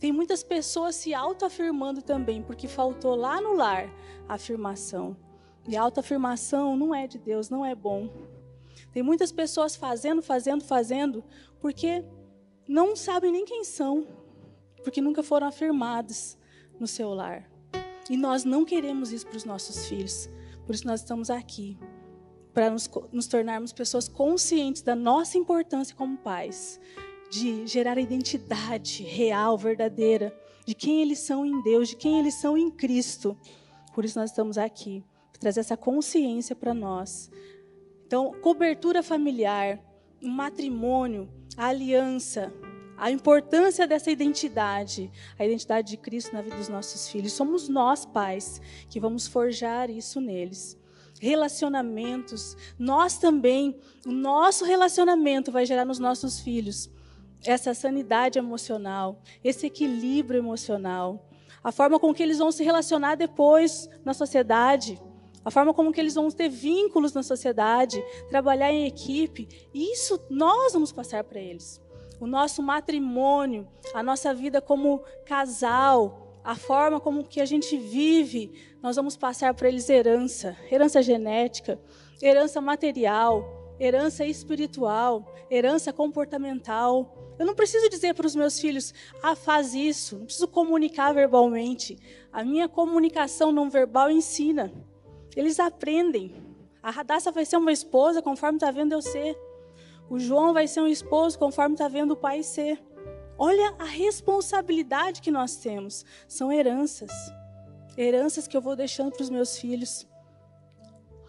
Tem 0.04 0.12
muitas 0.12 0.44
pessoas 0.44 0.98
se 0.98 1.14
autoafirmando 1.14 2.02
também, 2.02 2.44
porque 2.44 2.68
faltou 2.68 3.16
lá 3.16 3.40
no 3.40 3.54
lar 3.54 3.90
a 4.28 4.34
afirmação. 4.34 5.16
E 5.66 5.78
a 5.78 5.82
autoafirmação 5.82 6.76
não 6.76 6.94
é 6.94 7.08
de 7.08 7.18
Deus, 7.18 7.50
não 7.50 7.66
é 7.66 7.74
bom. 7.74 8.10
Tem 8.92 9.02
muitas 9.02 9.32
pessoas 9.32 9.78
fazendo, 9.78 10.22
fazendo, 10.22 10.62
fazendo, 10.62 11.24
porque 11.62 12.04
não 12.68 12.98
sabem 12.98 13.32
nem 13.32 13.46
quem 13.46 13.64
são, 13.64 14.06
porque 14.84 15.00
nunca 15.00 15.24
foram 15.24 15.48
afirmados 15.48 16.38
no 16.78 16.86
seu 16.86 17.14
lar. 17.14 17.50
E 18.10 18.18
nós 18.18 18.44
não 18.44 18.66
queremos 18.66 19.14
isso 19.14 19.26
para 19.26 19.38
os 19.38 19.46
nossos 19.46 19.88
filhos. 19.88 20.28
Por 20.66 20.76
isso 20.76 20.86
nós 20.86 21.00
estamos 21.00 21.30
aqui 21.30 21.80
para 22.54 22.70
nos, 22.70 22.92
nos, 23.10 23.28
tornarmos 23.28 23.72
pessoas 23.72 24.10
conscientes 24.10 24.82
da 24.82 24.98
nossa 24.98 25.38
importância 25.38 25.96
como 25.96 26.18
pais, 26.18 26.78
de 27.34 27.66
gerar 27.66 27.98
a 27.98 28.02
identidade 28.02 29.02
real, 29.02 29.58
verdadeira, 29.58 30.32
de 30.68 30.76
quem 30.76 31.02
eles 31.02 31.18
são 31.18 31.44
em 31.44 31.64
Deus, 31.64 31.90
de 31.90 31.96
quem 31.96 32.20
eles 32.20 32.36
são 32.36 32.56
em 32.56 32.70
Cristo. 32.70 33.36
Por 33.92 34.06
isso 34.06 34.20
nós 34.20 34.30
estamos 34.30 34.56
aqui, 34.56 35.04
para 35.32 35.40
trazer 35.40 35.62
essa 35.62 35.76
consciência 35.76 36.56
para 36.56 36.76
nós. 36.76 37.32
Então, 38.06 38.32
cobertura 38.40 39.02
familiar, 39.02 39.80
um 40.22 40.30
matrimônio, 40.30 41.28
a 41.58 41.70
aliança, 41.70 42.54
a 42.96 43.10
importância 43.10 43.88
dessa 43.88 44.12
identidade, 44.12 45.12
a 45.38 45.44
identidade 45.44 45.90
de 45.90 45.98
Cristo 45.98 46.34
na 46.34 46.42
vida 46.44 46.56
dos 46.56 46.70
nossos 46.70 47.10
filhos. 47.10 47.34
Somos 47.34 47.68
nós, 47.68 48.06
pais, 48.06 48.62
que 48.88 49.00
vamos 49.00 49.26
forjar 49.26 49.90
isso 49.90 50.22
neles. 50.22 50.78
Relacionamentos, 51.20 52.56
nós 52.78 53.18
também, 53.18 53.76
o 54.06 54.12
nosso 54.12 54.66
relacionamento 54.66 55.52
vai 55.52 55.66
gerar 55.66 55.84
nos 55.84 55.98
nossos 55.98 56.40
filhos 56.40 56.92
essa 57.46 57.74
sanidade 57.74 58.40
emocional, 58.40 59.22
esse 59.44 59.68
equilíbrio 59.68 60.40
emocional, 60.40 61.30
a 61.64 61.72
forma 61.72 62.00
com 62.00 62.14
que 62.14 62.24
eles 62.24 62.40
vão 62.40 62.52
se 62.52 62.64
relacionar 62.64 63.16
depois 63.16 63.90
na 64.04 64.14
sociedade, 64.14 65.02
a 65.46 65.52
forma 65.52 65.74
como 65.74 65.92
que 65.92 66.00
eles 66.00 66.16
vão 66.16 66.30
ter 66.30 66.50
vínculos 66.50 67.14
na 67.14 67.24
sociedade, 67.24 68.04
trabalhar 68.30 68.72
em 68.72 68.86
equipe, 68.86 69.48
isso 69.74 70.20
nós 70.30 70.74
vamos 70.74 70.92
passar 70.92 71.24
para 71.24 71.40
eles 71.40 71.82
o 72.24 72.28
nosso 72.28 72.64
matrimônio, 72.64 73.68
a 73.94 74.02
nossa 74.02 74.34
vida 74.34 74.62
como 74.62 75.04
casal, 75.26 76.40
a 76.42 76.56
forma 76.56 76.98
como 76.98 77.26
que 77.26 77.42
a 77.42 77.46
gente 77.46 77.78
vive, 77.78 78.78
nós 78.82 78.96
vamos 78.96 79.18
passar 79.18 79.54
para 79.54 79.68
eles 79.68 79.90
herança, 79.90 80.56
herança 80.72 81.02
genética, 81.02 81.78
herança 82.22 82.62
material, 82.62 83.76
herança 83.78 84.26
espiritual, 84.26 85.34
herança 85.52 85.92
comportamental. 85.92 87.33
Eu 87.44 87.48
não 87.48 87.56
preciso 87.56 87.90
dizer 87.90 88.14
para 88.14 88.26
os 88.26 88.38
meus 88.38 88.58
filhos, 88.58 88.94
ah, 89.22 89.36
faz 89.36 89.74
isso, 89.74 90.18
não 90.18 90.24
preciso 90.24 90.48
comunicar 90.48 91.12
verbalmente. 91.14 91.98
A 92.32 92.42
minha 92.42 92.70
comunicação 92.70 93.52
não 93.52 93.70
verbal 93.70 94.10
ensina. 94.10 94.72
Eles 95.36 95.60
aprendem. 95.60 96.34
A 96.82 96.90
Radassa 96.90 97.34
vai 97.34 97.44
ser 97.44 97.58
uma 97.58 97.74
esposa 97.74 98.22
conforme 98.22 98.56
está 98.56 98.72
vendo 98.72 98.94
eu 98.94 99.02
ser. 99.02 99.38
O 100.10 100.18
João 100.18 100.54
vai 100.54 100.70
ser 100.70 100.80
um 100.80 100.88
esposo 100.88 101.38
conforme 101.38 101.76
está 101.76 101.90
vendo 101.90 102.12
o 102.12 102.16
pai 102.16 102.44
ser. 102.44 102.82
Olha 103.38 103.76
a 103.78 103.84
responsabilidade 103.84 105.22
que 105.22 105.30
nós 105.30 105.58
temos. 105.58 106.06
São 106.30 106.50
heranças. 106.50 107.12
Heranças 107.98 108.48
que 108.48 108.56
eu 108.56 108.62
vou 108.62 108.78
deixando 108.78 109.12
para 109.12 109.22
os 109.22 109.30
meus 109.30 109.58
filhos. 109.58 110.08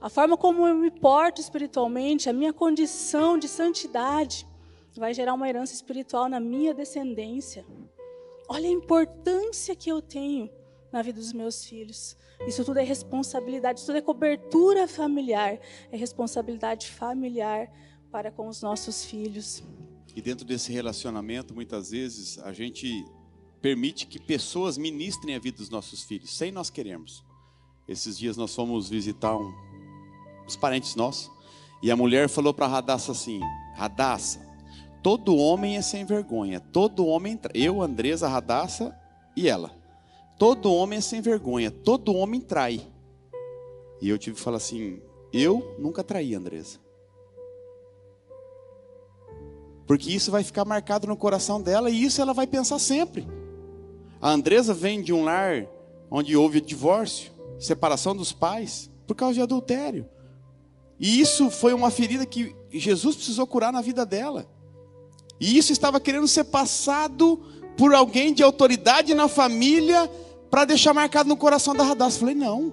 A 0.00 0.08
forma 0.08 0.36
como 0.36 0.64
eu 0.64 0.76
me 0.76 0.92
porto 0.92 1.40
espiritualmente, 1.40 2.30
a 2.30 2.32
minha 2.32 2.52
condição 2.52 3.36
de 3.36 3.48
santidade, 3.48 4.46
vai 5.00 5.14
gerar 5.14 5.34
uma 5.34 5.48
herança 5.48 5.74
espiritual 5.74 6.28
na 6.28 6.38
minha 6.40 6.72
descendência. 6.74 7.64
Olha 8.48 8.68
a 8.68 8.72
importância 8.72 9.74
que 9.74 9.90
eu 9.90 10.02
tenho 10.02 10.50
na 10.92 11.02
vida 11.02 11.18
dos 11.18 11.32
meus 11.32 11.64
filhos. 11.64 12.16
Isso 12.46 12.64
tudo 12.64 12.78
é 12.78 12.82
responsabilidade, 12.84 13.78
isso 13.78 13.86
tudo 13.86 13.98
é 13.98 14.02
cobertura 14.02 14.86
familiar, 14.86 15.58
é 15.90 15.96
responsabilidade 15.96 16.88
familiar 16.88 17.70
para 18.10 18.30
com 18.30 18.46
os 18.48 18.62
nossos 18.62 19.04
filhos. 19.04 19.62
E 20.14 20.22
dentro 20.22 20.44
desse 20.44 20.72
relacionamento, 20.72 21.54
muitas 21.54 21.90
vezes, 21.90 22.38
a 22.38 22.52
gente 22.52 23.04
permite 23.60 24.06
que 24.06 24.20
pessoas 24.20 24.78
ministrem 24.78 25.34
a 25.34 25.38
vida 25.38 25.56
dos 25.56 25.70
nossos 25.70 26.04
filhos, 26.04 26.36
sem 26.36 26.52
nós 26.52 26.70
queremos. 26.70 27.24
Esses 27.88 28.16
dias 28.16 28.36
nós 28.36 28.54
fomos 28.54 28.88
visitar 28.88 29.36
um, 29.36 29.52
uns 30.46 30.54
parentes 30.54 30.94
nossos, 30.94 31.30
e 31.82 31.90
a 31.90 31.96
mulher 31.96 32.28
falou 32.28 32.54
para 32.54 32.66
Radassa 32.66 33.12
assim: 33.12 33.40
Radassa, 33.74 34.43
todo 35.04 35.36
homem 35.36 35.76
é 35.76 35.82
sem 35.82 36.02
vergonha, 36.06 36.58
todo 36.58 37.06
homem, 37.06 37.38
eu, 37.52 37.82
Andresa, 37.82 38.26
Radassa 38.26 38.98
e 39.36 39.46
ela, 39.46 39.70
todo 40.38 40.72
homem 40.72 40.96
é 40.96 41.02
sem 41.02 41.20
vergonha, 41.20 41.70
todo 41.70 42.14
homem 42.14 42.40
trai. 42.40 42.80
E 44.00 44.08
eu 44.08 44.16
tive 44.16 44.36
que 44.36 44.42
falar 44.42 44.56
assim: 44.56 45.02
eu 45.30 45.76
nunca 45.78 46.02
traí, 46.02 46.34
Andresa. 46.34 46.78
Porque 49.86 50.10
isso 50.10 50.30
vai 50.30 50.42
ficar 50.42 50.64
marcado 50.64 51.06
no 51.06 51.18
coração 51.18 51.60
dela 51.60 51.90
e 51.90 52.02
isso 52.02 52.22
ela 52.22 52.32
vai 52.32 52.46
pensar 52.46 52.78
sempre. 52.78 53.28
A 54.22 54.30
Andresa 54.30 54.72
vem 54.72 55.02
de 55.02 55.12
um 55.12 55.22
lar 55.22 55.66
onde 56.10 56.34
houve 56.34 56.62
divórcio, 56.62 57.30
separação 57.58 58.16
dos 58.16 58.32
pais, 58.32 58.90
por 59.06 59.14
causa 59.14 59.34
de 59.34 59.42
adultério. 59.42 60.08
E 60.98 61.20
isso 61.20 61.50
foi 61.50 61.74
uma 61.74 61.90
ferida 61.90 62.24
que 62.24 62.56
Jesus 62.70 63.16
precisou 63.16 63.46
curar 63.46 63.70
na 63.70 63.82
vida 63.82 64.06
dela. 64.06 64.53
E 65.40 65.58
isso 65.58 65.72
estava 65.72 66.00
querendo 66.00 66.28
ser 66.28 66.44
passado 66.44 67.40
por 67.76 67.94
alguém 67.94 68.32
de 68.32 68.42
autoridade 68.42 69.14
na 69.14 69.28
família 69.28 70.10
para 70.50 70.64
deixar 70.64 70.94
marcado 70.94 71.28
no 71.28 71.36
coração 71.36 71.74
da 71.74 71.82
Radassa. 71.84 72.20
Falei, 72.20 72.34
não. 72.34 72.70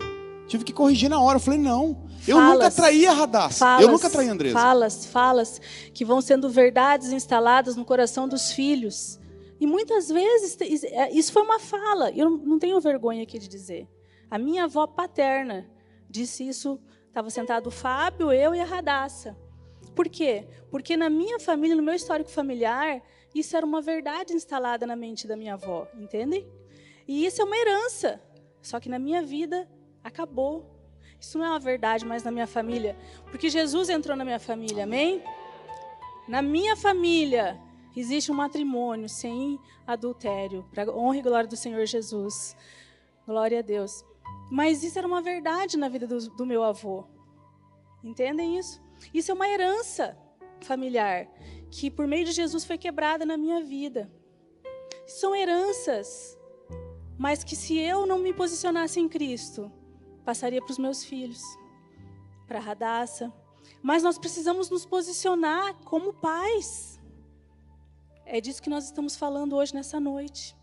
Tive 0.47 0.63
que 0.63 0.73
corrigir 0.73 1.09
na 1.09 1.19
hora. 1.19 1.39
Falei, 1.39 1.59
não. 1.59 2.05
Eu 2.27 2.37
Falas, 2.37 2.53
nunca 2.53 2.71
traí 2.71 3.07
a 3.07 3.13
Radassa. 3.13 3.77
Eu 3.81 3.91
nunca 3.91 4.09
traí 4.09 4.29
a 4.29 4.31
Andresa. 4.31 4.59
Falas, 4.59 5.05
falas 5.05 5.61
que 5.93 6.05
vão 6.05 6.21
sendo 6.21 6.49
verdades 6.49 7.11
instaladas 7.11 7.75
no 7.75 7.83
coração 7.83 8.27
dos 8.27 8.51
filhos. 8.51 9.19
E 9.59 9.65
muitas 9.65 10.09
vezes 10.09 10.57
é, 10.83 11.11
isso 11.11 11.31
foi 11.31 11.41
uma 11.41 11.59
fala. 11.59 12.11
Eu 12.11 12.29
não 12.29 12.59
tenho 12.59 12.79
vergonha 12.79 13.23
aqui 13.23 13.39
de 13.39 13.47
dizer. 13.47 13.87
A 14.29 14.37
minha 14.37 14.65
avó 14.65 14.85
paterna 14.85 15.69
disse 16.09 16.47
isso. 16.47 16.79
Estava 17.07 17.29
sentado 17.29 17.67
o 17.67 17.71
Fábio, 17.71 18.31
eu 18.31 18.55
e 18.55 18.59
a 18.61 18.65
Radassa. 18.65 19.35
Por 19.95 20.07
quê? 20.09 20.47
Porque 20.69 20.95
na 20.95 21.09
minha 21.09 21.39
família, 21.39 21.75
no 21.75 21.83
meu 21.83 21.93
histórico 21.93 22.29
familiar, 22.29 23.01
isso 23.33 23.55
era 23.55 23.65
uma 23.65 23.81
verdade 23.81 24.33
instalada 24.33 24.85
na 24.85 24.95
mente 24.95 25.27
da 25.27 25.35
minha 25.35 25.53
avó, 25.53 25.87
entendem? 25.95 26.47
E 27.07 27.25
isso 27.25 27.41
é 27.41 27.45
uma 27.45 27.57
herança. 27.57 28.21
Só 28.61 28.79
que 28.79 28.89
na 28.89 28.99
minha 28.99 29.21
vida 29.21 29.69
acabou. 30.03 30.69
Isso 31.19 31.37
não 31.37 31.45
é 31.45 31.49
uma 31.49 31.59
verdade 31.59 32.05
mais 32.05 32.23
na 32.23 32.31
minha 32.31 32.47
família, 32.47 32.97
porque 33.29 33.47
Jesus 33.47 33.89
entrou 33.89 34.17
na 34.17 34.25
minha 34.25 34.39
família, 34.39 34.85
amém? 34.85 35.23
Na 36.27 36.41
minha 36.41 36.75
família 36.75 37.59
existe 37.95 38.31
um 38.31 38.35
matrimônio 38.35 39.07
sem 39.07 39.59
adultério, 39.85 40.65
para 40.73 40.91
honra 40.91 41.17
e 41.17 41.21
glória 41.21 41.47
do 41.47 41.55
Senhor 41.55 41.85
Jesus. 41.85 42.55
Glória 43.27 43.59
a 43.59 43.61
Deus. 43.61 44.03
Mas 44.49 44.83
isso 44.83 44.97
era 44.97 45.07
uma 45.07 45.21
verdade 45.21 45.77
na 45.77 45.89
vida 45.89 46.07
do, 46.07 46.17
do 46.31 46.45
meu 46.45 46.63
avô. 46.63 47.05
Entendem 48.03 48.57
isso? 48.57 48.81
Isso 49.13 49.31
é 49.31 49.33
uma 49.33 49.47
herança 49.47 50.17
familiar 50.61 51.27
que, 51.69 51.89
por 51.89 52.07
meio 52.07 52.25
de 52.25 52.31
Jesus, 52.31 52.63
foi 52.65 52.77
quebrada 52.77 53.25
na 53.25 53.37
minha 53.37 53.61
vida. 53.63 54.11
São 55.07 55.35
heranças, 55.35 56.37
mas 57.17 57.43
que 57.43 57.55
se 57.55 57.77
eu 57.77 58.05
não 58.05 58.19
me 58.19 58.33
posicionasse 58.33 58.99
em 58.99 59.07
Cristo, 59.07 59.71
passaria 60.23 60.61
para 60.61 60.71
os 60.71 60.77
meus 60.77 61.03
filhos, 61.03 61.41
para 62.47 62.59
a 62.59 62.61
Radassa. 62.61 63.33
Mas 63.81 64.03
nós 64.03 64.17
precisamos 64.17 64.69
nos 64.69 64.85
posicionar 64.85 65.75
como 65.83 66.13
pais. 66.13 66.99
É 68.25 68.39
disso 68.39 68.61
que 68.61 68.69
nós 68.69 68.85
estamos 68.85 69.15
falando 69.15 69.55
hoje 69.55 69.73
nessa 69.73 69.99
noite. 69.99 70.55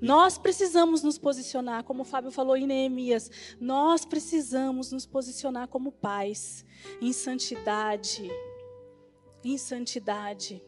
Nós 0.00 0.38
precisamos 0.38 1.02
nos 1.02 1.18
posicionar, 1.18 1.84
como 1.84 2.02
o 2.02 2.04
Fábio 2.04 2.30
falou 2.30 2.56
em 2.56 2.66
Neemias, 2.66 3.30
nós 3.60 4.04
precisamos 4.04 4.92
nos 4.92 5.06
posicionar 5.06 5.68
como 5.68 5.92
pais, 5.92 6.64
em 7.00 7.12
santidade. 7.12 8.30
Em 9.44 9.56
santidade. 9.56 10.62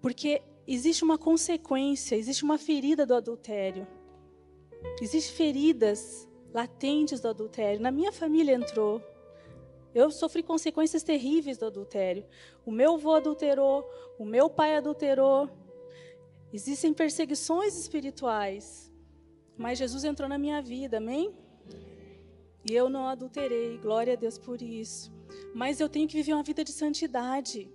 Porque 0.00 0.42
existe 0.66 1.04
uma 1.04 1.18
consequência, 1.18 2.16
existe 2.16 2.44
uma 2.44 2.58
ferida 2.58 3.04
do 3.06 3.14
adultério. 3.14 3.86
Existem 5.00 5.34
feridas 5.34 6.28
latentes 6.52 7.20
do 7.20 7.28
adultério. 7.28 7.80
Na 7.80 7.90
minha 7.90 8.12
família 8.12 8.54
entrou. 8.54 9.02
Eu 9.94 10.10
sofri 10.10 10.42
consequências 10.42 11.02
terríveis 11.02 11.58
do 11.58 11.66
adultério. 11.66 12.24
O 12.66 12.70
meu 12.70 12.94
avô 12.94 13.14
adulterou, 13.14 13.88
o 14.18 14.24
meu 14.24 14.50
pai 14.50 14.76
adulterou, 14.76 15.48
Existem 16.58 16.94
perseguições 16.94 17.76
espirituais, 17.76 18.88
mas 19.58 19.76
Jesus 19.76 20.04
entrou 20.04 20.28
na 20.28 20.38
minha 20.38 20.62
vida, 20.62 20.98
amém? 20.98 21.34
E 22.64 22.72
eu 22.72 22.88
não 22.88 23.08
adulterei, 23.08 23.76
glória 23.76 24.12
a 24.12 24.16
Deus 24.16 24.38
por 24.38 24.62
isso. 24.62 25.12
Mas 25.52 25.80
eu 25.80 25.88
tenho 25.88 26.06
que 26.06 26.14
viver 26.14 26.32
uma 26.32 26.44
vida 26.44 26.62
de 26.62 26.70
santidade. 26.70 27.68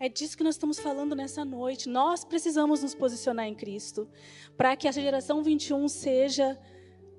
É 0.00 0.08
disso 0.08 0.36
que 0.36 0.42
nós 0.42 0.56
estamos 0.56 0.80
falando 0.80 1.14
nessa 1.14 1.44
noite. 1.44 1.88
Nós 1.88 2.24
precisamos 2.24 2.82
nos 2.82 2.92
posicionar 2.92 3.46
em 3.46 3.54
Cristo 3.54 4.08
para 4.56 4.74
que 4.74 4.88
a 4.88 4.90
geração 4.90 5.40
21 5.40 5.86
seja 5.86 6.58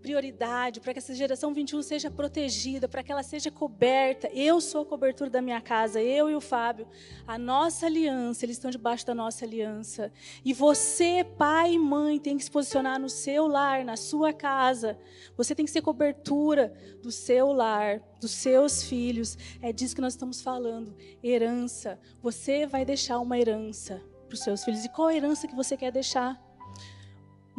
prioridade, 0.02 0.80
para 0.80 0.94
que 0.94 1.00
essa 1.00 1.14
geração 1.14 1.54
21 1.54 1.82
seja 1.82 2.10
protegida, 2.10 2.88
para 2.88 3.04
que 3.04 3.12
ela 3.12 3.24
seja 3.24 3.52
coberta. 3.52 4.30
Eu 4.34 4.60
sou 4.60 4.82
a 4.82 4.86
cobertura 4.86 5.30
da 5.30 5.42
minha 5.42 5.62
casa, 5.62 6.02
eu 6.02 6.30
e 6.30 6.36
o 6.36 6.42
Fábio. 6.42 6.88
A 7.28 7.38
nossa 7.38 7.86
aliança, 7.86 8.46
eles 8.46 8.58
estão 8.58 8.72
debaixo 8.72 9.06
da 9.06 9.14
nossa 9.14 9.46
aliança. 9.46 10.12
E 10.44 10.54
você, 10.54 11.26
pai 11.38 11.74
e 11.74 11.80
mãe, 11.80 12.20
tem 12.20 12.38
que 12.38 12.44
se 12.44 12.52
posicionar 12.52 13.00
no 13.00 13.10
seu 13.10 13.48
lar, 13.48 13.86
na 13.86 13.98
sua 13.98 14.34
casa. 14.34 14.98
Você 15.38 15.54
tem 15.54 15.66
que 15.66 15.72
ser 15.72 15.82
cobertura 15.82 16.74
do 17.02 17.12
seu 17.12 17.52
lar, 17.52 18.02
dos 18.20 18.32
seus 18.32 18.84
filhos. 18.84 19.38
É 19.62 19.72
disso 19.72 19.96
que 19.96 20.02
nós 20.02 20.14
estamos 20.14 20.42
falando. 20.42 20.96
Herança. 21.24 22.00
Você 22.22 22.66
vai 22.66 22.86
deixar 22.86 23.20
uma 23.20 23.38
herança 23.38 24.02
para 24.28 24.36
os 24.36 24.42
seus 24.42 24.64
filhos. 24.64 24.86
E 24.86 24.90
qual 24.90 25.10
a 25.10 25.16
herança 25.16 25.48
que 25.48 25.56
você 25.56 25.76
quer 25.76 25.92
deixar? 25.92 26.49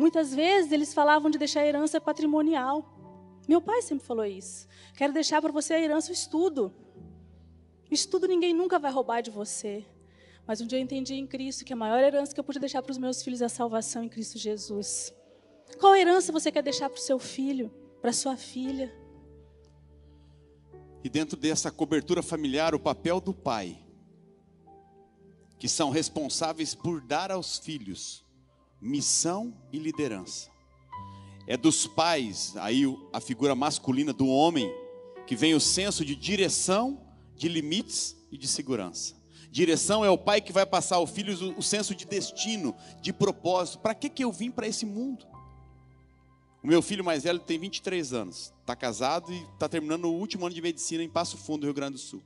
Muitas 0.00 0.34
vezes 0.34 0.72
eles 0.72 0.94
falavam 0.94 1.30
de 1.30 1.36
deixar 1.36 1.60
a 1.60 1.66
herança 1.66 2.00
patrimonial. 2.00 2.74
Meu 3.46 3.60
pai 3.60 3.82
sempre 3.82 4.06
falou 4.06 4.24
isso. 4.24 4.66
Quero 4.96 5.12
deixar 5.12 5.42
para 5.42 5.52
você 5.52 5.74
a 5.74 5.78
herança 5.78 6.08
o 6.08 6.14
estudo. 6.14 6.72
O 7.90 7.92
estudo 7.92 8.26
ninguém 8.26 8.54
nunca 8.54 8.78
vai 8.78 8.90
roubar 8.90 9.20
de 9.20 9.30
você. 9.30 9.84
Mas 10.46 10.58
um 10.58 10.66
dia 10.66 10.78
eu 10.78 10.82
entendi 10.82 11.16
em 11.16 11.26
Cristo 11.26 11.66
que 11.66 11.74
a 11.74 11.76
maior 11.76 12.02
herança 12.02 12.32
que 12.32 12.40
eu 12.40 12.44
pude 12.44 12.58
deixar 12.58 12.80
para 12.80 12.92
os 12.92 12.96
meus 12.96 13.22
filhos 13.22 13.42
é 13.42 13.44
a 13.44 13.50
salvação 13.50 14.02
em 14.02 14.08
Cristo 14.08 14.38
Jesus. 14.38 15.12
Qual 15.78 15.94
herança 15.94 16.32
você 16.32 16.50
quer 16.50 16.62
deixar 16.62 16.88
para 16.88 16.98
o 16.98 17.02
seu 17.02 17.18
filho, 17.18 17.70
para 18.00 18.10
sua 18.10 18.38
filha? 18.38 18.90
E 21.04 21.10
dentro 21.10 21.36
dessa 21.36 21.70
cobertura 21.70 22.22
familiar, 22.22 22.74
o 22.74 22.80
papel 22.80 23.20
do 23.20 23.34
pai, 23.34 23.78
que 25.58 25.68
são 25.68 25.90
responsáveis 25.90 26.74
por 26.74 27.02
dar 27.02 27.30
aos 27.30 27.58
filhos 27.58 28.24
missão 28.80 29.54
e 29.72 29.78
liderança. 29.78 30.48
É 31.46 31.56
dos 31.56 31.86
pais, 31.86 32.56
aí 32.56 32.84
a 33.12 33.20
figura 33.20 33.54
masculina 33.54 34.12
do 34.12 34.26
homem, 34.26 34.72
que 35.26 35.36
vem 35.36 35.54
o 35.54 35.60
senso 35.60 36.04
de 36.04 36.14
direção, 36.14 37.00
de 37.36 37.48
limites 37.48 38.16
e 38.30 38.38
de 38.38 38.46
segurança. 38.46 39.14
Direção 39.50 40.04
é 40.04 40.10
o 40.10 40.16
pai 40.16 40.40
que 40.40 40.52
vai 40.52 40.64
passar 40.64 40.96
ao 40.96 41.06
filho 41.06 41.56
o, 41.56 41.62
senso 41.62 41.94
de 41.94 42.04
destino, 42.04 42.74
de 43.02 43.12
propósito. 43.12 43.80
Para 43.80 43.94
que, 43.94 44.08
que 44.08 44.22
eu 44.22 44.30
vim 44.30 44.50
para 44.50 44.68
esse 44.68 44.86
mundo? 44.86 45.26
O 46.62 46.68
meu 46.68 46.80
filho 46.80 47.02
mais 47.02 47.24
velho 47.24 47.40
tem 47.40 47.58
23 47.58 48.12
anos, 48.12 48.52
está 48.60 48.76
casado 48.76 49.32
e 49.32 49.42
está 49.54 49.68
terminando 49.68 50.04
o 50.04 50.12
último 50.12 50.46
ano 50.46 50.54
de 50.54 50.62
medicina 50.62 51.02
em 51.02 51.08
Passo 51.08 51.36
Fundo, 51.36 51.64
Rio 51.64 51.74
Grande 51.74 51.94
do 51.94 51.98
Sul. 51.98 52.22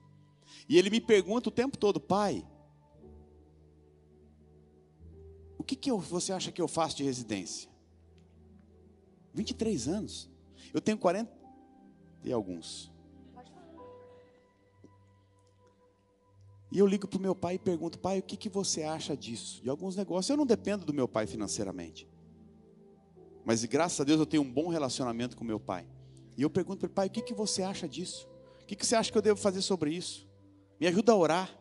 E 0.69 0.77
ele 0.77 0.91
me 0.91 1.01
pergunta 1.01 1.49
o 1.49 1.53
tempo 1.53 1.79
todo, 1.79 2.01
pai, 2.01 2.45
O 5.65 5.67
que, 5.67 5.77
que 5.77 5.91
eu, 5.91 5.99
você 5.99 6.31
acha 6.31 6.53
que 6.53 6.61
eu 6.61 6.69
faço 6.69 6.99
de 6.99 7.05
residência? 7.05 7.71
23 9.33 9.89
anos. 9.89 10.29
Eu 10.75 10.81
tenho 10.83 10.99
40 10.99 11.33
e 12.23 12.31
alguns. 12.31 12.93
E 16.71 16.79
eu 16.79 16.87
ligo 16.87 17.09
para 17.09 17.19
o 17.19 17.23
meu 17.23 17.35
pai 17.35 17.55
e 17.55 17.59
pergunto, 17.59 17.99
pai, 17.99 18.19
o 18.19 18.23
que, 18.23 18.37
que 18.37 18.51
você 18.51 18.83
acha 18.83 19.17
disso? 19.17 19.63
De 19.63 19.71
alguns 19.71 19.97
negócios. 19.97 20.29
Eu 20.29 20.37
não 20.37 20.45
dependo 20.45 20.85
do 20.85 20.93
meu 20.93 21.09
pai 21.09 21.27
financeiramente. 21.27 22.07
Mas 23.43 23.65
graças 23.65 23.99
a 23.99 24.05
Deus 24.05 24.21
eu 24.21 24.27
tenho 24.27 24.43
um 24.43 24.53
bom 24.53 24.69
relacionamento 24.69 25.35
com 25.35 25.45
meu 25.45 25.59
pai. 25.59 25.87
E 26.37 26.43
eu 26.43 26.51
pergunto 26.51 26.81
para 26.81 26.89
ele, 26.89 26.95
pai, 26.95 27.07
o 27.07 27.11
que, 27.11 27.23
que 27.23 27.33
você 27.33 27.63
acha 27.63 27.89
disso? 27.89 28.29
O 28.61 28.67
que, 28.67 28.77
que 28.77 28.85
você 28.85 28.97
acha 28.97 29.11
que 29.11 29.17
eu 29.17 29.23
devo 29.23 29.41
fazer 29.41 29.63
sobre 29.63 29.95
isso? 29.95 30.29
Me 30.79 30.87
ajuda 30.87 31.13
a 31.13 31.17
orar 31.17 31.59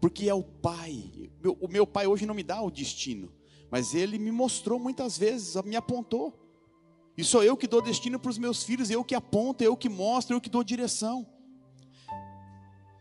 porque 0.00 0.28
é 0.28 0.34
o 0.34 0.42
pai. 0.42 1.30
O 1.60 1.68
meu 1.68 1.86
pai 1.86 2.06
hoje 2.06 2.26
não 2.26 2.34
me 2.34 2.42
dá 2.42 2.60
o 2.62 2.70
destino, 2.70 3.32
mas 3.70 3.94
ele 3.94 4.18
me 4.18 4.32
mostrou 4.32 4.78
muitas 4.78 5.18
vezes, 5.18 5.54
me 5.62 5.76
apontou. 5.76 6.36
E 7.16 7.22
sou 7.22 7.44
eu 7.44 7.56
que 7.56 7.66
dou 7.66 7.82
destino 7.82 8.18
para 8.18 8.30
os 8.30 8.38
meus 8.38 8.62
filhos, 8.62 8.90
eu 8.90 9.04
que 9.04 9.14
aponto, 9.14 9.62
eu 9.62 9.76
que 9.76 9.88
mostro, 9.88 10.34
eu 10.34 10.40
que 10.40 10.48
dou 10.48 10.64
direção. 10.64 11.26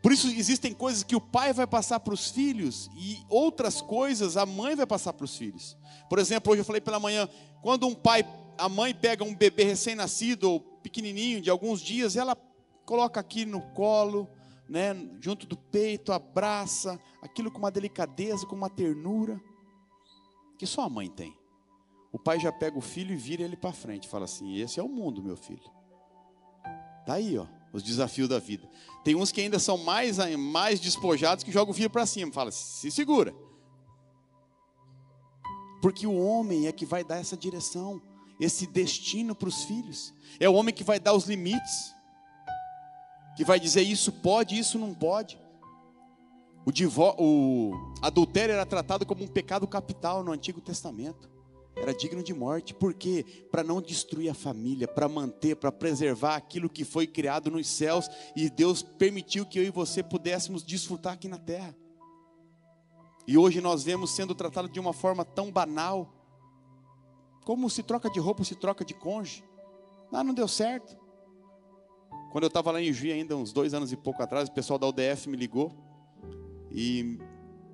Por 0.02 0.12
isso 0.12 0.28
existem 0.28 0.74
coisas 0.74 1.04
que 1.04 1.16
o 1.16 1.22
pai 1.22 1.52
vai 1.52 1.68
passar 1.68 2.00
para 2.00 2.14
os 2.14 2.30
filhos 2.30 2.90
e 2.98 3.20
outras 3.30 3.82
coisas 3.82 4.38
a 4.38 4.46
mãe 4.46 4.76
vai 4.76 4.86
passar 4.86 5.14
para 5.14 5.26
os 5.26 5.36
filhos. 5.36 5.78
Por 6.10 6.20
exemplo, 6.20 6.52
hoje 6.52 6.62
eu 6.62 6.66
falei 6.66 6.82
pela 6.82 7.00
manhã, 7.00 7.28
quando 7.62 7.86
um 7.86 7.94
pai, 7.94 8.26
a 8.58 8.70
mãe 8.70 8.94
pega 8.94 9.24
um 9.24 9.36
bebê 9.36 9.64
recém-nascido 9.64 10.52
ou 10.52 10.60
pequenininho 10.60 11.42
de 11.42 11.50
alguns 11.50 11.82
dias, 11.82 12.16
ela 12.16 12.38
coloca 12.86 13.20
aqui 13.20 13.46
no 13.46 13.62
colo, 13.74 14.30
né, 14.70 14.94
junto 15.20 15.48
do 15.48 15.58
peito, 15.58 16.14
abraça, 16.14 17.00
aquilo 17.22 17.50
com 17.50 17.58
uma 17.58 17.72
delicadeza, 17.72 18.46
com 18.46 18.56
uma 18.56 18.70
ternura, 18.70 19.42
que 20.58 20.68
só 20.68 20.84
a 20.84 20.90
mãe 20.90 21.10
tem. 21.10 21.36
O 22.12 22.20
pai 22.20 22.40
já 22.40 22.52
pega 22.52 22.78
o 22.78 22.82
filho 22.82 23.14
e 23.14 23.18
vira 23.18 23.44
ele 23.44 23.58
para 23.58 23.74
frente, 23.74 24.08
fala 24.08 24.26
assim: 24.26 24.58
esse 24.58 24.80
é 24.80 24.84
o 24.84 24.88
mundo, 24.88 25.24
meu 25.24 25.36
filho. 25.36 25.72
Tá 27.06 27.14
aí, 27.14 27.38
ó, 27.38 27.48
os 27.74 27.82
desafios 27.82 28.30
da 28.30 28.38
vida. 28.40 28.70
Tem 29.04 29.16
uns 29.16 29.32
que 29.32 29.42
ainda 29.42 29.58
são 29.58 29.78
mais, 29.78 30.18
mais 30.38 30.80
despojados 30.80 31.44
que 31.44 31.52
jogam 31.52 31.72
o 31.72 31.76
filho 31.76 31.90
para 31.90 32.06
cima, 32.06 32.32
fala: 32.32 32.52
se 32.52 32.92
segura. 32.92 33.34
Porque 35.82 36.06
o 36.06 36.16
homem 36.16 36.68
é 36.68 36.72
que 36.72 36.86
vai 36.86 37.04
dar 37.04 37.18
essa 37.18 37.38
direção, 37.38 38.02
esse 38.40 38.68
destino 38.68 39.34
para 39.34 39.50
os 39.50 39.64
filhos. 39.64 40.14
É 40.40 40.50
o 40.50 40.54
homem 40.54 40.74
que 40.74 40.84
vai 40.84 41.00
dar 41.00 41.14
os 41.14 41.26
limites 41.26 41.96
que 43.40 43.46
vai 43.46 43.58
dizer 43.58 43.84
isso 43.84 44.12
pode, 44.12 44.60
isso 44.60 44.78
não 44.78 44.94
pode. 44.94 45.40
O, 46.66 46.74
divó, 46.74 47.16
o 47.18 47.72
adultério 48.02 48.52
era 48.52 48.66
tratado 48.66 49.06
como 49.06 49.24
um 49.24 49.28
pecado 49.30 49.66
capital 49.66 50.26
no 50.26 50.34
Antigo 50.34 50.60
Testamento. 50.60 51.30
Era 51.74 51.94
digno 51.94 52.22
de 52.22 52.34
morte. 52.34 52.74
Por 52.74 52.94
quê? 52.94 53.48
Para 53.50 53.64
não 53.64 53.82
destruir 53.82 54.30
a 54.30 54.34
família, 54.34 54.90
para 54.90 55.08
manter, 55.08 55.56
para 55.56 55.72
preservar 55.72 56.36
aquilo 56.36 56.70
que 56.70 56.84
foi 56.84 57.08
criado 57.08 57.50
nos 57.50 57.66
céus 57.66 58.10
e 58.36 58.50
Deus 58.50 58.84
permitiu 58.84 59.46
que 59.46 59.58
eu 59.58 59.64
e 59.64 59.70
você 59.70 60.04
pudéssemos 60.04 60.62
desfrutar 60.62 61.14
aqui 61.14 61.30
na 61.30 61.38
terra. 61.38 61.74
E 63.26 63.38
hoje 63.38 63.62
nós 63.62 63.84
vemos 63.84 64.12
sendo 64.12 64.36
tratado 64.36 64.68
de 64.68 64.82
uma 64.82 64.92
forma 64.92 65.24
tão 65.24 65.50
banal. 65.50 66.14
Como 67.46 67.70
se 67.70 67.84
troca 67.84 68.10
de 68.10 68.20
roupa, 68.20 68.44
se 68.44 68.56
troca 68.56 68.84
de 68.84 68.94
cônjuge. 68.94 69.46
Ah, 70.12 70.26
não 70.26 70.34
deu 70.34 70.50
certo. 70.50 70.99
Quando 72.32 72.44
eu 72.44 72.50
estava 72.50 72.72
lá 72.72 72.82
em 72.82 72.94
Juiz 72.94 73.14
ainda, 73.14 73.36
uns 73.36 73.52
dois 73.52 73.74
anos 73.74 73.92
e 73.92 73.98
pouco 73.98 74.22
atrás, 74.22 74.50
o 74.50 74.52
pessoal 74.52 74.78
da 74.78 74.88
UDF 74.88 75.28
me 75.28 75.36
ligou 75.36 75.74
e 76.72 77.20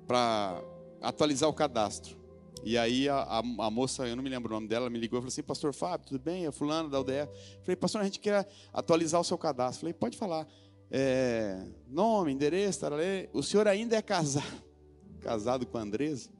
para 0.06 0.62
atualizar 1.02 1.48
o 1.48 1.52
cadastro. 1.52 2.16
E 2.64 2.76
aí 2.78 3.08
a, 3.08 3.18
a, 3.18 3.38
a, 3.38 3.70
moça, 3.70 4.08
eu 4.08 4.16
não 4.16 4.22
me 4.22 4.30
lembro 4.30 4.50
o 4.50 4.54
nome 4.54 4.66
dela, 4.66 4.88
me 4.88 4.98
ligou 4.98 5.18
e 5.18 5.20
falou 5.20 5.28
assim, 5.28 5.42
pastor 5.42 5.74
Fábio, 5.74 6.06
tudo 6.08 6.20
bem? 6.20 6.46
É 6.46 6.50
fulano 6.50 6.88
da 6.88 7.00
UDF. 7.00 7.30
Falei, 7.62 7.76
pastor, 7.76 8.00
a 8.00 8.04
gente 8.04 8.18
quer 8.18 8.48
atualizar 8.72 9.20
o 9.20 9.24
seu 9.24 9.36
cadastro. 9.36 9.80
Falei, 9.80 9.92
pode 9.92 10.16
falar. 10.16 10.48
É, 10.90 11.64
nome, 11.86 12.32
endereço, 12.32 12.86
o 13.32 13.42
senhor 13.42 13.66
ainda 13.68 13.96
é 13.96 14.02
casado, 14.02 14.62
casado 15.20 15.66
com 15.66 15.76
a 15.76 15.82
Andresa? 15.82 16.30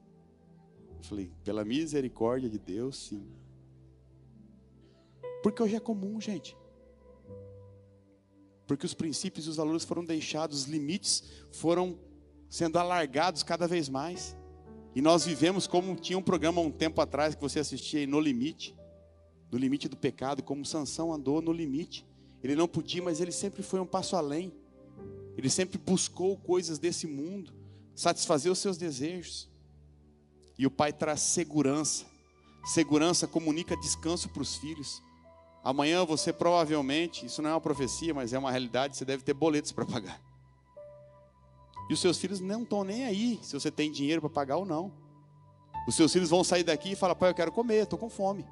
Falei, 1.01 1.31
pela 1.43 1.63
misericórdia 1.63 2.49
de 2.49 2.57
Deus, 2.57 2.97
sim. 2.97 3.25
Porque 5.43 5.61
hoje 5.61 5.75
é 5.75 5.79
comum, 5.79 6.19
gente. 6.19 6.57
Porque 8.67 8.85
os 8.85 8.93
princípios 8.93 9.47
e 9.47 9.49
os 9.49 9.55
valores 9.55 9.83
foram 9.83 10.03
deixados, 10.03 10.59
os 10.59 10.65
limites 10.65 11.23
foram 11.51 11.97
sendo 12.49 12.77
alargados 12.77 13.41
cada 13.41 13.67
vez 13.67 13.89
mais. 13.89 14.35
E 14.93 15.01
nós 15.01 15.25
vivemos 15.25 15.65
como 15.65 15.95
tinha 15.95 16.17
um 16.17 16.23
programa 16.23 16.61
um 16.61 16.71
tempo 16.71 16.99
atrás 17.01 17.33
que 17.33 17.41
você 17.41 17.59
assistia 17.59 18.01
aí, 18.01 18.07
No 18.07 18.19
Limite, 18.19 18.75
no 19.51 19.57
limite 19.57 19.87
do 19.87 19.95
pecado, 19.95 20.43
como 20.43 20.65
Sansão 20.65 21.13
andou 21.13 21.41
no 21.41 21.51
limite. 21.51 22.05
Ele 22.43 22.55
não 22.55 22.67
podia, 22.67 23.01
mas 23.01 23.21
ele 23.21 23.31
sempre 23.31 23.63
foi 23.63 23.79
um 23.79 23.85
passo 23.85 24.15
além. 24.15 24.53
Ele 25.37 25.49
sempre 25.49 25.77
buscou 25.77 26.35
coisas 26.37 26.79
desse 26.79 27.07
mundo, 27.07 27.53
satisfazer 27.95 28.51
os 28.51 28.59
seus 28.59 28.77
desejos. 28.77 29.49
E 30.57 30.65
o 30.65 30.71
pai 30.71 30.91
traz 30.91 31.21
segurança. 31.21 32.05
Segurança 32.65 33.27
comunica 33.27 33.77
descanso 33.77 34.27
para 34.29 34.41
os 34.41 34.55
filhos. 34.55 35.01
Amanhã 35.67 36.05
você 36.05 36.31
provavelmente, 36.31 37.25
isso 37.25 37.41
não 37.41 37.49
é 37.49 37.53
uma 37.53 37.59
profecia, 37.59 38.13
mas 38.13 38.31
é 38.31 38.39
uma 38.39 38.49
realidade, 38.49 38.95
você 38.95 39.03
deve 39.03 39.21
ter 39.21 39.33
boletos 39.33 39.73
para 39.73 39.85
pagar. 39.85 40.17
E 41.89 41.93
os 41.93 41.99
seus 41.99 42.17
filhos 42.17 42.39
não 42.39 42.63
estão 42.63 42.85
nem 42.85 43.03
aí 43.03 43.37
se 43.43 43.51
você 43.51 43.69
tem 43.69 43.91
dinheiro 43.91 44.21
para 44.21 44.29
pagar 44.29 44.55
ou 44.55 44.65
não. 44.65 44.93
Os 45.85 45.93
seus 45.93 46.13
filhos 46.13 46.29
vão 46.29 46.41
sair 46.41 46.63
daqui 46.63 46.93
e 46.93 46.95
falar: 46.95 47.15
pai, 47.15 47.31
eu 47.31 47.33
quero 47.33 47.51
comer, 47.51 47.83
estou 47.83 47.99
com 47.99 48.09
fome. 48.09 48.47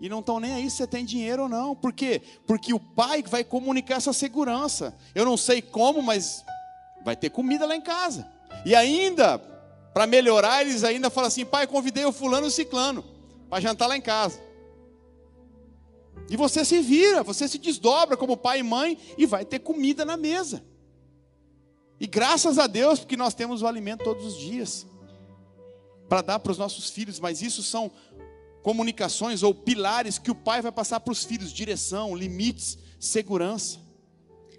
E 0.00 0.08
não 0.08 0.20
estão 0.20 0.38
nem 0.38 0.52
aí 0.52 0.70
se 0.70 0.76
você 0.76 0.86
tem 0.86 1.04
dinheiro 1.04 1.42
ou 1.42 1.48
não. 1.48 1.74
Por 1.74 1.92
quê? 1.92 2.22
Porque 2.46 2.72
o 2.72 2.78
pai 2.78 3.20
vai 3.20 3.42
comunicar 3.42 3.96
essa 3.96 4.12
segurança. 4.12 4.96
Eu 5.16 5.24
não 5.24 5.36
sei 5.36 5.60
como, 5.60 6.00
mas 6.00 6.44
vai 7.04 7.16
ter 7.16 7.30
comida 7.30 7.66
lá 7.66 7.74
em 7.74 7.82
casa. 7.82 8.24
E 8.64 8.76
ainda, 8.76 9.40
para 9.92 10.06
melhorar, 10.06 10.60
eles 10.60 10.84
ainda 10.84 11.10
falam 11.10 11.26
assim: 11.26 11.44
pai, 11.44 11.66
convidei 11.66 12.04
o 12.04 12.12
fulano 12.12 12.46
e 12.46 12.48
o 12.48 12.52
ciclano 12.52 13.04
para 13.50 13.58
jantar 13.58 13.88
lá 13.88 13.96
em 13.96 14.00
casa. 14.00 14.46
E 16.28 16.36
você 16.36 16.64
se 16.64 16.80
vira, 16.80 17.22
você 17.22 17.48
se 17.48 17.58
desdobra 17.58 18.16
como 18.16 18.36
pai 18.36 18.60
e 18.60 18.62
mãe 18.62 18.98
e 19.16 19.24
vai 19.24 19.44
ter 19.44 19.60
comida 19.60 20.04
na 20.04 20.16
mesa. 20.16 20.62
E 22.00 22.06
graças 22.06 22.58
a 22.58 22.66
Deus, 22.66 23.00
porque 23.00 23.16
nós 23.16 23.34
temos 23.34 23.62
o 23.62 23.66
alimento 23.66 24.04
todos 24.04 24.24
os 24.24 24.36
dias 24.36 24.86
para 26.08 26.22
dar 26.22 26.38
para 26.38 26.52
os 26.52 26.58
nossos 26.58 26.90
filhos, 26.90 27.18
mas 27.18 27.42
isso 27.42 27.62
são 27.62 27.90
comunicações 28.62 29.42
ou 29.42 29.54
pilares 29.54 30.18
que 30.18 30.30
o 30.30 30.34
pai 30.34 30.62
vai 30.62 30.72
passar 30.72 31.00
para 31.00 31.12
os 31.12 31.24
filhos: 31.24 31.52
direção, 31.52 32.14
limites, 32.14 32.78
segurança. 33.00 33.80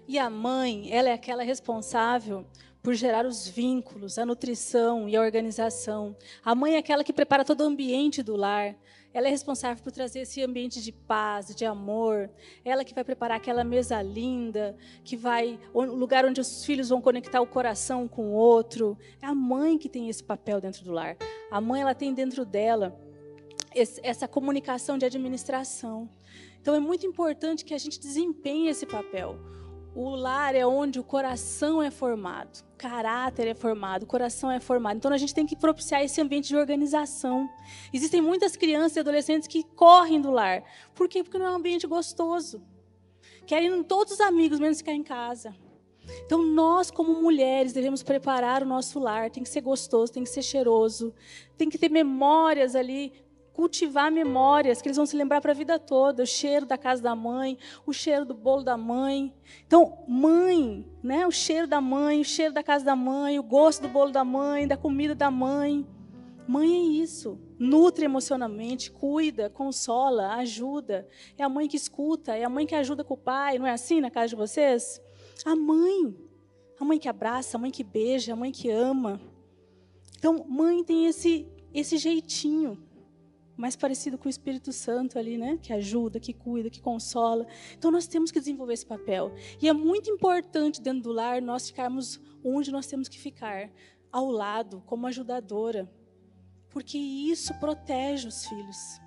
E 0.06 0.18
a 0.18 0.28
mãe, 0.28 0.90
ela 0.90 1.08
é 1.08 1.12
aquela 1.12 1.42
responsável 1.42 2.44
por 2.82 2.94
gerar 2.94 3.26
os 3.26 3.46
vínculos, 3.46 4.18
a 4.18 4.26
nutrição 4.26 5.08
e 5.08 5.14
a 5.14 5.20
organização. 5.20 6.16
A 6.44 6.54
mãe 6.54 6.74
é 6.74 6.78
aquela 6.78 7.04
que 7.04 7.12
prepara 7.12 7.44
todo 7.44 7.60
o 7.60 7.66
ambiente 7.66 8.22
do 8.22 8.36
lar. 8.36 8.74
Ela 9.12 9.26
é 9.26 9.30
responsável 9.30 9.82
por 9.82 9.90
trazer 9.90 10.20
esse 10.20 10.42
ambiente 10.42 10.80
de 10.80 10.92
paz, 10.92 11.54
de 11.54 11.64
amor. 11.64 12.30
Ela 12.64 12.84
que 12.84 12.94
vai 12.94 13.02
preparar 13.02 13.36
aquela 13.36 13.64
mesa 13.64 14.00
linda, 14.00 14.76
que 15.02 15.16
vai 15.16 15.58
o 15.74 15.82
lugar 15.82 16.24
onde 16.24 16.40
os 16.40 16.64
filhos 16.64 16.88
vão 16.88 17.00
conectar 17.00 17.40
o 17.40 17.46
coração 17.46 18.06
com 18.06 18.28
o 18.28 18.32
outro. 18.32 18.96
É 19.20 19.26
a 19.26 19.34
mãe 19.34 19.76
que 19.76 19.88
tem 19.88 20.08
esse 20.08 20.22
papel 20.22 20.60
dentro 20.60 20.84
do 20.84 20.92
lar. 20.92 21.16
A 21.50 21.60
mãe 21.60 21.82
ela 21.82 21.94
tem 21.94 22.14
dentro 22.14 22.44
dela 22.44 22.96
esse, 23.74 24.00
essa 24.04 24.28
comunicação 24.28 24.96
de 24.96 25.04
administração. 25.04 26.08
Então 26.60 26.74
é 26.74 26.80
muito 26.80 27.06
importante 27.06 27.64
que 27.64 27.74
a 27.74 27.78
gente 27.78 27.98
desempenhe 27.98 28.68
esse 28.68 28.86
papel. 28.86 29.38
O 29.94 30.10
lar 30.10 30.54
é 30.54 30.64
onde 30.64 31.00
o 31.00 31.04
coração 31.04 31.82
é 31.82 31.90
formado, 31.90 32.64
caráter 32.78 33.48
é 33.48 33.54
formado, 33.54 34.04
o 34.04 34.06
coração 34.06 34.50
é 34.50 34.60
formado. 34.60 34.96
Então 34.96 35.12
a 35.12 35.18
gente 35.18 35.34
tem 35.34 35.44
que 35.44 35.56
propiciar 35.56 36.02
esse 36.04 36.20
ambiente 36.20 36.48
de 36.48 36.56
organização. 36.56 37.48
Existem 37.92 38.22
muitas 38.22 38.54
crianças 38.54 38.96
e 38.96 39.00
adolescentes 39.00 39.48
que 39.48 39.64
correm 39.64 40.20
do 40.20 40.30
lar. 40.30 40.62
Por 40.94 41.08
quê? 41.08 41.24
Porque 41.24 41.38
não 41.38 41.46
é 41.46 41.50
um 41.50 41.56
ambiente 41.56 41.88
gostoso. 41.88 42.62
Querem 43.46 43.82
todos 43.82 44.12
os 44.12 44.20
amigos, 44.20 44.60
menos 44.60 44.78
ficar 44.78 44.92
em 44.92 45.02
casa. 45.02 45.56
Então, 46.24 46.42
nós, 46.42 46.90
como 46.90 47.20
mulheres, 47.20 47.72
devemos 47.72 48.02
preparar 48.02 48.62
o 48.62 48.66
nosso 48.66 48.98
lar. 48.98 49.30
Tem 49.30 49.42
que 49.42 49.48
ser 49.48 49.60
gostoso, 49.60 50.12
tem 50.12 50.22
que 50.22 50.30
ser 50.30 50.42
cheiroso, 50.42 51.12
tem 51.56 51.68
que 51.68 51.78
ter 51.78 51.90
memórias 51.90 52.74
ali 52.74 53.12
cultivar 53.60 54.10
memórias 54.10 54.80
que 54.80 54.88
eles 54.88 54.96
vão 54.96 55.04
se 55.04 55.14
lembrar 55.14 55.38
para 55.42 55.52
a 55.52 55.54
vida 55.54 55.78
toda, 55.78 56.22
o 56.22 56.26
cheiro 56.26 56.64
da 56.64 56.78
casa 56.78 57.02
da 57.02 57.14
mãe, 57.14 57.58
o 57.84 57.92
cheiro 57.92 58.24
do 58.24 58.32
bolo 58.32 58.62
da 58.62 58.74
mãe. 58.74 59.34
Então, 59.66 59.98
mãe, 60.08 60.82
né? 61.02 61.26
O 61.26 61.30
cheiro 61.30 61.66
da 61.66 61.78
mãe, 61.78 62.22
o 62.22 62.24
cheiro 62.24 62.54
da 62.54 62.62
casa 62.62 62.86
da 62.86 62.96
mãe, 62.96 63.38
o 63.38 63.42
gosto 63.42 63.82
do 63.82 63.88
bolo 63.88 64.12
da 64.12 64.24
mãe, 64.24 64.66
da 64.66 64.78
comida 64.78 65.14
da 65.14 65.30
mãe. 65.30 65.86
Mãe 66.48 66.74
é 66.74 67.02
isso. 67.02 67.38
Nutre 67.58 68.06
emocionalmente, 68.06 68.90
cuida, 68.90 69.50
consola, 69.50 70.36
ajuda. 70.36 71.06
É 71.36 71.42
a 71.42 71.48
mãe 71.50 71.68
que 71.68 71.76
escuta, 71.76 72.34
é 72.34 72.44
a 72.44 72.48
mãe 72.48 72.64
que 72.66 72.74
ajuda 72.74 73.04
com 73.04 73.12
o 73.12 73.18
pai, 73.18 73.58
não 73.58 73.66
é 73.66 73.72
assim 73.72 74.00
na 74.00 74.10
casa 74.10 74.28
de 74.28 74.36
vocês? 74.36 75.02
A 75.44 75.54
mãe. 75.54 76.16
A 76.80 76.84
mãe 76.86 76.98
que 76.98 77.10
abraça, 77.10 77.58
a 77.58 77.60
mãe 77.60 77.70
que 77.70 77.84
beija, 77.84 78.32
a 78.32 78.36
mãe 78.36 78.52
que 78.52 78.70
ama. 78.70 79.20
Então, 80.16 80.46
mãe 80.48 80.82
tem 80.82 81.04
esse 81.04 81.46
esse 81.72 81.98
jeitinho 81.98 82.89
mais 83.60 83.76
parecido 83.76 84.16
com 84.16 84.26
o 84.26 84.30
Espírito 84.30 84.72
Santo 84.72 85.18
ali, 85.18 85.36
né? 85.36 85.58
Que 85.60 85.72
ajuda, 85.72 86.18
que 86.18 86.32
cuida, 86.32 86.70
que 86.70 86.80
consola. 86.80 87.46
Então 87.76 87.90
nós 87.90 88.06
temos 88.06 88.30
que 88.30 88.40
desenvolver 88.40 88.72
esse 88.72 88.86
papel. 88.86 89.32
E 89.60 89.68
é 89.68 89.72
muito 89.72 90.10
importante 90.10 90.80
dentro 90.80 91.02
do 91.02 91.12
lar 91.12 91.42
nós 91.42 91.68
ficarmos 91.68 92.18
onde 92.42 92.72
nós 92.72 92.86
temos 92.86 93.06
que 93.06 93.18
ficar, 93.18 93.70
ao 94.10 94.30
lado, 94.30 94.82
como 94.86 95.06
ajudadora. 95.06 95.92
Porque 96.70 96.96
isso 96.96 97.52
protege 97.60 98.26
os 98.26 98.46
filhos. 98.46 99.00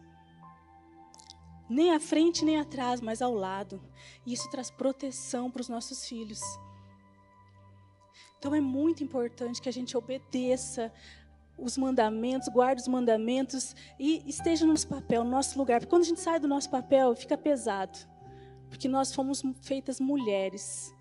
Nem 1.67 1.91
à 1.91 1.99
frente 1.99 2.45
nem 2.45 2.59
atrás, 2.59 3.01
mas 3.01 3.21
ao 3.21 3.33
lado. 3.33 3.81
E 4.25 4.33
isso 4.33 4.49
traz 4.51 4.69
proteção 4.69 5.49
para 5.49 5.61
os 5.61 5.69
nossos 5.69 6.05
filhos. 6.07 6.41
Então 8.37 8.53
é 8.53 8.61
muito 8.61 9.03
importante 9.03 9.61
que 9.61 9.69
a 9.69 9.73
gente 9.73 9.97
obedeça 9.97 10.93
os 11.57 11.77
mandamentos, 11.77 12.47
guarde 12.49 12.81
os 12.81 12.87
mandamentos 12.87 13.75
e 13.99 14.23
esteja 14.27 14.65
no 14.65 14.71
nosso 14.71 14.87
papel, 14.87 15.23
no 15.23 15.29
nosso 15.29 15.57
lugar. 15.57 15.79
Porque 15.79 15.89
quando 15.89 16.03
a 16.03 16.05
gente 16.05 16.19
sai 16.19 16.39
do 16.39 16.47
nosso 16.47 16.69
papel, 16.69 17.15
fica 17.15 17.37
pesado. 17.37 17.97
Porque 18.69 18.87
nós 18.87 19.13
fomos 19.13 19.43
feitas 19.61 19.99
mulheres, 19.99 20.93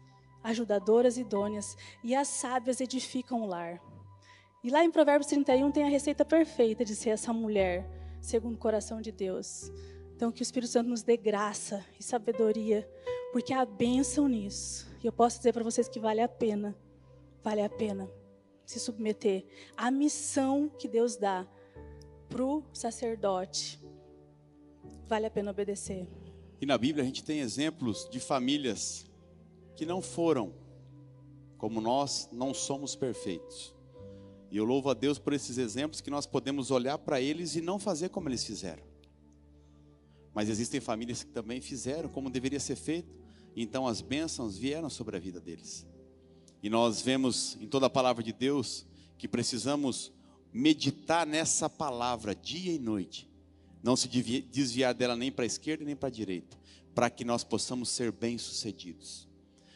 ajudadoras 0.42 1.16
idôneas, 1.16 1.76
e 2.04 2.14
as 2.14 2.28
sábias 2.28 2.80
edificam 2.80 3.42
o 3.42 3.46
lar. 3.46 3.80
E 4.62 4.70
lá 4.70 4.84
em 4.84 4.90
Provérbios 4.90 5.28
31 5.28 5.70
tem 5.72 5.84
a 5.84 5.88
receita 5.88 6.24
perfeita 6.24 6.84
de 6.84 6.94
ser 6.94 7.10
essa 7.10 7.32
mulher, 7.32 7.88
segundo 8.20 8.54
o 8.54 8.58
coração 8.58 9.00
de 9.00 9.10
Deus. 9.10 9.72
Então, 10.14 10.30
que 10.30 10.42
o 10.42 10.44
Espírito 10.44 10.70
Santo 10.70 10.90
nos 10.90 11.02
dê 11.02 11.16
graça 11.16 11.84
e 11.98 12.02
sabedoria, 12.02 12.88
porque 13.32 13.52
há 13.52 13.64
bênção 13.64 14.28
nisso. 14.28 14.86
E 15.02 15.06
eu 15.06 15.12
posso 15.12 15.38
dizer 15.38 15.52
para 15.52 15.64
vocês 15.64 15.88
que 15.88 15.98
vale 15.98 16.20
a 16.20 16.28
pena. 16.28 16.76
Vale 17.42 17.62
a 17.62 17.68
pena 17.68 18.21
se 18.64 18.78
submeter 18.80 19.44
à 19.76 19.90
missão 19.90 20.68
que 20.68 20.88
Deus 20.88 21.16
dá 21.16 21.46
para 22.28 22.44
o 22.44 22.64
sacerdote, 22.72 23.80
vale 25.06 25.26
a 25.26 25.30
pena 25.30 25.50
obedecer. 25.50 26.08
E 26.60 26.66
na 26.66 26.78
Bíblia 26.78 27.02
a 27.02 27.06
gente 27.06 27.24
tem 27.24 27.40
exemplos 27.40 28.08
de 28.10 28.20
famílias 28.20 29.04
que 29.76 29.84
não 29.84 30.00
foram 30.00 30.54
como 31.58 31.80
nós, 31.80 32.28
não 32.32 32.54
somos 32.54 32.96
perfeitos. 32.96 33.74
E 34.50 34.56
eu 34.56 34.64
louvo 34.64 34.90
a 34.90 34.94
Deus 34.94 35.18
por 35.18 35.32
esses 35.32 35.58
exemplos 35.58 36.00
que 36.00 36.10
nós 36.10 36.26
podemos 36.26 36.70
olhar 36.70 36.98
para 36.98 37.20
eles 37.20 37.56
e 37.56 37.60
não 37.60 37.78
fazer 37.78 38.08
como 38.10 38.28
eles 38.28 38.44
fizeram. 38.44 38.82
Mas 40.34 40.48
existem 40.48 40.80
famílias 40.80 41.22
que 41.22 41.30
também 41.30 41.60
fizeram 41.60 42.08
como 42.08 42.30
deveria 42.30 42.60
ser 42.60 42.76
feito 42.76 43.22
então 43.54 43.86
as 43.86 44.00
bênçãos 44.00 44.56
vieram 44.56 44.88
sobre 44.88 45.16
a 45.16 45.20
vida 45.20 45.40
deles. 45.40 45.86
E 46.62 46.70
nós 46.70 47.02
vemos 47.02 47.56
em 47.60 47.66
toda 47.66 47.86
a 47.86 47.90
palavra 47.90 48.22
de 48.22 48.32
Deus 48.32 48.86
que 49.18 49.26
precisamos 49.26 50.12
meditar 50.52 51.26
nessa 51.26 51.68
palavra 51.68 52.34
dia 52.34 52.72
e 52.72 52.78
noite, 52.78 53.28
não 53.82 53.96
se 53.96 54.06
desviar 54.06 54.94
dela 54.94 55.16
nem 55.16 55.32
para 55.32 55.44
a 55.44 55.46
esquerda 55.46 55.84
nem 55.84 55.96
para 55.96 56.08
a 56.08 56.12
direita, 56.12 56.56
para 56.94 57.10
que 57.10 57.24
nós 57.24 57.42
possamos 57.42 57.88
ser 57.88 58.12
bem-sucedidos. 58.12 59.26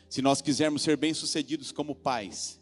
Se 0.08 0.22
nós 0.22 0.40
quisermos 0.40 0.82
ser 0.82 0.96
bem-sucedidos 0.96 1.72
como 1.72 1.94
pais, 1.94 2.60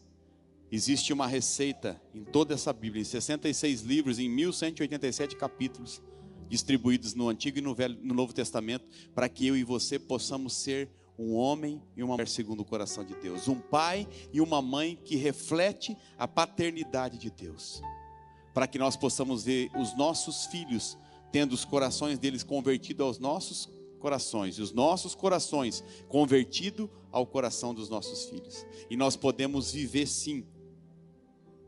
existe 0.71 1.13
uma 1.13 1.27
receita 1.27 2.01
em 2.13 2.23
toda 2.23 2.55
essa 2.55 2.73
Bíblia, 2.73 3.01
em 3.01 3.05
66 3.05 3.81
livros, 3.81 4.17
em 4.17 4.27
1187 4.27 5.35
capítulos, 5.35 6.01
distribuídos 6.49 7.13
no 7.13 7.29
Antigo 7.29 7.59
e 7.59 7.61
no, 7.61 7.75
Velho, 7.75 7.97
no 8.01 8.13
Novo 8.13 8.33
Testamento, 8.33 8.85
para 9.13 9.29
que 9.29 9.45
eu 9.45 9.55
e 9.55 9.63
você 9.63 9.99
possamos 9.99 10.53
ser 10.53 10.89
um 11.17 11.33
homem 11.35 11.81
e 11.95 12.03
uma 12.03 12.13
mulher 12.13 12.27
segundo 12.27 12.61
o 12.61 12.65
coração 12.65 13.03
de 13.03 13.15
Deus, 13.15 13.47
um 13.47 13.59
pai 13.59 14.07
e 14.33 14.41
uma 14.41 14.61
mãe 14.61 14.99
que 15.03 15.15
reflete 15.15 15.95
a 16.17 16.27
paternidade 16.27 17.17
de 17.17 17.29
Deus, 17.29 17.81
para 18.53 18.67
que 18.67 18.77
nós 18.77 18.95
possamos 18.95 19.43
ver 19.43 19.71
os 19.75 19.95
nossos 19.97 20.45
filhos 20.45 20.97
tendo 21.31 21.53
os 21.53 21.65
corações 21.65 22.17
deles 22.17 22.43
convertidos 22.43 23.05
aos 23.05 23.19
nossos 23.19 23.69
corações 23.99 24.57
e 24.57 24.61
os 24.61 24.71
nossos 24.71 25.15
corações 25.15 25.83
convertidos 26.07 26.89
ao 27.11 27.25
coração 27.25 27.73
dos 27.73 27.89
nossos 27.89 28.25
filhos. 28.29 28.65
E 28.89 28.95
nós 28.95 29.15
podemos 29.15 29.71
viver 29.71 30.07
sim, 30.07 30.45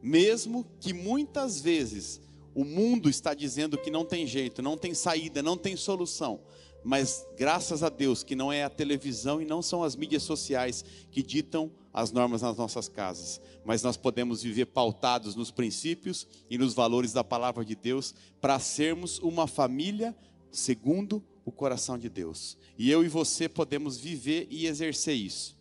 mesmo 0.02 0.66
que 0.80 0.94
muitas 0.94 1.60
vezes 1.60 2.22
o 2.54 2.64
mundo 2.64 3.10
está 3.10 3.34
dizendo 3.34 3.78
que 3.78 3.92
não 3.92 4.06
tem 4.06 4.26
jeito, 4.26 4.62
não 4.62 4.78
tem 4.78 4.94
saída, 4.94 5.44
não 5.44 5.58
tem 5.58 5.76
solução. 5.76 6.40
Mas 6.84 7.26
graças 7.38 7.84
a 7.84 7.90
Deus 7.90 8.24
que 8.24 8.36
não 8.36 8.52
é 8.52 8.64
a 8.64 8.70
televisão 8.70 9.42
e 9.42 9.46
não 9.46 9.62
são 9.62 9.84
as 9.84 9.96
mídias 9.96 10.24
sociais 10.24 10.86
que 11.12 11.22
ditam 11.22 11.72
as 11.94 12.12
normas 12.12 12.44
nas 12.44 12.56
nossas 12.56 12.88
casas, 12.88 13.42
mas 13.66 13.82
nós 13.82 13.98
podemos 13.98 14.44
viver 14.44 14.68
pautados 14.68 15.36
nos 15.36 15.50
princípios 15.50 16.28
e 16.50 16.58
nos 16.58 16.76
valores 16.76 17.12
da 17.12 17.24
palavra 17.24 17.66
de 17.66 17.76
Deus 17.76 18.14
para 18.40 18.60
sermos 18.60 19.18
uma 19.20 19.48
família 19.48 20.16
segundo 20.52 21.24
o 21.44 21.52
coração 21.52 21.98
de 21.98 22.08
Deus. 22.08 22.58
E 22.78 22.92
eu 22.92 23.04
e 23.04 23.08
você 23.08 23.50
podemos 23.50 23.98
viver 23.98 24.48
e 24.52 24.68
exercer 24.68 25.16
isso. 25.16 25.58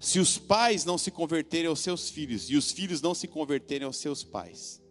Se 0.00 0.18
os 0.18 0.38
pais 0.38 0.84
não 0.84 0.96
se 0.96 1.10
converterem 1.10 1.68
aos 1.68 1.80
seus 1.80 2.08
filhos 2.08 2.50
e 2.50 2.56
os 2.56 2.72
filhos 2.72 3.02
não 3.02 3.14
se 3.14 3.28
converterem 3.28 3.86
aos 3.86 3.98
seus 3.98 4.24
pais, 4.24 4.82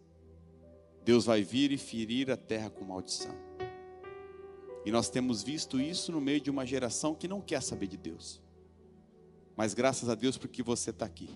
Deus 1.04 1.24
vai 1.24 1.42
vir 1.42 1.72
e 1.72 1.76
ferir 1.76 2.30
a 2.30 2.36
terra 2.36 2.70
com 2.70 2.84
maldição. 2.84 3.34
E 4.84 4.90
nós 4.90 5.08
temos 5.08 5.42
visto 5.42 5.80
isso 5.80 6.10
no 6.12 6.20
meio 6.20 6.40
de 6.40 6.50
uma 6.50 6.66
geração 6.66 7.14
que 7.14 7.28
não 7.28 7.40
quer 7.40 7.62
saber 7.62 7.86
de 7.86 7.96
Deus. 7.96 8.40
Mas 9.56 9.74
graças 9.74 10.08
a 10.08 10.14
Deus 10.14 10.36
porque 10.36 10.62
você 10.62 10.90
está 10.90 11.06
aqui. 11.06 11.30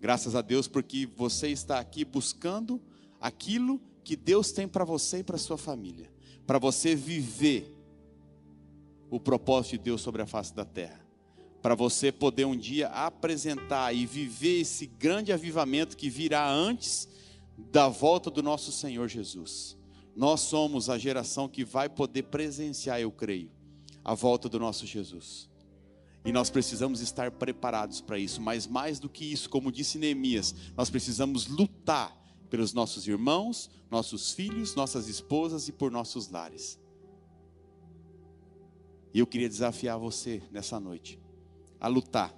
Graças 0.00 0.34
a 0.34 0.42
Deus 0.42 0.68
porque 0.68 1.06
você 1.06 1.48
está 1.48 1.78
aqui 1.78 2.04
buscando 2.04 2.80
aquilo 3.20 3.80
que 4.04 4.16
Deus 4.16 4.52
tem 4.52 4.68
para 4.68 4.84
você 4.84 5.18
e 5.18 5.24
para 5.24 5.38
sua 5.38 5.58
família, 5.58 6.10
para 6.46 6.58
você 6.58 6.94
viver 6.94 7.74
o 9.10 9.18
propósito 9.18 9.72
de 9.72 9.78
Deus 9.78 10.00
sobre 10.00 10.22
a 10.22 10.26
face 10.26 10.54
da 10.54 10.64
terra, 10.64 11.00
para 11.60 11.74
você 11.74 12.12
poder 12.12 12.44
um 12.44 12.56
dia 12.56 12.88
apresentar 12.88 13.92
e 13.92 14.06
viver 14.06 14.60
esse 14.60 14.86
grande 14.86 15.32
avivamento 15.32 15.96
que 15.96 16.08
virá 16.08 16.48
antes 16.48 17.08
da 17.58 17.88
volta 17.88 18.30
do 18.30 18.42
nosso 18.42 18.70
Senhor 18.70 19.08
Jesus. 19.08 19.76
Nós 20.16 20.40
somos 20.40 20.88
a 20.88 20.96
geração 20.96 21.46
que 21.46 21.62
vai 21.62 21.90
poder 21.90 22.22
presenciar, 22.22 22.98
eu 22.98 23.12
creio, 23.12 23.50
a 24.02 24.14
volta 24.14 24.48
do 24.48 24.58
nosso 24.58 24.86
Jesus. 24.86 25.46
E 26.24 26.32
nós 26.32 26.48
precisamos 26.48 27.00
estar 27.00 27.30
preparados 27.30 28.00
para 28.00 28.18
isso, 28.18 28.40
mas 28.40 28.66
mais 28.66 28.98
do 28.98 29.10
que 29.10 29.30
isso, 29.30 29.50
como 29.50 29.70
disse 29.70 29.98
Neemias, 29.98 30.54
nós 30.74 30.88
precisamos 30.88 31.46
lutar 31.46 32.16
pelos 32.48 32.72
nossos 32.72 33.06
irmãos, 33.06 33.70
nossos 33.90 34.32
filhos, 34.32 34.74
nossas 34.74 35.06
esposas 35.06 35.68
e 35.68 35.72
por 35.72 35.90
nossos 35.90 36.30
lares. 36.30 36.80
E 39.12 39.18
eu 39.18 39.26
queria 39.26 39.48
desafiar 39.48 39.98
você 39.98 40.42
nessa 40.50 40.80
noite 40.80 41.20
a 41.78 41.88
lutar, 41.88 42.34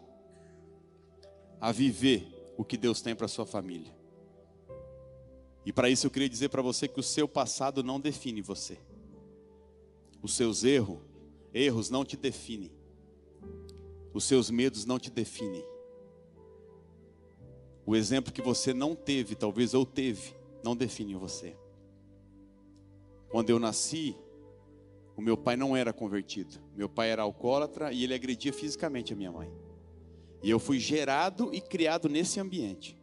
a 1.61 1.71
viver 1.71 2.55
o 2.57 2.65
que 2.65 2.77
Deus 2.77 3.01
tem 3.01 3.15
para 3.15 3.29
sua 3.29 3.47
família. 3.47 3.98
E 5.65 5.73
para 5.73 5.91
isso 5.91 6.07
eu 6.07 6.11
queria 6.11 6.29
dizer 6.29 6.49
para 6.49 6.63
você 6.63 6.89
que 6.89 7.01
o 7.01 7.03
seu 7.03 7.29
passado 7.29 7.83
não 7.83 8.01
define 8.01 8.41
você. 8.41 8.79
Os 10.23 10.35
seus 10.35 10.65
erros, 10.65 10.99
erros 11.53 11.91
não 11.91 12.05
te 12.05 12.17
definem. 12.17 12.73
Os 14.13 14.25
seus 14.25 14.51
medos 14.51 14.85
não 14.85 14.99
te 14.99 15.11
definem. 15.11 15.65
O 17.87 17.95
exemplo 17.95 18.33
que 18.33 18.43
você 18.43 18.75
não 18.75 18.95
teve, 18.95 19.35
talvez 19.35 19.73
ou 19.75 19.87
teve, 19.87 20.35
não 20.63 20.77
define 20.77 21.15
você. 21.15 21.57
Quando 23.31 23.51
eu 23.51 23.59
nasci, 23.59 24.17
o 25.17 25.23
meu 25.23 25.37
pai 25.37 25.57
não 25.57 25.77
era 25.77 25.93
convertido. 25.93 26.61
Meu 26.75 26.89
pai 26.89 27.11
era 27.11 27.23
alcoólatra 27.23 27.93
e 27.93 28.05
ele 28.05 28.15
agredia 28.15 28.53
fisicamente 28.53 29.13
a 29.13 29.17
minha 29.17 29.33
mãe. 29.33 29.51
E 30.43 30.51
eu 30.51 30.59
fui 30.59 30.79
gerado 30.79 31.53
e 31.55 31.61
criado 31.61 32.09
nesse 32.09 32.41
ambiente. 32.41 32.98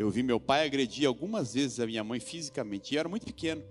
Eu 0.00 0.08
vi 0.08 0.22
meu 0.22 0.40
pai 0.40 0.64
agredir 0.64 1.06
algumas 1.06 1.52
vezes 1.52 1.78
a 1.78 1.84
minha 1.84 2.02
mãe 2.02 2.18
fisicamente, 2.18 2.90
e 2.90 2.96
eu 2.96 3.00
era 3.00 3.08
muito 3.10 3.26
pequeno. 3.26 3.62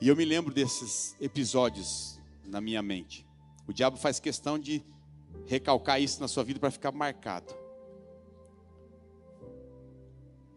E 0.00 0.08
eu 0.08 0.16
me 0.16 0.24
lembro 0.24 0.52
desses 0.52 1.14
episódios 1.20 2.20
na 2.44 2.60
minha 2.60 2.82
mente. 2.82 3.24
O 3.68 3.72
diabo 3.72 3.96
faz 3.96 4.18
questão 4.18 4.58
de 4.58 4.82
recalcar 5.46 6.02
isso 6.02 6.20
na 6.20 6.26
sua 6.26 6.42
vida 6.42 6.58
para 6.58 6.72
ficar 6.72 6.90
marcado. 6.90 7.54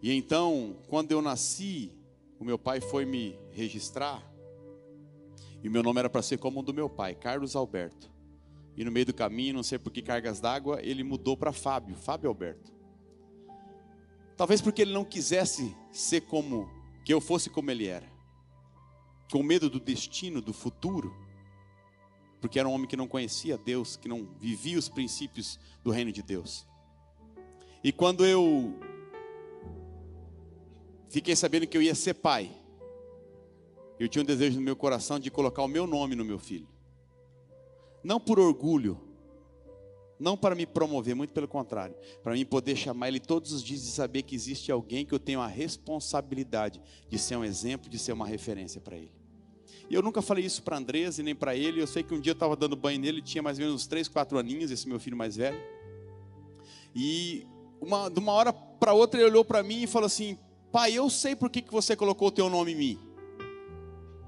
E 0.01 0.11
então, 0.13 0.75
quando 0.87 1.11
eu 1.11 1.21
nasci, 1.21 1.93
o 2.39 2.43
meu 2.43 2.57
pai 2.57 2.81
foi 2.81 3.05
me 3.05 3.37
registrar. 3.51 4.27
E 5.61 5.69
o 5.69 5.71
meu 5.71 5.83
nome 5.83 5.99
era 5.99 6.09
para 6.09 6.23
ser 6.23 6.39
como 6.39 6.61
o 6.61 6.63
do 6.63 6.73
meu 6.73 6.89
pai, 6.89 7.13
Carlos 7.13 7.55
Alberto. 7.55 8.09
E 8.75 8.83
no 8.83 8.91
meio 8.91 9.05
do 9.05 9.13
caminho, 9.13 9.53
não 9.53 9.61
sei 9.61 9.77
por 9.77 9.93
que 9.93 10.01
cargas 10.01 10.39
d'água, 10.39 10.81
ele 10.81 11.03
mudou 11.03 11.37
para 11.37 11.53
Fábio, 11.53 11.95
Fábio 11.95 12.29
Alberto. 12.29 12.78
Talvez 14.39 14.61
porque 14.61 14.83
ele 14.83 14.93
não 14.93 15.03
quisesse 15.03 15.75
ser 15.91 16.21
como, 16.21 16.71
que 17.03 17.13
eu 17.13 17.19
fosse 17.19 17.49
como 17.49 17.69
ele 17.71 17.87
era. 17.87 18.09
Com 19.29 19.43
medo 19.43 19.69
do 19.69 19.81
destino, 19.81 20.41
do 20.41 20.53
futuro. 20.53 21.13
Porque 22.39 22.57
era 22.57 22.65
um 22.65 22.71
homem 22.71 22.87
que 22.87 22.95
não 22.95 23.05
conhecia 23.05 23.57
Deus, 23.57 23.97
que 23.97 24.07
não 24.07 24.29
vivia 24.39 24.79
os 24.79 24.87
princípios 24.87 25.59
do 25.83 25.91
reino 25.91 26.09
de 26.09 26.23
Deus. 26.23 26.65
E 27.83 27.91
quando 27.91 28.25
eu 28.25 28.79
fiquei 31.09 31.35
sabendo 31.35 31.67
que 31.67 31.75
eu 31.75 31.81
ia 31.81 31.93
ser 31.93 32.13
pai, 32.13 32.49
eu 33.99 34.07
tinha 34.07 34.21
um 34.21 34.25
desejo 34.25 34.55
no 34.55 34.63
meu 34.63 34.77
coração 34.77 35.19
de 35.19 35.29
colocar 35.29 35.63
o 35.63 35.67
meu 35.67 35.85
nome 35.85 36.15
no 36.15 36.23
meu 36.23 36.39
filho. 36.39 36.69
Não 38.01 38.21
por 38.21 38.39
orgulho, 38.39 39.08
não 40.19 40.35
para 40.35 40.53
me 40.53 40.65
promover, 40.65 41.15
muito 41.15 41.31
pelo 41.31 41.47
contrário, 41.47 41.95
para 42.21 42.33
mim 42.33 42.45
poder 42.45 42.75
chamar 42.75 43.07
ele 43.07 43.19
todos 43.19 43.53
os 43.53 43.63
dias 43.63 43.83
e 43.83 43.91
saber 43.91 44.23
que 44.23 44.35
existe 44.35 44.71
alguém 44.71 45.05
que 45.05 45.13
eu 45.13 45.19
tenho 45.19 45.39
a 45.39 45.47
responsabilidade 45.47 46.81
de 47.07 47.17
ser 47.17 47.37
um 47.37 47.43
exemplo, 47.43 47.89
de 47.89 47.97
ser 47.97 48.11
uma 48.11 48.27
referência 48.27 48.81
para 48.81 48.97
ele. 48.97 49.11
E 49.89 49.95
eu 49.95 50.01
nunca 50.01 50.21
falei 50.21 50.45
isso 50.45 50.61
para 50.61 50.77
Andrés 50.77 51.17
e 51.17 51.23
nem 51.23 51.33
para 51.33 51.55
ele. 51.55 51.81
Eu 51.81 51.87
sei 51.87 52.03
que 52.03 52.13
um 52.13 52.19
dia 52.19 52.31
eu 52.31 52.33
estava 52.33 52.55
dando 52.55 52.75
banho 52.75 52.99
nele, 52.99 53.17
ele 53.17 53.25
tinha 53.25 53.41
mais 53.41 53.57
ou 53.57 53.65
menos 53.65 53.81
uns 53.81 53.87
3, 53.87 54.07
4 54.07 54.37
aninhos, 54.37 54.69
esse 54.69 54.87
meu 54.87 54.99
filho 54.99 55.17
mais 55.17 55.35
velho. 55.35 55.59
E 56.93 57.47
uma, 57.81 58.09
de 58.09 58.19
uma 58.19 58.33
hora 58.33 58.53
para 58.53 58.93
outra 58.93 59.19
ele 59.19 59.29
olhou 59.29 59.43
para 59.43 59.63
mim 59.63 59.83
e 59.83 59.87
falou 59.87 60.05
assim: 60.05 60.37
Pai, 60.71 60.93
eu 60.93 61.09
sei 61.09 61.35
por 61.35 61.49
que, 61.49 61.61
que 61.61 61.71
você 61.71 61.95
colocou 61.95 62.27
o 62.27 62.31
teu 62.31 62.49
nome 62.49 62.73
em 62.73 62.75
mim. 62.75 62.99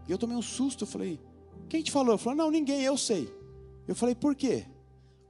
E 0.08 0.12
eu 0.12 0.18
tomei 0.18 0.36
um 0.36 0.42
susto, 0.42 0.84
eu 0.84 0.88
falei, 0.88 1.20
quem 1.70 1.82
te 1.82 1.92
falou? 1.92 2.14
Eu 2.14 2.18
falei, 2.18 2.38
não, 2.38 2.50
ninguém, 2.50 2.82
eu 2.82 2.98
sei. 2.98 3.32
Eu 3.88 3.96
falei, 3.96 4.16
por 4.16 4.36
quê? 4.36 4.66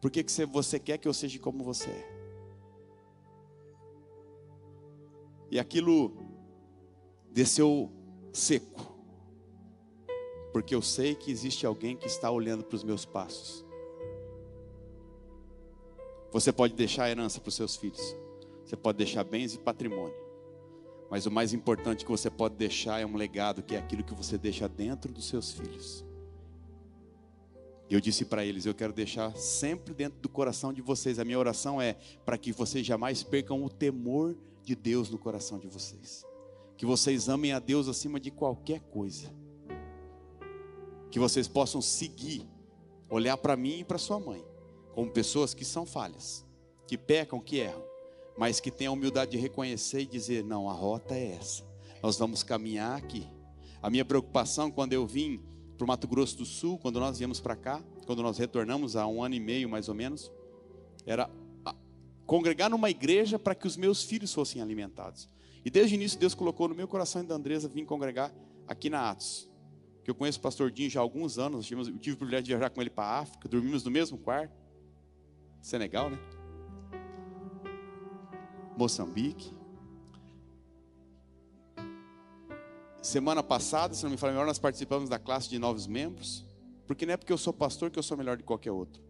Porque 0.02 0.24
que 0.24 0.45
você 0.47 0.80
quer 0.80 0.97
que 0.97 1.08
eu 1.08 1.14
seja 1.14 1.38
como 1.39 1.64
você 1.64 1.91
é. 1.91 2.22
E 5.52 5.60
aquilo 5.60 6.12
desceu 7.32 7.91
seco. 8.34 8.91
Porque 10.52 10.74
eu 10.74 10.82
sei 10.82 11.14
que 11.14 11.32
existe 11.32 11.66
alguém 11.66 11.95
que 11.95 12.08
está 12.08 12.32
olhando 12.32 12.64
para 12.64 12.76
os 12.76 12.84
meus 12.84 13.06
passos. 13.06 13.64
Você 16.32 16.52
pode 16.52 16.74
deixar 16.74 17.10
herança 17.10 17.39
para 17.39 17.49
os 17.49 17.56
seus 17.56 17.76
filhos. 17.76 18.16
Você 18.66 18.76
pode 18.76 18.97
deixar 18.97 19.24
bens 19.24 19.54
e 19.54 19.60
patrimônio. 19.60 20.16
Mas 21.10 21.26
o 21.26 21.32
mais 21.32 21.54
importante 21.54 22.06
que 22.06 22.12
você 22.12 22.30
pode 22.30 22.56
deixar 22.56 23.02
é 23.02 23.06
um 23.06 23.18
legado, 23.18 23.62
que 23.62 23.76
é 23.76 23.80
aquilo 23.80 24.04
que 24.04 24.14
você 24.14 24.38
deixa 24.38 24.68
dentro 24.68 25.12
dos 25.12 25.28
seus 25.28 25.52
filhos. 25.52 26.06
Eu 27.91 27.99
disse 27.99 28.23
para 28.23 28.45
eles: 28.45 28.65
eu 28.65 28.73
quero 28.73 28.93
deixar 28.93 29.35
sempre 29.35 29.93
dentro 29.93 30.17
do 30.21 30.29
coração 30.29 30.71
de 30.71 30.81
vocês. 30.81 31.19
A 31.19 31.25
minha 31.25 31.37
oração 31.37 31.81
é 31.81 31.97
para 32.25 32.37
que 32.37 32.53
vocês 32.53 32.87
jamais 32.87 33.21
percam 33.21 33.63
o 33.65 33.69
temor 33.69 34.37
de 34.63 34.73
Deus 34.75 35.09
no 35.09 35.17
coração 35.17 35.59
de 35.59 35.67
vocês. 35.67 36.25
Que 36.77 36.85
vocês 36.85 37.27
amem 37.27 37.51
a 37.51 37.59
Deus 37.59 37.89
acima 37.89 38.17
de 38.17 38.31
qualquer 38.31 38.79
coisa. 38.79 39.29
Que 41.11 41.19
vocês 41.19 41.49
possam 41.49 41.81
seguir 41.81 42.47
olhar 43.09 43.35
para 43.35 43.57
mim 43.57 43.79
e 43.79 43.83
para 43.83 43.97
sua 43.97 44.21
mãe 44.21 44.41
como 44.93 45.11
pessoas 45.11 45.53
que 45.53 45.65
são 45.65 45.85
falhas, 45.85 46.45
que 46.87 46.97
pecam, 46.97 47.41
que 47.41 47.57
erram, 47.57 47.83
mas 48.37 48.61
que 48.61 48.71
têm 48.71 48.87
a 48.87 48.91
humildade 48.91 49.31
de 49.31 49.37
reconhecer 49.37 50.01
e 50.01 50.05
dizer: 50.05 50.45
não, 50.45 50.69
a 50.69 50.73
rota 50.73 51.13
é 51.13 51.33
essa, 51.33 51.61
nós 52.01 52.17
vamos 52.17 52.41
caminhar 52.41 52.97
aqui. 52.97 53.27
A 53.81 53.89
minha 53.89 54.05
preocupação 54.05 54.71
quando 54.71 54.93
eu 54.93 55.05
vim 55.05 55.41
para 55.82 55.86
o 55.86 55.88
Mato 55.88 56.07
Grosso 56.07 56.38
do 56.38 56.45
Sul, 56.45 56.77
quando 56.77 56.99
nós 56.99 57.17
viemos 57.17 57.39
para 57.39 57.55
cá, 57.55 57.84
quando 58.05 58.21
nós 58.21 58.38
retornamos 58.38 58.95
há 58.95 59.07
um 59.07 59.23
ano 59.23 59.34
e 59.34 59.39
meio 59.39 59.67
mais 59.67 59.89
ou 59.89 59.95
menos, 59.95 60.32
era 61.07 61.27
congregar 62.27 62.69
numa 62.69 62.88
igreja 62.91 63.39
para 63.39 63.55
que 63.55 63.65
os 63.65 63.75
meus 63.75 64.03
filhos 64.03 64.32
fossem 64.32 64.61
alimentados. 64.61 65.27
E 65.65 65.71
desde 65.71 65.95
o 65.95 65.97
início 65.97 66.19
Deus 66.19 66.36
colocou 66.36 66.67
no 66.67 66.75
meu 66.75 66.88
coração 66.88 67.23
e 67.23 67.25
da 67.25 67.34
Andresa 67.34 67.67
vir 67.67 67.84
congregar 67.84 68.32
aqui 68.67 68.91
na 68.91 69.09
Atos. 69.09 69.49
Que 70.03 70.11
eu 70.11 70.13
conheço 70.13 70.38
o 70.38 70.41
pastor 70.43 70.69
Dinho 70.69 70.88
já 70.88 70.99
há 70.99 71.03
alguns 71.03 71.39
anos, 71.39 71.71
eu 71.71 71.97
tive 71.97 72.13
o 72.13 72.17
privilégio 72.17 72.43
de 72.43 72.51
viajar 72.51 72.69
com 72.69 72.79
ele 72.79 72.91
para 72.91 73.05
a 73.05 73.19
África, 73.21 73.49
dormimos 73.49 73.84
no 73.84 73.89
mesmo 73.89 74.19
quarto. 74.19 74.53
Senegal, 75.63 76.11
né? 76.11 76.19
Moçambique. 78.77 79.51
Semana 83.02 83.41
passada, 83.41 83.93
se 83.93 84.04
não 84.04 84.12
me 84.12 84.18
falha 84.18 84.34
melhor, 84.34 84.45
nós 84.45 84.60
participamos 84.60 85.10
da 85.10 85.18
classe 85.18 85.49
de 85.49 85.58
novos 85.58 85.88
membros. 85.88 86.45
Porque 86.86 87.06
não 87.06 87.14
é 87.14 87.18
porque 87.18 87.34
eu 87.34 87.38
sou 87.38 87.52
pastor 87.54 87.89
que 87.89 87.97
eu 87.97 88.04
sou 88.04 88.18
melhor 88.18 88.38
de 88.38 88.43
qualquer 88.43 88.72
outro. 88.72 89.02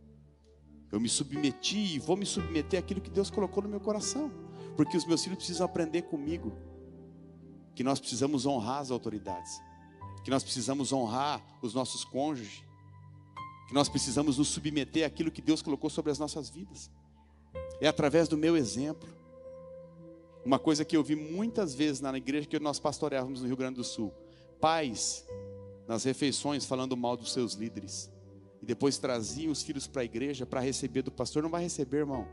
Eu 0.91 0.99
me 0.99 1.09
submeti 1.09 1.95
e 1.95 1.99
vou 1.99 2.15
me 2.15 2.25
submeter 2.25 2.79
àquilo 2.79 3.01
que 3.01 3.09
Deus 3.09 3.29
colocou 3.29 3.63
no 3.63 3.69
meu 3.69 3.79
coração. 3.79 4.31
Porque 4.75 4.95
os 4.95 5.05
meus 5.05 5.23
filhos 5.23 5.37
precisam 5.37 5.65
aprender 5.65 6.03
comigo. 6.03 6.53
Que 7.75 7.83
nós 7.83 7.99
precisamos 7.99 8.45
honrar 8.45 8.79
as 8.79 8.91
autoridades. 8.91 9.61
Que 10.23 10.31
nós 10.31 10.43
precisamos 10.43 10.93
honrar 10.93 11.41
os 11.61 11.73
nossos 11.73 12.05
cônjuges 12.05 12.63
que 13.71 13.75
nós 13.75 13.87
precisamos 13.87 14.37
nos 14.37 14.49
submeter 14.49 15.05
àquilo 15.05 15.31
que 15.31 15.41
Deus 15.41 15.61
colocou 15.61 15.89
sobre 15.89 16.11
as 16.11 16.19
nossas 16.19 16.49
vidas. 16.49 16.91
É 17.79 17.87
através 17.87 18.27
do 18.27 18.35
meu 18.35 18.57
exemplo. 18.57 19.07
Uma 20.43 20.57
coisa 20.57 20.83
que 20.83 20.97
eu 20.97 21.03
vi 21.03 21.15
muitas 21.15 21.75
vezes 21.75 22.01
na 22.01 22.15
igreja 22.17 22.47
que 22.47 22.59
nós 22.59 22.79
pastoreávamos 22.79 23.41
no 23.41 23.47
Rio 23.47 23.57
Grande 23.57 23.75
do 23.75 23.83
Sul: 23.83 24.11
pais 24.59 25.25
nas 25.87 26.03
refeições 26.03 26.65
falando 26.65 26.97
mal 26.97 27.15
dos 27.15 27.33
seus 27.33 27.53
líderes. 27.53 28.11
E 28.61 28.65
depois 28.65 28.97
traziam 28.97 29.51
os 29.51 29.61
filhos 29.61 29.87
para 29.87 30.01
a 30.01 30.05
igreja 30.05 30.45
para 30.45 30.59
receber 30.59 31.01
do 31.01 31.11
pastor. 31.11 31.43
Não 31.43 31.49
vai 31.49 31.63
receber, 31.63 31.97
irmão. 31.97 32.27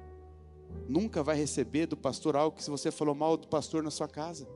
Nunca 0.86 1.22
vai 1.22 1.36
receber 1.36 1.86
do 1.86 1.96
pastor 1.96 2.36
algo 2.36 2.56
que 2.56 2.62
se 2.62 2.70
você 2.70 2.90
falou 2.90 3.14
mal 3.14 3.36
do 3.36 3.48
pastor 3.48 3.82
na 3.82 3.90
sua 3.90 4.06
casa. 4.06 4.46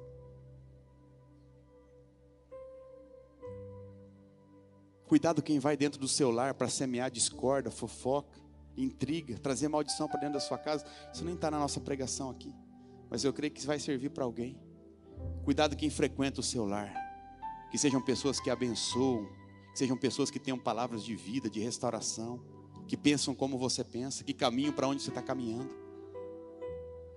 Cuidado 5.07 5.43
quem 5.43 5.59
vai 5.59 5.77
dentro 5.77 6.01
do 6.01 6.09
seu 6.09 6.31
lar 6.31 6.55
para 6.55 6.69
semear 6.69 7.11
discórdia, 7.11 7.71
fofoca, 7.71 8.41
intriga, 8.77 9.39
trazer 9.39 9.69
maldição 9.69 10.09
para 10.09 10.21
dentro 10.21 10.35
da 10.35 10.41
sua 10.41 10.59
casa. 10.59 10.87
Isso 11.13 11.25
nem 11.25 11.35
está 11.35 11.51
na 11.51 11.59
nossa 11.59 11.81
pregação 11.81 12.31
aqui. 12.31 12.55
Mas 13.13 13.25
eu 13.25 13.33
creio 13.35 13.53
que 13.53 13.67
vai 13.67 13.79
servir 13.79 14.09
para 14.09 14.25
alguém. 14.25 14.59
Cuidado 15.45 15.77
quem 15.77 15.91
frequenta 15.91 16.41
o 16.41 16.43
seu 16.43 16.65
lar. 16.65 16.91
Que 17.71 17.77
sejam 17.77 18.01
pessoas 18.01 18.41
que 18.41 18.49
abençoam, 18.49 19.29
que 19.71 19.79
sejam 19.81 19.99
pessoas 19.99 20.31
que 20.31 20.39
tenham 20.39 20.59
palavras 20.59 21.05
de 21.05 21.15
vida, 21.15 21.51
de 21.51 21.61
restauração, 21.61 22.43
que 22.89 22.97
pensam 22.97 23.35
como 23.35 23.59
você 23.59 23.85
pensa, 23.85 24.25
que 24.25 24.33
caminham 24.33 24.73
para 24.73 24.89
onde 24.89 25.03
você 25.03 25.11
está 25.11 25.21
caminhando. 25.21 25.69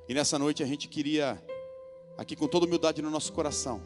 E 0.09 0.13
nessa 0.13 0.37
noite 0.37 0.61
a 0.61 0.65
gente 0.65 0.89
queria, 0.89 1.41
aqui 2.17 2.35
com 2.35 2.45
toda 2.45 2.65
humildade 2.65 3.01
no 3.01 3.09
nosso 3.09 3.31
coração, 3.31 3.81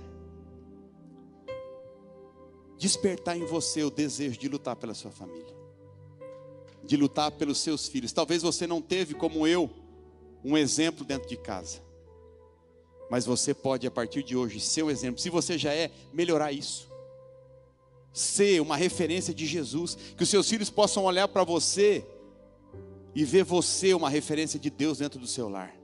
despertar 2.75 3.37
em 3.37 3.45
você 3.45 3.83
o 3.83 3.91
desejo 3.91 4.39
de 4.39 4.49
lutar 4.49 4.75
pela 4.75 4.95
sua 4.95 5.11
família, 5.11 5.55
de 6.83 6.97
lutar 6.97 7.31
pelos 7.33 7.59
seus 7.59 7.87
filhos. 7.87 8.11
Talvez 8.11 8.41
você 8.41 8.65
não 8.65 8.81
teve, 8.81 9.13
como 9.13 9.45
eu, 9.45 9.69
um 10.43 10.57
exemplo 10.57 11.05
dentro 11.05 11.29
de 11.29 11.37
casa, 11.37 11.87
mas 13.09 13.25
você 13.25 13.53
pode, 13.53 13.87
a 13.87 13.91
partir 13.91 14.23
de 14.23 14.35
hoje, 14.35 14.59
ser 14.59 14.85
exemplo. 14.85 15.19
Se 15.19 15.29
você 15.29 15.57
já 15.57 15.73
é, 15.73 15.91
melhorar 16.13 16.51
isso. 16.51 16.87
Ser 18.13 18.61
uma 18.61 18.75
referência 18.75 19.33
de 19.33 19.45
Jesus, 19.45 19.97
que 20.15 20.23
os 20.23 20.29
seus 20.29 20.49
filhos 20.49 20.69
possam 20.69 21.03
olhar 21.05 21.27
para 21.27 21.43
você 21.43 22.05
e 23.15 23.23
ver 23.23 23.43
você 23.43 23.93
uma 23.93 24.09
referência 24.09 24.59
de 24.59 24.69
Deus 24.69 24.99
dentro 24.99 25.19
do 25.19 25.27
seu 25.27 25.49
lar. 25.49 25.75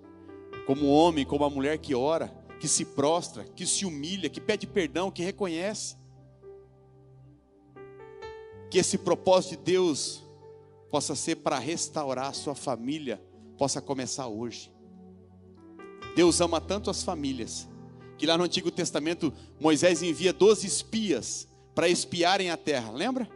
Como 0.68 0.88
homem, 0.88 1.26
como 1.26 1.44
a 1.44 1.50
mulher 1.50 1.78
que 1.78 1.96
ora, 1.96 2.34
que 2.60 2.68
se 2.68 2.86
prostra, 2.86 3.44
que 3.44 3.66
se 3.66 3.86
humilha, 3.86 4.30
que 4.30 4.42
pede 4.42 4.68
perdão, 4.68 5.12
que 5.12 5.24
reconhece 5.24 5.96
que 8.70 8.80
esse 8.80 8.98
propósito 8.98 9.52
de 9.52 9.72
Deus 9.72 10.24
possa 10.92 11.16
ser 11.16 11.38
para 11.38 11.58
restaurar 11.58 12.28
a 12.28 12.34
sua 12.34 12.56
família, 12.56 13.22
possa 13.58 13.82
começar 13.82 14.28
hoje. 14.28 14.75
Deus 16.16 16.40
ama 16.42 16.62
tanto 16.62 16.90
as 16.90 17.04
famílias, 17.04 17.68
que 18.18 18.26
lá 18.26 18.38
no 18.38 18.44
Antigo 18.44 18.72
Testamento 18.72 19.34
Moisés 19.60 20.02
envia 20.02 20.32
12 20.32 20.66
espias 20.66 21.48
para 21.74 21.90
espiarem 21.90 22.50
a 22.50 22.58
terra, 22.58 22.92
lembra? 22.92 23.30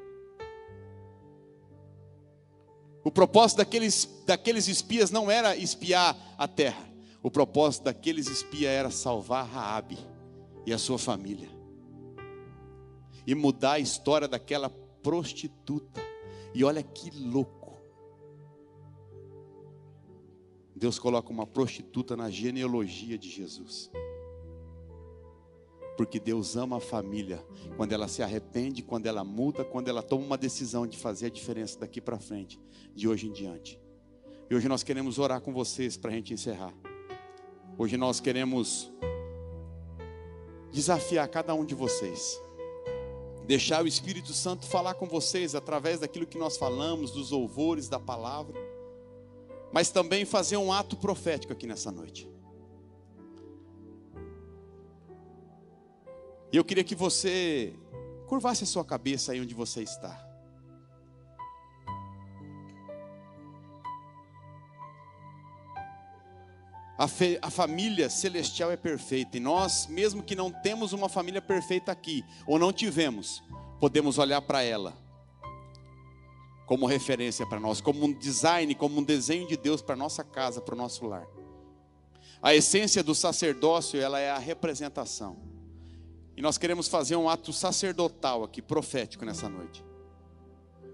O 3.03 3.11
propósito 3.11 3.57
daqueles, 3.57 4.07
daqueles 4.25 4.67
espias 4.67 5.11
não 5.11 5.29
era 5.29 5.55
espiar 5.55 6.17
a 6.37 6.47
terra, 6.47 6.89
o 7.21 7.29
propósito 7.29 7.83
daqueles 7.83 8.27
espias 8.27 8.71
era 8.71 8.89
salvar 8.89 9.45
Raabe 9.45 9.97
e 10.65 10.71
a 10.71 10.77
sua 10.77 10.97
família 10.97 11.59
e 13.29 13.35
mudar 13.35 13.73
a 13.73 13.79
história 13.79 14.27
daquela 14.27 14.71
prostituta. 15.03 16.01
E 16.51 16.63
olha 16.63 16.81
que 16.81 17.11
louco. 17.11 17.58
Deus 20.79 20.97
coloca 20.97 21.29
uma 21.29 21.45
prostituta 21.45 22.15
na 22.15 22.29
genealogia 22.29 23.17
de 23.17 23.29
Jesus. 23.29 23.91
Porque 25.97 26.17
Deus 26.19 26.55
ama 26.55 26.77
a 26.77 26.79
família 26.79 27.45
quando 27.75 27.91
ela 27.91 28.07
se 28.07 28.23
arrepende, 28.23 28.81
quando 28.81 29.05
ela 29.05 29.23
muda, 29.23 29.65
quando 29.65 29.89
ela 29.89 30.01
toma 30.01 30.25
uma 30.25 30.37
decisão 30.37 30.87
de 30.87 30.97
fazer 30.97 31.25
a 31.25 31.29
diferença 31.29 31.77
daqui 31.77 31.99
para 31.99 32.17
frente, 32.17 32.57
de 32.95 33.09
hoje 33.09 33.27
em 33.27 33.33
diante. 33.33 33.77
E 34.49 34.55
hoje 34.55 34.69
nós 34.69 34.81
queremos 34.81 35.19
orar 35.19 35.41
com 35.41 35.51
vocês 35.51 35.97
para 35.97 36.11
a 36.11 36.13
gente 36.13 36.33
encerrar. 36.33 36.73
Hoje 37.77 37.97
nós 37.97 38.21
queremos 38.21 38.89
desafiar 40.71 41.27
cada 41.27 41.53
um 41.53 41.65
de 41.65 41.75
vocês 41.75 42.39
deixar 43.49 43.83
o 43.83 43.87
Espírito 43.87 44.31
Santo 44.31 44.67
falar 44.67 44.93
com 44.93 45.07
vocês 45.07 45.55
através 45.55 46.01
daquilo 46.01 46.27
que 46.27 46.37
nós 46.37 46.55
falamos, 46.55 47.09
dos 47.09 47.31
louvores 47.31 47.89
da 47.89 47.99
palavra, 47.99 48.55
mas 49.71 49.89
também 49.89 50.25
fazer 50.25 50.57
um 50.57 50.71
ato 50.71 50.95
profético 50.97 51.53
aqui 51.53 51.67
nessa 51.67 51.91
noite. 51.91 52.29
E 56.51 56.57
eu 56.57 56.63
queria 56.65 56.83
que 56.83 56.95
você 56.95 57.73
curvasse 58.27 58.63
a 58.63 58.67
sua 58.67 58.83
cabeça 58.83 59.31
aí 59.31 59.41
onde 59.41 59.53
você 59.53 59.83
está. 59.83 60.27
A, 66.97 67.07
fe, 67.07 67.39
a, 67.41 67.49
família 67.49 68.09
celestial 68.09 68.71
é 68.71 68.75
perfeita 68.75 69.37
e 69.37 69.39
nós, 69.39 69.87
mesmo 69.87 70.21
que 70.21 70.35
não 70.35 70.51
temos 70.51 70.91
uma 70.91 71.07
família 71.07 71.41
perfeita 71.41 71.93
aqui, 71.93 72.25
ou 72.45 72.59
não 72.59 72.73
tivemos, 72.73 73.41
podemos 73.79 74.17
olhar 74.17 74.41
para 74.41 74.61
ela 74.63 75.08
como 76.69 76.85
referência 76.85 77.47
para 77.47 77.59
nós, 77.59 77.81
como 77.81 78.05
um 78.05 78.13
design, 78.13 78.75
como 78.75 78.99
um 78.99 79.03
desenho 79.03 79.47
de 79.47 79.57
Deus 79.57 79.81
para 79.81 79.95
nossa 79.95 80.23
casa, 80.23 80.61
para 80.61 80.75
o 80.75 80.77
nosso 80.77 81.03
lar. 81.03 81.25
A 82.43 82.53
essência 82.53 83.01
do 83.01 83.15
sacerdócio, 83.15 83.99
ela 83.99 84.19
é 84.19 84.29
a 84.29 84.37
representação. 84.37 85.35
E 86.37 86.43
nós 86.43 86.59
queremos 86.59 86.87
fazer 86.87 87.15
um 87.15 87.27
ato 87.27 87.51
sacerdotal 87.51 88.43
aqui, 88.43 88.61
profético 88.61 89.25
nessa 89.25 89.49
noite. 89.49 89.83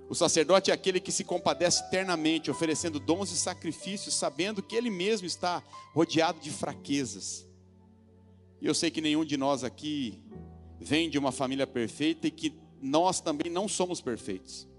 O 0.08 0.16
sacerdote 0.16 0.72
é 0.72 0.74
aquele 0.74 1.02
que 1.02 1.12
se 1.12 1.26
compadece 1.26 1.84
eternamente, 1.84 2.50
oferecendo 2.50 2.98
dons 2.98 3.30
e 3.34 3.36
sacrifícios, 3.36 4.16
sabendo 4.16 4.64
que 4.64 4.78
ele 4.78 4.90
mesmo 4.90 5.28
está 5.28 5.62
rodeado 5.94 6.40
de 6.40 6.52
fraquezas. 6.52 7.46
E 8.62 8.66
eu 8.66 8.74
sei 8.74 8.90
que 8.90 9.02
nenhum 9.02 9.26
de 9.26 9.36
nós 9.36 9.62
aqui 9.62 10.24
vem 10.80 11.10
de 11.10 11.18
uma 11.18 11.34
família 11.34 11.68
perfeita 11.68 12.28
e 12.28 12.32
que 12.32 12.58
nós 12.82 13.20
também 13.20 13.52
não 13.52 13.68
somos 13.68 14.00
perfeitos. 14.00 14.74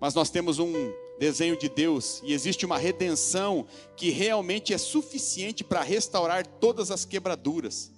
Mas 0.00 0.14
nós 0.14 0.30
temos 0.30 0.58
um 0.58 0.72
desenho 1.18 1.56
de 1.56 1.68
Deus 1.68 2.20
e 2.24 2.32
existe 2.32 2.66
uma 2.66 2.78
redenção 2.78 3.66
que 3.96 4.10
realmente 4.10 4.74
é 4.74 4.78
suficiente 4.78 5.62
para 5.62 5.82
restaurar 5.82 6.46
todas 6.46 6.90
as 6.90 7.04
quebraduras. 7.04 7.92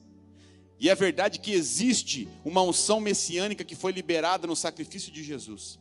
E 0.78 0.90
é 0.90 0.94
verdade 0.94 1.40
que 1.40 1.53
existe 1.53 2.28
uma 2.44 2.62
unção 2.62 3.01
messiânica 3.01 3.64
que 3.64 3.74
foi 3.74 3.92
liberada 3.92 4.47
no 4.47 4.55
sacrifício 4.55 5.11
de 5.11 5.24
Jesus 5.24 5.78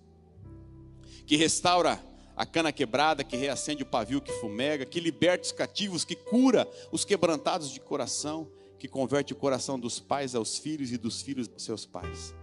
que 1.25 1.35
restaura 1.35 2.01
a 2.35 2.45
cana 2.45 2.71
quebrada, 2.71 3.23
que 3.23 3.37
reacende 3.37 3.83
o 3.83 3.85
pavio 3.85 4.21
que 4.21 4.31
fumega, 4.33 4.85
que 4.85 4.99
liberta 4.99 5.45
os 5.45 5.51
cativos, 5.51 6.03
que 6.03 6.15
cura 6.15 6.69
os 6.91 7.05
quebrantados 7.05 7.71
de 7.71 7.79
coração, 7.79 8.49
que 8.77 8.87
converte 8.87 9.33
o 9.33 9.35
coração 9.35 9.79
dos 9.79 9.99
pais 9.99 10.35
aos 10.35 10.57
filhos 10.57 10.91
e 10.91 10.97
dos 10.97 11.21
filhos 11.21 11.49
aos 11.51 11.63
seus 11.63 11.85
pais. 11.85 12.33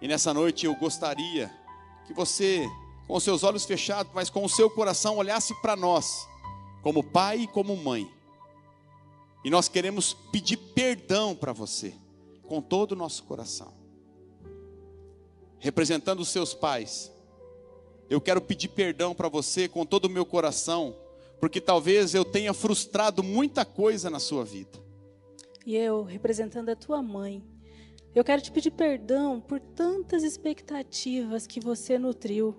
E 0.00 0.06
nessa 0.06 0.32
noite 0.32 0.66
eu 0.66 0.74
gostaria 0.76 1.50
que 2.08 2.14
você 2.14 2.66
com 3.06 3.14
os 3.14 3.22
seus 3.22 3.42
olhos 3.42 3.64
fechados, 3.64 4.10
mas 4.14 4.30
com 4.30 4.44
o 4.44 4.48
seu 4.48 4.68
coração 4.70 5.16
olhasse 5.16 5.54
para 5.60 5.76
nós, 5.76 6.26
como 6.82 7.02
pai 7.02 7.40
e 7.40 7.46
como 7.46 7.76
mãe. 7.76 8.10
E 9.44 9.50
nós 9.50 9.68
queremos 9.68 10.14
pedir 10.32 10.56
perdão 10.56 11.34
para 11.34 11.52
você, 11.52 11.94
com 12.42 12.60
todo 12.60 12.92
o 12.92 12.96
nosso 12.96 13.24
coração. 13.24 13.72
Representando 15.58 16.20
os 16.20 16.28
seus 16.28 16.54
pais, 16.54 17.12
eu 18.08 18.20
quero 18.20 18.40
pedir 18.40 18.68
perdão 18.68 19.14
para 19.14 19.28
você 19.28 19.68
com 19.68 19.84
todo 19.84 20.06
o 20.06 20.10
meu 20.10 20.24
coração, 20.24 20.96
porque 21.40 21.60
talvez 21.60 22.14
eu 22.14 22.24
tenha 22.24 22.54
frustrado 22.54 23.22
muita 23.22 23.64
coisa 23.64 24.08
na 24.08 24.18
sua 24.18 24.44
vida. 24.44 24.78
E 25.66 25.76
eu, 25.76 26.04
representando 26.04 26.70
a 26.70 26.76
tua 26.76 27.02
mãe, 27.02 27.42
eu 28.14 28.24
quero 28.24 28.42
te 28.42 28.50
pedir 28.50 28.70
perdão 28.70 29.40
por 29.40 29.60
tantas 29.60 30.22
expectativas 30.22 31.46
que 31.46 31.60
você 31.60 31.98
nutriu 31.98 32.56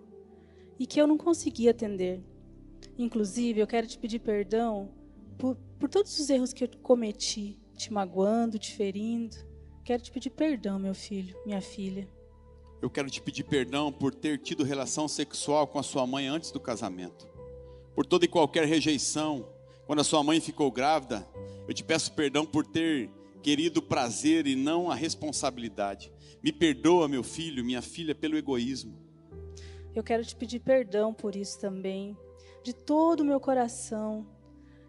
e 0.80 0.86
que 0.86 1.02
eu 1.02 1.08
não 1.08 1.18
consegui 1.18 1.68
atender. 1.68 2.22
Inclusive, 2.98 3.60
eu 3.60 3.68
quero 3.68 3.88
te 3.88 3.98
pedir 3.98 4.20
perdão 4.20 4.90
por, 5.38 5.56
por 5.80 5.90
todos 5.90 6.18
os 6.20 6.30
erros 6.30 6.54
que 6.54 6.64
eu 6.64 6.70
cometi, 6.82 7.60
te 7.76 7.92
magoando, 7.92 8.60
te 8.60 8.74
ferindo. 8.74 9.36
Quero 9.84 10.04
te 10.04 10.12
pedir 10.12 10.30
perdão, 10.30 10.78
meu 10.78 10.94
filho, 10.94 11.36
minha 11.46 11.62
filha. 11.62 12.08
Eu 12.82 12.90
quero 12.90 13.10
te 13.10 13.22
pedir 13.22 13.44
perdão 13.44 13.92
por 13.92 14.14
ter 14.14 14.38
tido 14.38 14.64
relação 14.64 15.08
sexual 15.08 15.68
com 15.68 15.80
a 15.80 15.84
sua 15.84 16.06
mãe 16.08 16.28
antes 16.28 16.52
do 16.52 16.60
casamento. 16.60 17.28
Por 17.94 18.06
toda 18.06 18.24
e 18.24 18.28
qualquer 18.28 18.66
rejeição. 18.66 19.46
Quando 19.86 20.00
a 20.00 20.04
sua 20.04 20.24
mãe 20.24 20.40
ficou 20.40 20.72
grávida, 20.72 21.28
eu 21.68 21.74
te 21.74 21.84
peço 21.84 22.14
perdão 22.14 22.46
por 22.46 22.66
ter 22.66 23.10
querido 23.42 23.82
prazer 23.82 24.48
e 24.48 24.56
não 24.56 24.90
a 24.90 24.96
responsabilidade. 24.96 26.12
Me 26.44 26.52
perdoa, 26.52 27.08
meu 27.08 27.24
filho, 27.24 27.64
minha 27.64 27.82
filha, 27.82 28.16
pelo 28.16 28.38
egoísmo. 28.38 28.98
Eu 29.94 30.04
quero 30.04 30.24
te 30.24 30.36
pedir 30.36 30.60
perdão 30.60 31.14
por 31.14 31.36
isso 31.36 31.60
também, 31.60 32.16
de 32.64 32.74
todo 32.74 33.22
o 33.22 33.26
meu 33.26 33.40
coração. 33.40 34.26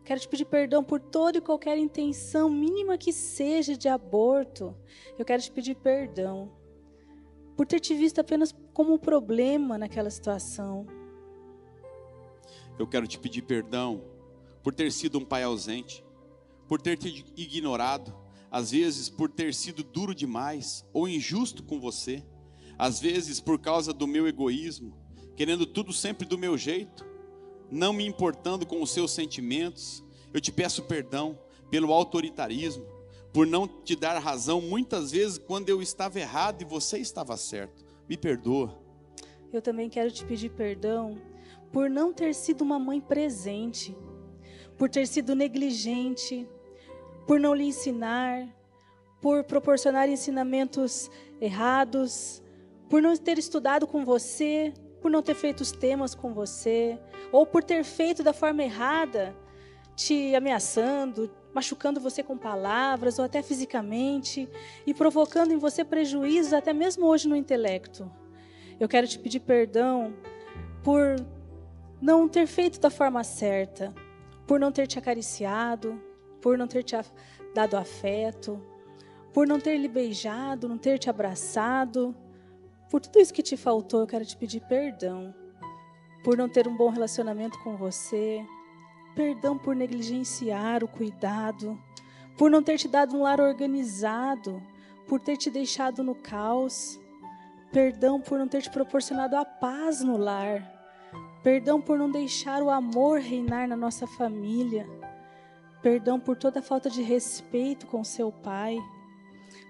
Quero 0.05 0.21
te 0.21 0.29
pedir 0.29 0.45
perdão 0.45 0.83
por 0.83 1.01
toda 1.01 1.39
e 1.39 1.41
qualquer 1.41 1.79
intenção 1.79 2.51
mínima 2.51 2.99
que 2.99 3.13
seja 3.13 3.77
de 3.77 3.89
aborto. 3.89 4.75
Eu 5.19 5.25
quero 5.25 5.43
te 5.43 5.51
pedir 5.51 5.77
perdão 5.77 6.53
por 7.57 7.67
ter 7.67 7.81
te 7.81 7.95
visto 7.95 8.19
apenas 8.21 8.55
como 8.73 8.95
um 8.95 8.99
problema 8.99 9.77
naquela 9.77 10.11
situação. 10.11 10.87
Eu 12.79 12.87
quero 12.87 13.07
te 13.07 13.19
pedir 13.19 13.43
perdão 13.43 14.03
por 14.63 14.75
ter 14.75 14.91
sido 14.91 15.19
um 15.19 15.25
pai 15.25 15.43
ausente, 15.43 16.05
por 16.67 16.81
ter 16.81 16.97
te 16.97 17.25
ignorado, 17.37 18.15
às 18.51 18.71
vezes 18.73 19.09
por 19.09 19.31
ter 19.31 19.55
sido 19.55 19.83
duro 19.83 20.15
demais 20.15 20.85
ou 20.93 21.09
injusto 21.09 21.63
com 21.63 21.79
você, 21.79 22.23
às 22.79 22.99
vezes 22.99 23.41
por 23.41 23.59
causa 23.59 23.93
do 23.93 24.07
meu 24.07 24.27
egoísmo, 24.27 24.97
querendo 25.37 25.65
tudo 25.65 25.93
sempre 25.93 26.27
do 26.27 26.37
meu 26.37 26.59
jeito, 26.59 27.07
não 27.71 27.93
me 27.93 28.05
importando 28.07 28.67
com 28.67 28.83
os 28.83 28.91
seus 28.91 29.13
sentimentos. 29.13 30.05
Eu 30.35 30.41
te 30.41 30.51
peço 30.51 30.83
perdão 30.83 31.39
pelo 31.71 31.93
autoritarismo, 31.93 32.85
por 33.33 33.47
não 33.47 33.69
te 33.69 33.95
dar 33.95 34.19
razão 34.19 34.61
muitas 34.61 35.13
vezes 35.13 35.39
quando 35.39 35.69
eu 35.69 35.81
estava 35.81 36.19
errado 36.19 36.63
e 36.63 36.65
você 36.65 36.99
estava 36.99 37.37
certo. 37.37 37.85
Me 38.09 38.17
perdoa. 38.17 38.77
Eu 39.53 39.63
também 39.63 39.89
quero 39.89 40.11
te 40.11 40.25
pedir 40.25 40.51
perdão 40.51 41.21
por 41.73 41.89
não 41.89 42.13
ter 42.13 42.35
sido 42.35 42.63
uma 42.63 42.79
mãe 42.79 43.01
presente, 43.01 43.97
por 44.77 44.89
ter 44.89 45.07
sido 45.07 45.37
negligente, 45.37 46.49
por 47.31 47.39
não 47.39 47.55
lhe 47.55 47.63
ensinar, 47.63 48.45
por 49.21 49.45
proporcionar 49.45 50.09
ensinamentos 50.09 51.09
errados, 51.41 52.43
por 52.89 53.01
não 53.01 53.17
ter 53.17 53.39
estudado 53.39 53.87
com 53.87 54.05
você, 54.05 54.75
por 55.01 55.13
não 55.13 55.23
ter 55.23 55.37
feito 55.37 55.61
os 55.61 55.71
temas 55.71 56.13
com 56.13 56.35
você, 56.35 56.99
ou 57.31 57.47
por 57.47 57.63
ter 57.63 57.85
feito 57.85 58.25
da 58.25 58.33
forma 58.33 58.65
errada, 58.65 59.33
te 59.95 60.35
ameaçando, 60.35 61.31
machucando 61.55 62.01
você 62.01 62.21
com 62.21 62.37
palavras 62.37 63.21
ou 63.21 63.25
até 63.25 63.45
fisicamente 63.45 64.49
e 64.85 64.93
provocando 64.93 65.53
em 65.53 65.57
você 65.57 65.85
prejuízos 65.85 66.53
até 66.53 66.73
mesmo 66.73 67.07
hoje 67.07 67.29
no 67.29 67.37
intelecto. 67.37 68.11
Eu 68.81 68.89
quero 68.89 69.07
te 69.07 69.17
pedir 69.17 69.39
perdão 69.39 70.13
por 70.83 71.15
não 72.03 72.29
ter 72.29 72.49
feito 72.49 72.81
da 72.81 72.91
forma 72.91 73.23
certa, 73.23 73.95
por 74.49 74.59
não 74.59 74.73
ter 74.73 74.89
te 74.89 74.99
acariciado, 74.99 76.10
por 76.41 76.57
não 76.57 76.67
ter 76.67 76.83
te 76.83 76.97
dado 77.55 77.77
afeto, 77.77 78.61
por 79.33 79.47
não 79.47 79.61
ter 79.61 79.77
lhe 79.77 79.89
beijado, 79.89 80.69
não 80.69 80.79
ter 80.79 80.99
te 80.99 81.09
abraçado. 81.09 82.15
Por 82.91 83.01
tudo 83.01 83.19
isso 83.19 83.33
que 83.33 83.43
te 83.43 83.57
faltou, 83.57 84.01
eu 84.01 84.07
quero 84.07 84.25
te 84.25 84.37
pedir 84.37 84.61
perdão. 84.63 85.35
Por 86.25 86.37
não 86.37 86.49
ter 86.49 86.67
um 86.69 86.77
bom 86.77 86.91
relacionamento 86.91 87.59
com 87.61 87.77
você, 87.77 88.45
Perdão 89.15 89.59
por 89.59 89.75
negligenciar 89.75 90.85
o 90.85 90.89
cuidado, 90.89 91.79
por 92.39 92.51
não 92.51 92.63
ter 92.63 92.79
te 92.79 92.87
dado 92.87 93.17
um 93.17 93.23
lar 93.23 93.41
organizado, 93.41 94.63
por 95.07 95.21
ter 95.21 95.37
te 95.37 95.51
deixado 95.51 96.05
no 96.05 96.15
caos. 96.15 96.99
Perdão 97.73 98.21
por 98.21 98.39
não 98.39 98.49
ter 98.49 98.63
te 98.63 98.71
proporcionado 98.71 99.37
a 99.37 99.45
paz 99.45 100.01
no 100.01 100.17
lar. 100.17 100.63
Perdão 101.43 101.81
por 101.81 101.99
não 101.99 102.11
deixar 102.11 102.63
o 102.63 102.71
amor 102.71 103.21
reinar 103.21 103.69
na 103.69 103.77
nossa 103.77 104.07
família. 104.07 104.87
Perdão 105.83 106.21
por 106.21 106.37
toda 106.37 106.61
falta 106.61 106.91
de 106.91 107.01
respeito 107.03 107.87
com 107.87 108.05
seu 108.05 108.31
pai. 108.31 108.79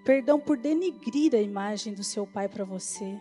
Perdão 0.05 0.41
por 0.41 0.57
denigrir 0.57 1.35
a 1.35 1.41
imagem 1.41 1.95
do 1.95 2.03
seu 2.03 2.27
pai 2.27 2.49
para 2.49 2.65
você. 2.65 3.19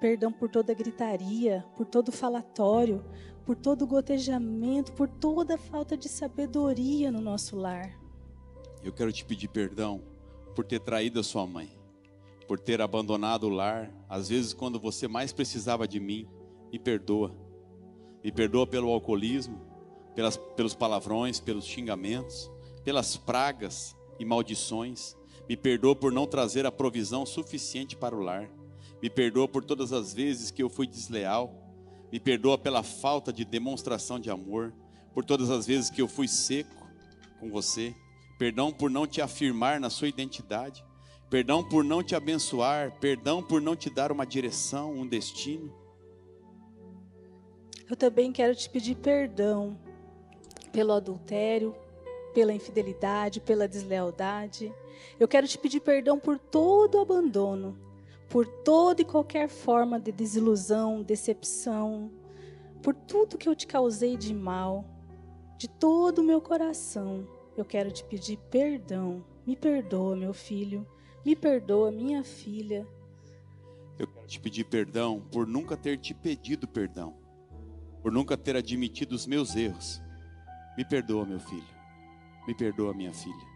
Perdão 0.00 0.32
por 0.32 0.48
toda 0.48 0.74
gritaria, 0.74 1.64
por 1.76 1.86
todo 1.86 2.10
falatório, 2.10 3.04
por 3.44 3.54
todo 3.54 3.86
gotejamento, 3.86 4.92
por 4.92 5.08
toda 5.08 5.56
falta 5.56 5.96
de 5.96 6.08
sabedoria 6.08 7.12
no 7.12 7.20
nosso 7.20 7.56
lar. 7.56 7.96
Eu 8.82 8.92
quero 8.92 9.12
te 9.12 9.24
pedir 9.24 9.48
perdão 9.48 10.02
por 10.54 10.64
ter 10.64 10.80
traído 10.80 11.20
a 11.20 11.22
sua 11.22 11.46
mãe, 11.46 11.70
por 12.48 12.58
ter 12.58 12.80
abandonado 12.80 13.44
o 13.44 13.50
lar, 13.50 13.92
às 14.08 14.28
vezes 14.30 14.52
quando 14.52 14.80
você 14.80 15.06
mais 15.06 15.32
precisava 15.32 15.86
de 15.86 16.00
mim. 16.00 16.26
Me 16.72 16.78
perdoa. 16.78 17.36
Me 18.24 18.32
perdoa 18.32 18.66
pelo 18.66 18.90
alcoolismo, 18.90 19.60
pelas, 20.14 20.36
pelos 20.36 20.74
palavrões, 20.74 21.40
pelos 21.40 21.64
xingamentos, 21.64 22.50
pelas 22.84 23.16
pragas 23.16 23.96
e 24.18 24.24
maldições. 24.24 25.16
Me 25.48 25.56
perdoa 25.56 25.96
por 25.96 26.12
não 26.12 26.26
trazer 26.26 26.66
a 26.66 26.72
provisão 26.72 27.26
suficiente 27.26 27.96
para 27.96 28.14
o 28.14 28.20
lar. 28.20 28.48
Me 29.02 29.08
perdoa 29.08 29.48
por 29.48 29.64
todas 29.64 29.92
as 29.92 30.12
vezes 30.12 30.50
que 30.50 30.62
eu 30.62 30.68
fui 30.68 30.86
desleal, 30.86 31.54
me 32.12 32.20
perdoa 32.20 32.58
pela 32.58 32.82
falta 32.82 33.32
de 33.32 33.44
demonstração 33.44 34.18
de 34.18 34.30
amor, 34.30 34.74
por 35.14 35.24
todas 35.24 35.50
as 35.50 35.66
vezes 35.66 35.90
que 35.90 36.02
eu 36.02 36.08
fui 36.08 36.28
seco 36.28 36.86
com 37.38 37.50
você. 37.50 37.94
Perdão 38.38 38.72
por 38.72 38.90
não 38.90 39.06
te 39.06 39.20
afirmar 39.20 39.80
na 39.80 39.90
sua 39.90 40.08
identidade. 40.08 40.84
Perdão 41.28 41.62
por 41.62 41.84
não 41.84 42.02
te 42.02 42.14
abençoar. 42.14 42.98
Perdão 42.98 43.42
por 43.42 43.60
não 43.60 43.76
te 43.76 43.88
dar 43.88 44.10
uma 44.10 44.26
direção, 44.26 44.92
um 44.92 45.06
destino. 45.06 45.72
Eu 47.88 47.96
também 47.96 48.32
quero 48.32 48.54
te 48.54 48.68
pedir 48.68 48.96
perdão 48.96 49.78
pelo 50.72 50.92
adultério, 50.92 51.74
pela 52.34 52.52
infidelidade, 52.52 53.40
pela 53.40 53.68
deslealdade. 53.68 54.72
Eu 55.18 55.28
quero 55.28 55.46
te 55.46 55.58
pedir 55.58 55.80
perdão 55.80 56.18
por 56.18 56.38
todo 56.38 56.96
o 56.96 57.00
abandono 57.00 57.90
por 58.30 58.46
toda 58.46 59.02
e 59.02 59.04
qualquer 59.04 59.48
forma 59.48 59.98
de 59.98 60.12
desilusão, 60.12 61.02
decepção, 61.02 62.12
por 62.80 62.94
tudo 62.94 63.36
que 63.36 63.48
eu 63.48 63.56
te 63.56 63.66
causei 63.66 64.16
de 64.16 64.32
mal, 64.32 64.84
de 65.58 65.68
todo 65.68 66.20
o 66.20 66.24
meu 66.24 66.40
coração. 66.40 67.26
Eu 67.56 67.64
quero 67.64 67.90
te 67.90 68.04
pedir 68.04 68.38
perdão. 68.48 69.24
Me 69.44 69.56
perdoa, 69.56 70.14
meu 70.14 70.32
filho. 70.32 70.86
Me 71.26 71.34
perdoa, 71.34 71.90
minha 71.90 72.22
filha. 72.22 72.86
Eu 73.98 74.06
quero 74.06 74.26
te 74.28 74.38
pedir 74.38 74.64
perdão 74.64 75.20
por 75.32 75.44
nunca 75.44 75.76
ter 75.76 75.98
te 75.98 76.14
pedido 76.14 76.68
perdão, 76.68 77.16
por 78.00 78.12
nunca 78.12 78.36
ter 78.36 78.54
admitido 78.54 79.12
os 79.12 79.26
meus 79.26 79.56
erros. 79.56 80.00
Me 80.76 80.84
perdoa, 80.84 81.26
meu 81.26 81.40
filho. 81.40 81.66
Me 82.46 82.54
perdoa, 82.54 82.94
minha 82.94 83.12
filha. 83.12 83.49